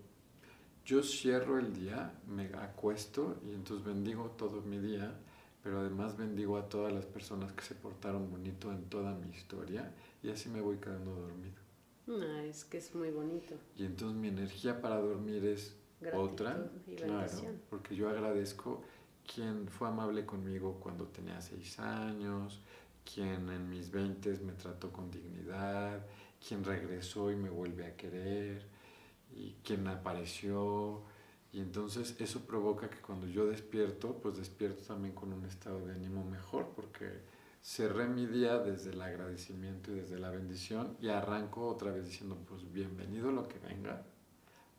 Yo 0.84 1.02
cierro 1.02 1.58
el 1.58 1.74
día, 1.74 2.12
me 2.28 2.46
acuesto 2.54 3.38
y 3.44 3.54
entonces 3.54 3.84
bendigo 3.84 4.30
todo 4.36 4.62
mi 4.62 4.78
día 4.78 5.18
pero 5.66 5.80
además 5.80 6.16
bendigo 6.16 6.58
a 6.58 6.68
todas 6.68 6.92
las 6.92 7.06
personas 7.06 7.52
que 7.52 7.64
se 7.64 7.74
portaron 7.74 8.30
bonito 8.30 8.70
en 8.70 8.84
toda 8.84 9.12
mi 9.16 9.30
historia 9.30 9.92
y 10.22 10.30
así 10.30 10.48
me 10.48 10.60
voy 10.60 10.76
quedando 10.76 11.12
dormido. 11.12 11.56
No, 12.06 12.22
es 12.38 12.64
que 12.64 12.78
es 12.78 12.94
muy 12.94 13.10
bonito. 13.10 13.56
Y 13.76 13.84
entonces 13.84 14.16
mi 14.16 14.28
energía 14.28 14.80
para 14.80 15.00
dormir 15.00 15.44
es 15.44 15.74
otra, 16.14 16.70
claro, 16.96 17.26
porque 17.68 17.96
yo 17.96 18.08
agradezco 18.08 18.84
quien 19.26 19.66
fue 19.66 19.88
amable 19.88 20.24
conmigo 20.24 20.78
cuando 20.78 21.08
tenía 21.08 21.40
seis 21.40 21.80
años, 21.80 22.60
quien 23.04 23.50
en 23.50 23.68
mis 23.68 23.90
veintes 23.90 24.40
me 24.42 24.52
trató 24.52 24.92
con 24.92 25.10
dignidad, 25.10 26.06
quien 26.46 26.64
regresó 26.64 27.30
y 27.30 27.36
me 27.36 27.50
vuelve 27.50 27.86
a 27.86 27.96
querer, 27.96 28.66
y 29.34 29.52
quien 29.64 29.86
apareció, 29.88 31.02
Y 31.52 31.60
entonces 31.60 32.16
eso 32.18 32.40
provoca 32.46 32.90
que 32.90 32.98
cuando 33.00 33.26
yo 33.26 33.46
despierto, 33.46 34.18
pues 34.20 34.36
despierto 34.36 34.82
también 34.82 35.14
con 35.14 35.32
un 35.32 35.46
estado 35.46 35.86
de 35.86 35.94
ánimo 35.94 36.22
mejor, 36.22 36.72
porque 36.76 37.22
cerré 37.62 38.06
mi 38.08 38.26
día 38.26 38.58
desde 38.58 38.90
el 38.90 39.00
agradecimiento 39.00 39.90
y 39.90 39.94
desde 39.94 40.18
la 40.18 40.30
bendición 40.30 40.96
y 41.00 41.08
arranco 41.08 41.66
otra 41.66 41.92
vez 41.92 42.04
diciendo, 42.04 42.36
pues 42.46 42.70
bienvenido 42.70 43.32
lo 43.32 43.48
que 43.48 43.58
venga, 43.58 44.04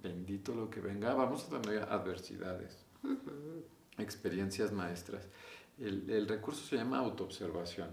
bendito 0.04 0.54
lo 0.54 0.70
que 0.70 0.80
venga, 0.80 1.16
vamos 1.16 1.46
a 1.46 1.60
tener 1.62 1.84
adversidades, 1.84 2.86
experiencias 3.98 4.72
maestras. 4.72 5.28
El, 5.80 6.10
el, 6.10 6.28
recurso 6.28 6.64
se 6.64 6.76
llama 6.76 7.00
autoobservación. 7.00 7.90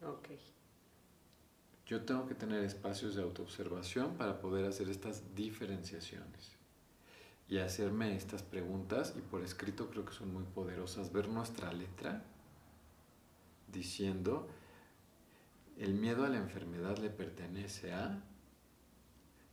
Okay. 0.00 0.38
Yo 1.90 2.02
tengo 2.02 2.28
que 2.28 2.36
tener 2.36 2.62
espacios 2.62 3.16
de 3.16 3.22
autoobservación 3.22 4.14
para 4.14 4.40
poder 4.40 4.64
hacer 4.64 4.88
estas 4.88 5.34
diferenciaciones 5.34 6.52
y 7.48 7.58
hacerme 7.58 8.14
estas 8.14 8.44
preguntas 8.44 9.12
y 9.18 9.20
por 9.22 9.42
escrito 9.42 9.90
creo 9.90 10.04
que 10.04 10.12
son 10.12 10.32
muy 10.32 10.44
poderosas. 10.44 11.12
Ver 11.12 11.28
nuestra 11.28 11.72
letra 11.72 12.22
diciendo, 13.72 14.46
el 15.78 15.94
miedo 15.94 16.24
a 16.24 16.28
la 16.28 16.36
enfermedad 16.36 16.96
le 16.98 17.10
pertenece 17.10 17.92
a, 17.92 18.22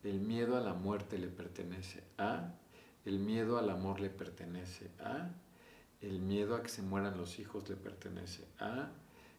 el 0.04 0.20
miedo 0.20 0.58
a 0.58 0.62
la 0.62 0.76
muerte 0.76 1.18
le 1.18 1.30
pertenece 1.30 2.04
a, 2.20 2.54
el 3.04 3.18
miedo 3.18 3.58
al 3.58 3.72
amor 3.72 4.00
le 4.00 4.12
pertenece 4.12 4.92
a, 5.00 5.32
el 6.02 6.20
miedo 6.20 6.56
a 6.56 6.62
que 6.62 6.70
se 6.70 6.84
mueran 6.84 7.18
los 7.18 7.40
hijos 7.40 7.68
le 7.68 7.76
pertenece 7.76 8.46
a, 8.60 8.92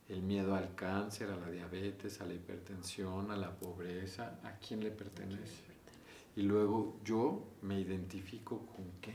el 0.09 0.23
miedo 0.23 0.55
al 0.55 0.75
cáncer, 0.75 1.31
a 1.31 1.37
la 1.37 1.51
diabetes, 1.51 2.21
a 2.21 2.27
la 2.27 2.35
hipertensión, 2.35 3.31
a 3.31 3.37
la 3.37 3.51
pobreza, 3.51 4.41
¿a 4.43 4.59
quién 4.59 4.83
le 4.83 4.91
pertenece? 4.91 5.65
Y 6.37 6.43
luego 6.43 6.99
yo 7.05 7.45
me 7.63 7.81
identifico 7.81 8.67
con 8.67 8.85
qué. 9.01 9.15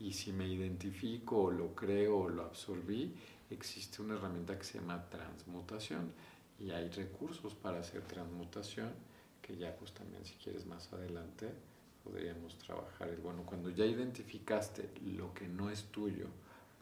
Y 0.00 0.12
si 0.12 0.32
me 0.32 0.48
identifico 0.48 1.44
o 1.44 1.50
lo 1.50 1.74
creo 1.74 2.18
o 2.18 2.28
lo 2.28 2.42
absorbí, 2.42 3.14
existe 3.50 4.02
una 4.02 4.14
herramienta 4.14 4.58
que 4.58 4.64
se 4.64 4.78
llama 4.78 5.08
transmutación 5.08 6.12
y 6.58 6.70
hay 6.70 6.88
recursos 6.90 7.54
para 7.54 7.80
hacer 7.80 8.02
transmutación 8.02 8.90
que 9.40 9.56
ya 9.56 9.74
pues 9.76 9.92
también 9.92 10.24
si 10.24 10.34
quieres 10.34 10.66
más 10.66 10.92
adelante 10.92 11.52
podríamos 12.04 12.58
trabajar. 12.58 13.16
Bueno, 13.22 13.44
cuando 13.44 13.70
ya 13.70 13.84
identificaste 13.84 14.90
lo 15.16 15.32
que 15.32 15.46
no 15.46 15.70
es 15.70 15.84
tuyo, 15.84 16.26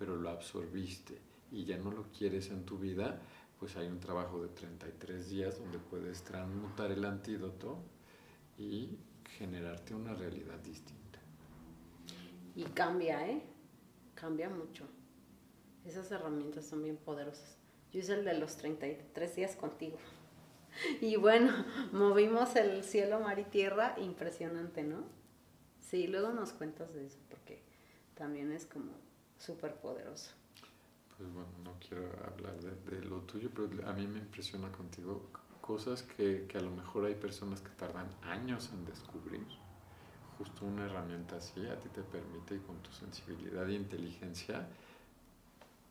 pero 0.00 0.16
lo 0.16 0.30
absorbiste 0.30 1.18
y 1.52 1.66
ya 1.66 1.76
no 1.76 1.90
lo 1.90 2.10
quieres 2.10 2.48
en 2.48 2.64
tu 2.64 2.78
vida, 2.78 3.20
pues 3.58 3.76
hay 3.76 3.86
un 3.86 4.00
trabajo 4.00 4.42
de 4.42 4.48
33 4.48 5.28
días 5.28 5.58
donde 5.58 5.78
puedes 5.78 6.22
transmutar 6.22 6.90
el 6.90 7.04
antídoto 7.04 7.76
y 8.56 8.96
generarte 9.36 9.94
una 9.94 10.14
realidad 10.14 10.58
distinta. 10.60 11.18
Y 12.56 12.64
cambia, 12.64 13.28
¿eh? 13.28 13.42
Cambia 14.14 14.48
mucho. 14.48 14.88
Esas 15.84 16.10
herramientas 16.10 16.64
son 16.64 16.82
bien 16.82 16.96
poderosas. 16.96 17.58
Yo 17.92 18.00
hice 18.00 18.14
el 18.14 18.24
de 18.24 18.38
los 18.38 18.56
33 18.56 19.36
días 19.36 19.54
contigo. 19.54 19.98
Y 21.02 21.16
bueno, 21.16 21.52
movimos 21.92 22.56
el 22.56 22.84
cielo, 22.84 23.20
mar 23.20 23.38
y 23.38 23.44
tierra, 23.44 23.96
impresionante, 23.98 24.82
¿no? 24.82 25.04
Sí, 25.80 26.06
luego 26.06 26.32
nos 26.32 26.52
cuentas 26.52 26.94
de 26.94 27.06
eso, 27.06 27.18
porque 27.28 27.64
también 28.14 28.52
es 28.52 28.66
como 28.66 28.92
súper 29.40 29.74
poderoso. 29.76 30.30
Pues 31.16 31.32
bueno, 31.32 31.50
no 31.64 31.72
quiero 31.80 32.06
hablar 32.26 32.54
de, 32.60 33.02
lo 33.02 33.20
tuyo, 33.22 33.50
pero 33.54 33.88
a 33.88 33.92
mí 33.92 34.06
me 34.06 34.18
impresiona 34.18 34.70
contigo 34.70 35.28
cosas 35.60 36.02
que, 36.02 36.46
que, 36.46 36.58
a 36.58 36.60
lo 36.60 36.70
mejor 36.70 37.06
hay 37.06 37.14
personas 37.14 37.60
que 37.60 37.70
tardan 37.70 38.08
años 38.22 38.70
en 38.72 38.84
descubrir. 38.84 39.46
Justo 40.38 40.64
una 40.64 40.86
herramienta 40.86 41.36
así 41.36 41.66
a 41.66 41.78
ti 41.78 41.88
te 41.90 42.02
permite 42.02 42.54
y 42.54 42.58
con 42.60 42.78
tu 42.82 42.90
sensibilidad 42.92 43.68
e 43.68 43.74
inteligencia, 43.74 44.66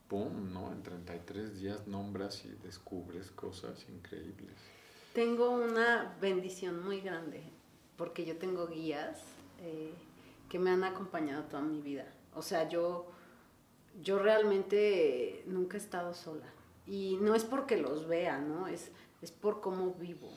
¡pum! 0.08 0.52
¿no? 0.52 0.72
En 0.72 0.82
33 0.82 1.60
días 1.60 1.88
nombras 1.88 2.44
y 2.46 2.50
descubres 2.64 3.30
cosas 3.32 3.86
increíbles. 3.90 4.56
Tengo 5.14 5.52
una 5.52 6.18
bendición 6.20 6.84
muy 6.84 7.02
grande 7.02 7.44
porque 7.98 8.26
yo 8.26 8.38
tengo 8.38 8.68
guías 8.68 9.22
eh, 9.60 9.94
que 10.50 10.58
me 10.58 10.72
han 10.72 10.84
acompañado 10.84 11.44
toda 11.44 11.62
mi 11.62 11.82
vida. 11.82 12.06
O 12.34 12.42
sea, 12.42 12.70
yo 12.70 13.06
yo 14.02 14.20
realmente 14.20 15.44
nunca 15.46 15.78
he 15.78 15.80
estado 15.80 16.14
sola. 16.14 16.46
Y 16.86 17.18
no 17.22 17.36
es 17.36 17.46
porque 17.46 17.78
los 17.78 18.08
vea, 18.08 18.40
¿no? 18.40 18.68
Es, 18.68 18.92
es 19.22 19.32
por 19.32 19.62
cómo 19.62 19.94
vivo. 19.94 20.30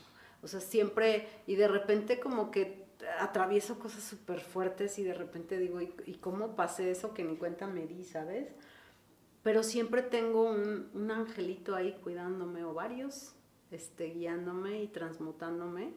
O 0.43 0.49
sea, 0.49 0.61
siempre, 0.61 1.29
y 1.47 1.55
de 1.55 1.69
repente 1.69 2.21
como 2.21 2.51
que 2.51 2.83
atravieso 3.19 3.79
cosas 3.79 4.03
súper 4.05 4.41
fuertes 4.41 4.99
y 4.99 5.03
de 5.03 5.15
repente 5.15 5.59
digo, 5.59 5.81
¿y, 5.81 6.15
cómo 6.21 6.57
pasé 6.57 6.91
eso 6.91 7.15
que 7.15 7.25
ni 7.25 7.37
cuenta 7.37 7.67
me 7.67 7.87
di, 7.87 8.05
¿sabes? 8.05 8.49
Pero 9.43 9.63
siempre 9.63 10.03
tengo 10.03 10.43
un, 10.43 10.91
un 10.95 11.11
angelito 11.11 11.75
ahí 11.75 11.99
cuidándome 12.03 12.65
o 12.65 12.75
varios, 12.75 13.35
este, 13.71 14.11
guiándome 14.11 14.83
y 14.83 14.89
transmutándome 14.89 15.95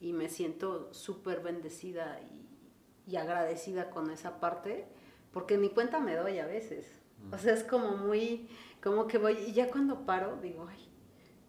y 0.00 0.12
me 0.12 0.28
siento 0.28 0.92
súper 0.92 1.40
bendecida 1.40 2.20
y, 2.20 3.12
y 3.12 3.16
agradecida 3.16 3.90
con 3.90 4.10
esa 4.10 4.38
parte 4.38 4.86
porque 5.32 5.58
ni 5.58 5.70
cuenta 5.70 6.00
me 6.00 6.14
doy 6.16 6.38
a 6.38 6.46
veces. 6.46 6.86
O 7.32 7.38
sea, 7.38 7.52
es 7.52 7.64
como 7.64 7.96
muy, 7.96 8.48
como 8.82 9.06
que 9.06 9.18
voy, 9.18 9.36
y 9.46 9.52
ya 9.52 9.70
cuando 9.70 10.06
paro, 10.06 10.38
digo, 10.40 10.66
ay, 10.68 10.88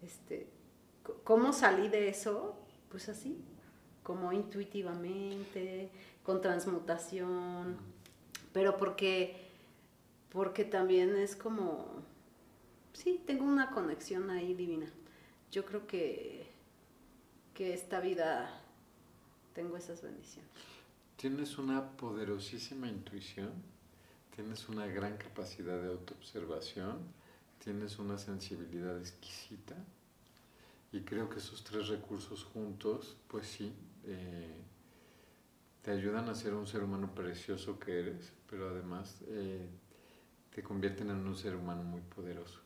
este, 0.02 0.48
¿cómo 1.24 1.54
salí 1.54 1.88
de 1.90 2.10
eso? 2.10 2.58
Pues 2.90 3.08
así, 3.08 3.44
como 4.04 4.34
intuitivamente, 4.34 5.92
con 6.24 6.42
transmutación, 6.42 7.78
pero 8.52 8.78
porque, 8.78 9.38
porque 10.30 10.66
también 10.66 11.16
es 11.16 11.36
como, 11.36 12.04
sí, 12.94 13.22
tengo 13.26 13.46
una 13.46 13.70
conexión 13.72 14.30
ahí 14.30 14.54
divina. 14.54 14.88
Yo 15.52 15.66
creo 15.66 15.88
que, 15.88 16.48
que 17.54 17.74
esta 17.74 18.00
vida 18.00 18.62
tengo 19.54 19.78
esas 19.78 20.02
bendiciones. 20.02 20.50
Tienes 21.20 21.58
una 21.58 21.98
poderosísima 21.98 22.88
intuición 22.88 23.52
tienes 24.40 24.70
una 24.70 24.88
gran 24.88 25.18
capacidad 25.18 25.78
de 25.82 25.90
autoobservación, 25.90 27.00
tienes 27.62 28.00
una 28.00 28.18
sensibilidad 28.18 28.98
exquisita 28.98 29.76
y 30.94 31.02
creo 31.02 31.30
que 31.30 31.40
esos 31.40 31.62
tres 31.66 31.90
recursos 31.90 32.46
juntos, 32.46 33.18
pues 33.28 33.48
sí, 33.48 33.74
eh, 34.06 34.56
te 35.82 35.92
ayudan 35.92 36.30
a 36.30 36.36
ser 36.36 36.54
un 36.54 36.66
ser 36.66 36.84
humano 36.84 37.14
precioso 37.14 37.78
que 37.80 38.00
eres, 38.00 38.32
pero 38.50 38.70
además 38.70 39.18
eh, 39.28 39.68
te 40.56 40.64
convierten 40.64 41.10
en 41.10 41.28
un 41.28 41.36
ser 41.36 41.58
humano 41.58 41.84
muy 41.84 42.00
poderoso. 42.00 42.62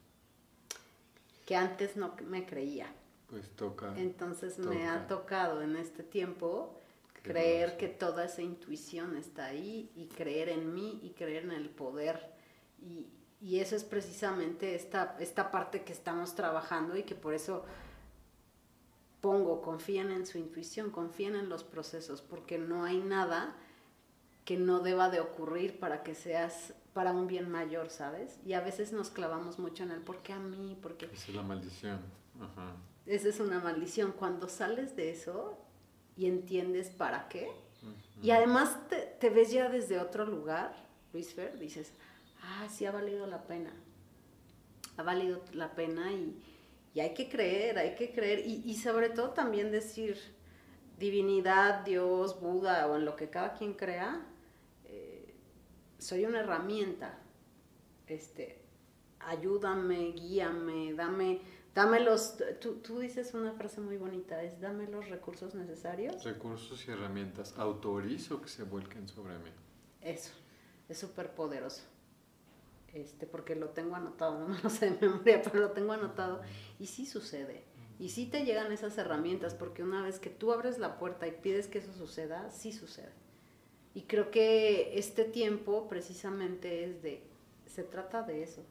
Que 1.47 1.55
antes 1.55 1.97
no 1.97 2.15
me 2.27 2.45
creía. 2.45 2.93
Pues 3.31 3.49
toca. 3.55 3.97
Entonces 3.97 4.59
me 4.59 4.87
ha 4.87 5.07
tocado 5.07 5.63
en 5.63 5.75
este 5.75 6.03
tiempo 6.03 6.79
creer 7.23 7.77
que 7.77 7.87
toda 7.87 8.25
esa 8.25 8.43
intuición 8.43 9.17
está 9.17 9.45
ahí 9.45 9.91
y 9.95 10.07
creer 10.07 10.49
en 10.49 10.73
mí 10.73 10.99
y 11.01 11.11
creer 11.11 11.45
en 11.45 11.51
el 11.51 11.69
poder. 11.69 12.33
Y, 12.79 13.07
y 13.41 13.59
eso 13.59 13.75
es 13.75 13.83
precisamente 13.83 14.75
esta, 14.75 15.17
esta 15.19 15.49
parte 15.49 15.83
que 15.83 15.93
estamos 15.93 16.35
trabajando 16.35 16.95
y 16.95 17.03
que 17.03 17.15
por 17.15 17.33
eso 17.33 17.65
pongo, 19.21 19.61
confíen 19.61 20.11
en 20.11 20.25
su 20.25 20.37
intuición, 20.37 20.91
confíen 20.91 21.35
en 21.35 21.47
los 21.47 21.63
procesos, 21.63 22.21
porque 22.21 22.57
no 22.57 22.83
hay 22.83 22.99
nada 22.99 23.55
que 24.43 24.57
no 24.57 24.81
deba 24.81 25.09
de 25.09 25.21
ocurrir 25.21 25.79
para 25.79 26.03
que 26.03 26.13
seas 26.13 26.73
para 26.93 27.13
un 27.13 27.27
bien 27.27 27.49
mayor, 27.49 27.89
¿sabes? 27.89 28.37
Y 28.45 28.53
a 28.53 28.59
veces 28.59 28.91
nos 28.91 29.09
clavamos 29.09 29.59
mucho 29.59 29.83
en 29.83 29.91
el 29.91 30.01
por 30.01 30.21
qué 30.23 30.33
a 30.33 30.39
mí, 30.39 30.77
porque... 30.81 31.05
Esa 31.05 31.29
es 31.29 31.35
la 31.35 31.41
maldición. 31.41 32.01
Esa 33.05 33.29
es 33.29 33.39
una 33.39 33.59
maldición. 33.59 34.11
Cuando 34.11 34.49
sales 34.49 34.95
de 34.97 35.11
eso, 35.11 35.57
y 36.15 36.27
entiendes 36.27 36.89
para 36.89 37.27
qué. 37.29 37.49
Y 38.21 38.31
además 38.31 38.77
te, 39.19 39.29
ves 39.29 39.51
ya 39.51 39.67
desde 39.69 39.99
otro 39.99 40.25
lugar, 40.25 40.73
Luis 41.11 41.33
Fer, 41.33 41.59
dices, 41.59 41.91
ah, 42.41 42.67
sí 42.69 42.85
ha 42.85 42.91
valido 42.91 43.27
la 43.27 43.43
pena. 43.43 43.73
Ha 44.95 45.03
valido 45.03 45.43
la 45.51 45.73
pena 45.75 46.11
y, 46.13 46.39
hay 46.99 47.13
que 47.13 47.27
creer, 47.27 47.77
hay 47.77 47.95
que 47.95 48.13
creer. 48.13 48.39
Y, 48.45 48.75
sobre 48.75 49.09
todo 49.09 49.31
también 49.31 49.71
decir 49.71 50.17
divinidad, 50.97 51.83
Dios, 51.83 52.39
Buda 52.39 52.87
o 52.87 52.95
en 52.95 53.03
lo 53.03 53.15
que 53.15 53.29
cada 53.29 53.55
quien 53.55 53.73
crea, 53.73 54.21
eh, 54.85 55.33
soy 55.97 56.25
una 56.25 56.39
herramienta. 56.39 57.19
Este, 58.07 58.62
ayúdame, 59.27 60.11
guíame, 60.11 60.93
dame 60.93 61.41
Dame 61.73 61.99
los, 62.01 62.35
tú, 62.61 62.75
tú, 62.75 62.99
dices 62.99 63.33
una 63.33 63.51
frase 63.53 63.81
muy 63.81 63.97
bonita, 63.97 64.43
es 64.43 64.61
dame 64.61 64.85
los 64.87 65.09
recursos 65.09 65.55
necesarios. 65.55 66.23
Recursos 66.23 66.87
y 66.87 66.91
herramientas, 66.91 67.55
autorizo 67.57 68.41
que 68.41 68.47
se 68.47 68.61
vuelquen 68.61 69.07
sobre 69.07 69.39
mí. 69.39 69.49
Eso, 69.99 70.33
es 70.87 70.99
súper 70.99 71.33
poderoso. 71.33 71.81
Este, 72.93 73.25
porque 73.25 73.55
lo 73.55 73.69
tengo 73.69 73.95
anotado, 73.95 74.47
no 74.47 74.55
lo 74.61 74.69
sé 74.69 74.91
de 74.91 75.07
memoria, 75.07 75.41
pero 75.41 75.61
lo 75.61 75.71
tengo 75.71 75.93
anotado. 75.93 76.41
Y 76.79 76.85
sí 76.85 77.07
sucede. 77.07 77.63
Y 77.97 78.09
sí 78.09 78.27
te 78.27 78.45
llegan 78.45 78.71
esas 78.71 78.95
herramientas, 78.99 79.55
porque 79.55 79.81
una 79.81 80.03
vez 80.03 80.19
que 80.19 80.29
tú 80.29 80.51
abres 80.51 80.77
la 80.77 80.99
puerta 80.99 81.27
y 81.27 81.31
pides 81.31 81.67
que 81.67 81.79
eso 81.79 81.93
suceda, 81.93 82.51
sí 82.51 82.71
sucede. 82.71 83.13
Y 83.95 84.03
creo 84.03 84.29
que 84.29 84.99
este 84.99 85.23
tiempo 85.23 85.87
precisamente 85.89 86.83
es 86.83 87.01
de, 87.01 87.23
se 87.65 87.83
trata 87.83 88.21
de 88.21 88.43
eso. 88.43 88.63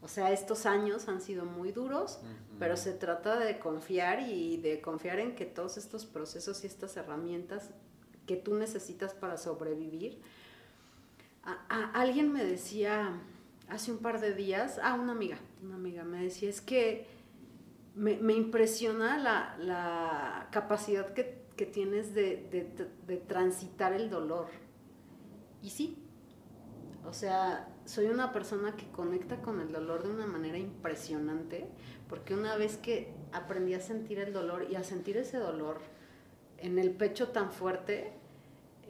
O 0.00 0.06
sea, 0.06 0.30
estos 0.32 0.64
años 0.64 1.08
han 1.08 1.20
sido 1.20 1.44
muy 1.44 1.72
duros, 1.72 2.20
pero 2.58 2.76
se 2.76 2.92
trata 2.92 3.38
de 3.38 3.58
confiar 3.58 4.20
y 4.20 4.56
de 4.58 4.80
confiar 4.80 5.18
en 5.18 5.34
que 5.34 5.44
todos 5.44 5.76
estos 5.76 6.06
procesos 6.06 6.62
y 6.62 6.68
estas 6.68 6.96
herramientas 6.96 7.70
que 8.26 8.36
tú 8.36 8.54
necesitas 8.54 9.12
para 9.12 9.36
sobrevivir. 9.36 10.20
A, 11.42 11.90
alguien 11.94 12.32
me 12.32 12.44
decía 12.44 13.20
hace 13.68 13.90
un 13.90 13.98
par 13.98 14.20
de 14.20 14.34
días, 14.34 14.78
ah, 14.82 14.94
una 14.94 15.12
amiga, 15.12 15.38
una 15.62 15.74
amiga 15.74 16.04
me 16.04 16.22
decía, 16.22 16.48
es 16.48 16.60
que 16.60 17.06
me, 17.96 18.34
impresiona 18.34 19.18
la, 19.18 20.48
capacidad 20.52 21.12
que, 21.12 21.36
tienes 21.66 22.14
de, 22.14 22.46
de 23.04 23.16
transitar 23.16 23.92
el 23.92 24.10
dolor. 24.10 24.46
Y 25.60 25.70
sí, 25.70 25.98
o 27.04 27.12
sea, 27.12 27.68
soy 27.88 28.08
una 28.08 28.32
persona 28.32 28.76
que 28.76 28.86
conecta 28.90 29.40
con 29.40 29.62
el 29.62 29.72
dolor 29.72 30.02
de 30.02 30.10
una 30.10 30.26
manera 30.26 30.58
impresionante, 30.58 31.66
porque 32.06 32.34
una 32.34 32.54
vez 32.54 32.76
que 32.76 33.14
aprendí 33.32 33.72
a 33.72 33.80
sentir 33.80 34.18
el 34.18 34.34
dolor 34.34 34.66
y 34.70 34.76
a 34.76 34.84
sentir 34.84 35.16
ese 35.16 35.38
dolor 35.38 35.80
en 36.58 36.78
el 36.78 36.90
pecho 36.90 37.28
tan 37.28 37.50
fuerte, 37.50 38.12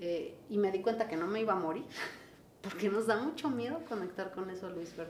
eh, 0.00 0.36
y 0.50 0.58
me 0.58 0.72
di 0.72 0.80
cuenta 0.80 1.06
que 1.06 1.16
no 1.16 1.28
me 1.28 1.40
iba 1.40 1.52
a 1.52 1.56
morir, 1.56 1.84
porque 2.60 2.88
nos 2.88 3.06
da 3.06 3.16
mucho 3.18 3.50
miedo 3.50 3.84
conectar 3.88 4.32
con 4.32 4.50
eso, 4.50 4.68
Luis 4.68 4.88
Fer. 4.88 5.08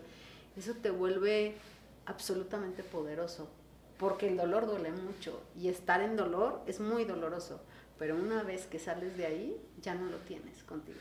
Eso 0.55 0.75
te 0.75 0.91
vuelve 0.91 1.55
absolutamente 2.05 2.83
poderoso, 2.83 3.49
porque 3.97 4.29
el 4.29 4.37
dolor 4.37 4.67
duele 4.67 4.93
mucho 4.93 5.41
y 5.59 5.69
estar 5.69 6.03
en 6.03 6.15
dolor 6.15 6.61
es 6.67 6.79
muy 6.79 7.07
doloroso, 7.07 7.63
pero 7.99 8.17
una 8.17 8.43
vez 8.43 8.67
que 8.67 8.79
sales 8.79 9.17
de 9.17 9.25
ahí, 9.25 9.57
ya 9.81 9.95
no 9.95 10.11
lo 10.11 10.19
tienes 10.19 10.63
contigo 10.65 10.99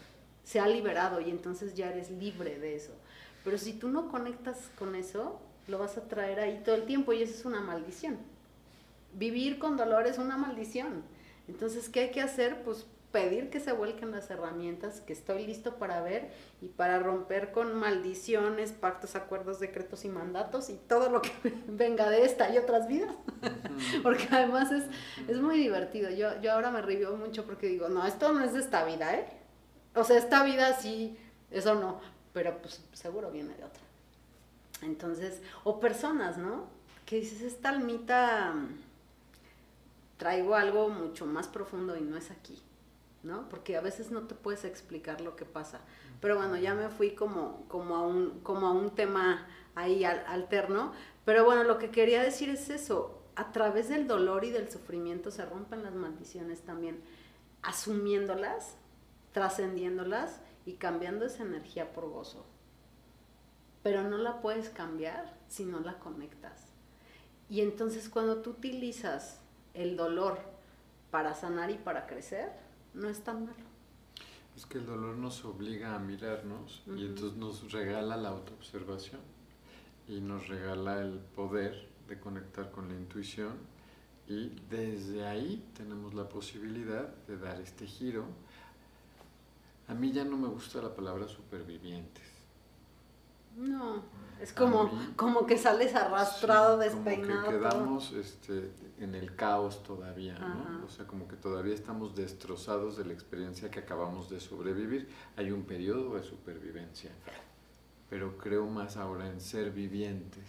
se 0.48 0.62
ha 0.62 0.68
liberado 0.68 1.20
y 1.20 1.30
entonces 1.30 1.74
ya 1.76 1.90
eres 1.90 2.10
libre 2.10 2.58
de 2.58 2.74
eso. 2.74 2.94
Pero 3.44 3.58
si 3.58 3.74
tú 3.74 3.90
no 3.90 4.08
conectas 4.08 4.58
con 4.80 4.96
eso, 4.96 5.42
lo 5.68 5.78
vas 5.78 5.98
a 5.98 6.08
traer 6.08 6.40
ahí 6.40 6.62
todo 6.64 6.76
el 6.76 6.86
tiempo 6.86 7.12
y 7.12 7.22
eso 7.22 7.34
es 7.34 7.44
una 7.44 7.60
maldición. 7.60 8.18
Vivir 9.14 9.60
con 9.60 9.76
dolor 9.76 10.08
es 10.08 10.18
una 10.18 10.38
maldición. 10.38 11.04
Entonces, 11.50 11.90
¿qué 11.90 12.00
hay 12.00 12.12
que 12.12 12.22
hacer? 12.22 12.64
Pues 12.64 12.86
pedir 13.12 13.50
que 13.50 13.60
se 13.60 13.74
vuelquen 13.74 14.12
las 14.12 14.30
herramientas 14.30 15.02
que 15.02 15.12
estoy 15.12 15.46
listo 15.46 15.76
para 15.76 16.02
ver 16.02 16.30
y 16.62 16.68
para 16.68 17.00
romper 17.00 17.52
con 17.52 17.76
maldiciones, 17.76 18.72
pactos, 18.72 19.18
acuerdos, 19.18 19.60
decretos 19.60 20.06
y 20.06 20.10
mandatos 20.10 20.70
y 20.70 20.76
todo 20.76 21.10
lo 21.10 21.22
que 21.22 21.32
venga 21.68 22.10
de 22.10 22.24
esta 22.24 22.54
y 22.54 22.58
otras 22.58 22.88
vidas. 22.88 23.14
porque 24.02 24.30
además 24.32 24.72
es, 24.72 24.86
es 25.28 25.42
muy 25.42 25.58
divertido. 25.58 26.10
Yo, 26.10 26.40
yo 26.42 26.54
ahora 26.54 26.72
me 26.72 26.82
río 26.82 27.18
mucho 27.18 27.46
porque 27.46 27.68
digo, 27.68 27.90
no, 27.90 28.08
esto 28.08 28.32
no 28.32 28.46
es 28.46 28.54
de 28.54 28.62
esta 28.62 28.86
vida, 28.86 29.14
¿eh? 29.14 29.26
O 29.98 30.04
sea, 30.04 30.18
esta 30.18 30.44
vida 30.44 30.80
sí, 30.80 31.18
eso 31.50 31.76
no, 31.76 32.00
pero 32.34 32.58
pues 32.62 32.82
seguro 32.94 33.32
viene 33.32 33.56
de 33.56 33.64
otra. 33.64 33.82
Entonces, 34.84 35.42
o 35.64 35.80
personas, 35.80 36.38
¿no? 36.38 36.68
Que 37.06 37.18
dices, 37.18 37.42
esta 37.42 37.70
almita 37.70 38.54
traigo 40.18 40.56
algo 40.56 40.90
mucho 40.90 41.26
más 41.26 41.48
profundo 41.48 41.98
y 41.98 42.02
no 42.02 42.16
es 42.16 42.30
aquí, 42.30 42.62
¿no? 43.24 43.50
Porque 43.50 43.76
a 43.76 43.82
veces 43.82 44.12
no 44.12 44.24
te 44.24 44.36
puedes 44.36 44.66
explicar 44.66 45.22
lo 45.22 45.36
que 45.36 45.46
pasa. 45.46 45.80
Pero 46.22 46.36
bueno, 46.36 46.58
ya 46.58 46.76
me 46.76 46.90
fui 46.90 47.12
como, 47.12 47.66
como, 47.68 47.96
a, 47.96 48.06
un, 48.06 48.42
como 48.42 48.68
a 48.68 48.74
un 48.74 48.92
tema 48.94 49.48
ahí 49.74 50.04
alterno. 50.04 50.94
Pero 51.26 51.44
bueno, 51.44 51.64
lo 51.64 51.80
que 51.80 51.90
quería 51.90 52.22
decir 52.22 52.50
es 52.50 52.70
eso. 52.70 53.20
A 53.36 53.52
través 53.52 53.90
del 53.90 54.08
dolor 54.08 54.46
y 54.46 54.52
del 54.52 54.70
sufrimiento 54.72 55.32
se 55.32 55.46
rompen 55.46 55.84
las 55.84 55.94
maldiciones 55.94 56.62
también, 56.62 57.02
asumiéndolas 57.62 58.76
trascendiéndolas 59.38 60.42
y 60.66 60.74
cambiando 60.78 61.24
esa 61.24 61.44
energía 61.44 61.94
por 61.94 62.10
gozo. 62.10 62.44
Pero 63.84 64.04
no 64.04 64.18
la 64.18 64.42
puedes 64.42 64.70
cambiar 64.70 65.38
si 65.48 65.64
no 65.64 65.80
la 65.80 66.00
conectas. 66.00 66.66
Y 67.48 67.62
entonces 67.62 68.10
cuando 68.10 68.38
tú 68.38 68.50
utilizas 68.50 69.40
el 69.76 69.96
dolor 69.96 70.40
para 71.12 71.36
sanar 71.36 71.70
y 71.70 71.76
para 71.76 72.08
crecer, 72.08 72.52
no 72.96 73.10
es 73.10 73.24
tan 73.24 73.46
malo. 73.46 73.68
Es 74.56 74.66
que 74.66 74.80
el 74.80 74.88
dolor 74.88 75.16
nos 75.16 75.46
obliga 75.46 75.94
a 75.94 76.00
mirarnos 76.00 76.82
y 76.88 77.06
entonces 77.06 77.38
nos 77.38 77.72
regala 77.72 78.18
la 78.18 78.30
autoobservación 78.30 79.22
y 80.08 80.20
nos 80.20 80.48
regala 80.48 81.00
el 81.00 81.20
poder 81.20 81.88
de 82.08 82.20
conectar 82.20 82.72
con 82.72 82.88
la 82.88 82.96
intuición 82.96 83.54
y 84.28 84.50
desde 84.68 85.28
ahí 85.28 85.64
tenemos 85.76 86.16
la 86.16 86.28
posibilidad 86.28 87.08
de 87.28 87.38
dar 87.38 87.62
este 87.62 87.86
giro 87.86 88.26
a 89.88 89.94
mí 89.94 90.12
ya 90.12 90.24
no 90.26 90.38
me 90.38 90.48
gusta 90.48 90.82
la 90.82 90.94
palabra 90.94 91.28
supervivientes. 91.28 92.26
No, 93.56 94.04
es 94.40 94.54
como, 94.54 94.92
como 95.16 95.48
que 95.48 95.58
sales 95.58 95.96
arrastrado, 95.96 96.78
despeinado. 96.78 97.46
Como 97.46 97.58
que 97.58 97.58
quedamos 97.58 98.12
este, 98.12 98.72
en 99.00 99.16
el 99.16 99.36
caos 99.36 99.82
todavía, 99.82 100.38
¿no? 100.38 100.86
O 100.86 100.90
sea, 100.90 101.08
como 101.08 101.28
que 101.28 101.38
todavía 101.38 101.74
estamos 101.74 102.16
destrozados 102.16 102.98
de 102.98 103.06
la 103.06 103.14
experiencia 103.14 103.72
que 103.72 103.80
acabamos 103.80 104.30
de 104.30 104.40
sobrevivir. 104.40 105.10
Hay 105.38 105.52
un 105.52 105.64
periodo 105.64 106.16
de 106.16 106.24
supervivencia, 106.24 107.12
pero 108.10 108.38
creo 108.38 108.68
más 108.68 108.98
ahora 108.98 109.28
en 109.28 109.42
ser 109.42 109.72
vivientes. 109.72 110.46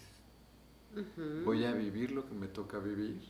Voy 1.44 1.64
a 1.64 1.72
vivir 1.72 2.10
lo 2.10 2.26
que 2.26 2.34
me 2.34 2.48
toca 2.48 2.78
vivir 2.78 3.20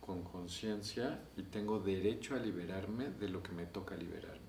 con 0.00 0.22
conciencia 0.22 1.20
y 1.36 1.42
tengo 1.42 1.80
derecho 1.80 2.36
a 2.36 2.38
liberarme 2.38 3.10
de 3.10 3.28
lo 3.28 3.42
que 3.42 3.52
me 3.52 3.66
toca 3.66 3.96
liberarme 3.96 4.43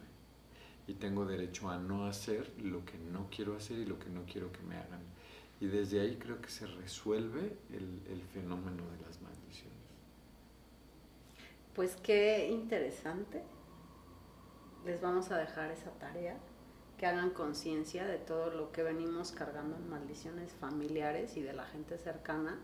y 0.87 0.93
tengo 0.93 1.25
derecho 1.25 1.69
a 1.69 1.77
no 1.77 2.05
hacer 2.05 2.51
lo 2.61 2.85
que 2.85 2.97
no 2.97 3.27
quiero 3.29 3.55
hacer 3.55 3.79
y 3.79 3.85
lo 3.85 3.97
que 3.97 4.09
no 4.09 4.23
quiero 4.25 4.51
que 4.51 4.61
me 4.61 4.75
hagan. 4.75 5.01
Y 5.59 5.67
desde 5.67 6.01
ahí 6.01 6.17
creo 6.17 6.41
que 6.41 6.49
se 6.49 6.67
resuelve 6.67 7.57
el, 7.71 8.21
fenómeno 8.33 8.83
de 8.91 9.05
las 9.05 9.21
maldiciones. 9.21 9.73
Pues 11.73 11.95
qué 11.95 12.49
interesante. 12.49 13.43
Les 14.85 15.01
vamos 15.01 15.31
a 15.31 15.37
dejar 15.37 15.71
esa 15.71 15.91
tarea, 15.91 16.37
que 16.97 17.05
hagan 17.07 17.31
conciencia 17.31 18.05
de 18.05 18.17
todo 18.17 18.51
lo 18.51 18.71
que 18.71 18.83
venimos 18.83 19.31
cargando 19.31 19.75
en 19.75 19.89
maldiciones 19.89 20.51
familiares 20.53 21.37
y 21.37 21.41
de 21.41 21.53
la 21.53 21.65
gente 21.65 21.97
cercana. 21.97 22.59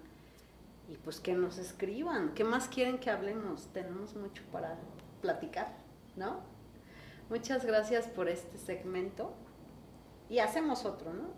Y 0.89 0.97
pues 0.97 1.19
que 1.19 1.33
nos 1.33 1.57
escriban, 1.57 2.33
¿qué 2.33 2.43
más 2.43 2.67
quieren 2.67 2.99
que 2.99 3.09
hablemos? 3.09 3.67
Tenemos 3.73 4.15
mucho 4.15 4.43
para 4.51 4.77
platicar, 5.21 5.77
¿no? 6.17 6.50
Muchas 7.31 7.65
gracias 7.65 8.07
por 8.07 8.27
este 8.27 8.57
segmento 8.57 9.31
y 10.29 10.39
hacemos 10.39 10.83
otro, 10.83 11.13
¿no? 11.13 11.29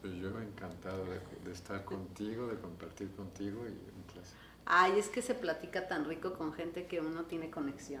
Pues 0.00 0.14
yo 0.14 0.28
encantado 0.40 1.04
de, 1.04 1.52
estar 1.52 1.84
contigo, 1.84 2.46
de 2.46 2.58
compartir 2.58 3.14
contigo 3.14 3.66
y 3.66 3.72
un 3.94 4.02
placer. 4.10 4.38
Ay, 4.64 4.98
es 4.98 5.10
que 5.10 5.20
se 5.20 5.34
platica 5.34 5.86
tan 5.88 6.06
rico 6.06 6.32
con 6.38 6.54
gente 6.54 6.86
que 6.86 7.00
uno 7.00 7.26
tiene 7.26 7.50
conexión. 7.50 8.00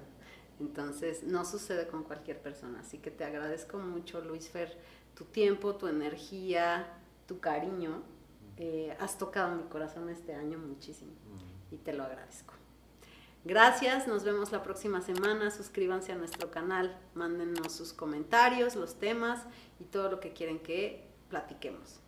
Entonces, 0.60 1.22
no 1.22 1.44
sucede 1.44 1.88
con 1.88 2.04
cualquier 2.04 2.40
persona. 2.40 2.80
Así 2.80 2.96
que 2.96 3.10
te 3.10 3.24
agradezco 3.24 3.76
mucho, 3.76 4.22
Luis 4.22 4.48
Fer, 4.48 4.78
tu 5.14 5.26
tiempo, 5.26 5.74
tu 5.74 5.88
energía, 5.88 6.86
tu 7.26 7.38
cariño. 7.38 8.02
Eh, 8.56 8.96
has 8.98 9.18
tocado 9.18 9.54
mi 9.56 9.64
corazón 9.64 10.08
este 10.08 10.34
año 10.34 10.56
muchísimo 10.56 11.12
y 11.70 11.76
te 11.76 11.92
lo 11.92 12.02
agradezco. 12.04 12.59
Gracias, 13.44 14.06
nos 14.06 14.22
vemos 14.22 14.52
la 14.52 14.62
próxima 14.62 15.00
semana. 15.00 15.50
Suscríbanse 15.50 16.12
a 16.12 16.16
nuestro 16.16 16.50
canal, 16.50 16.98
mándenos 17.14 17.72
sus 17.72 17.92
comentarios, 17.94 18.76
los 18.76 18.98
temas 18.98 19.46
y 19.78 19.84
todo 19.84 20.10
lo 20.10 20.20
que 20.20 20.32
quieren 20.32 20.58
que 20.58 21.08
platiquemos. 21.30 22.00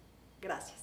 Gracias. 0.43 0.82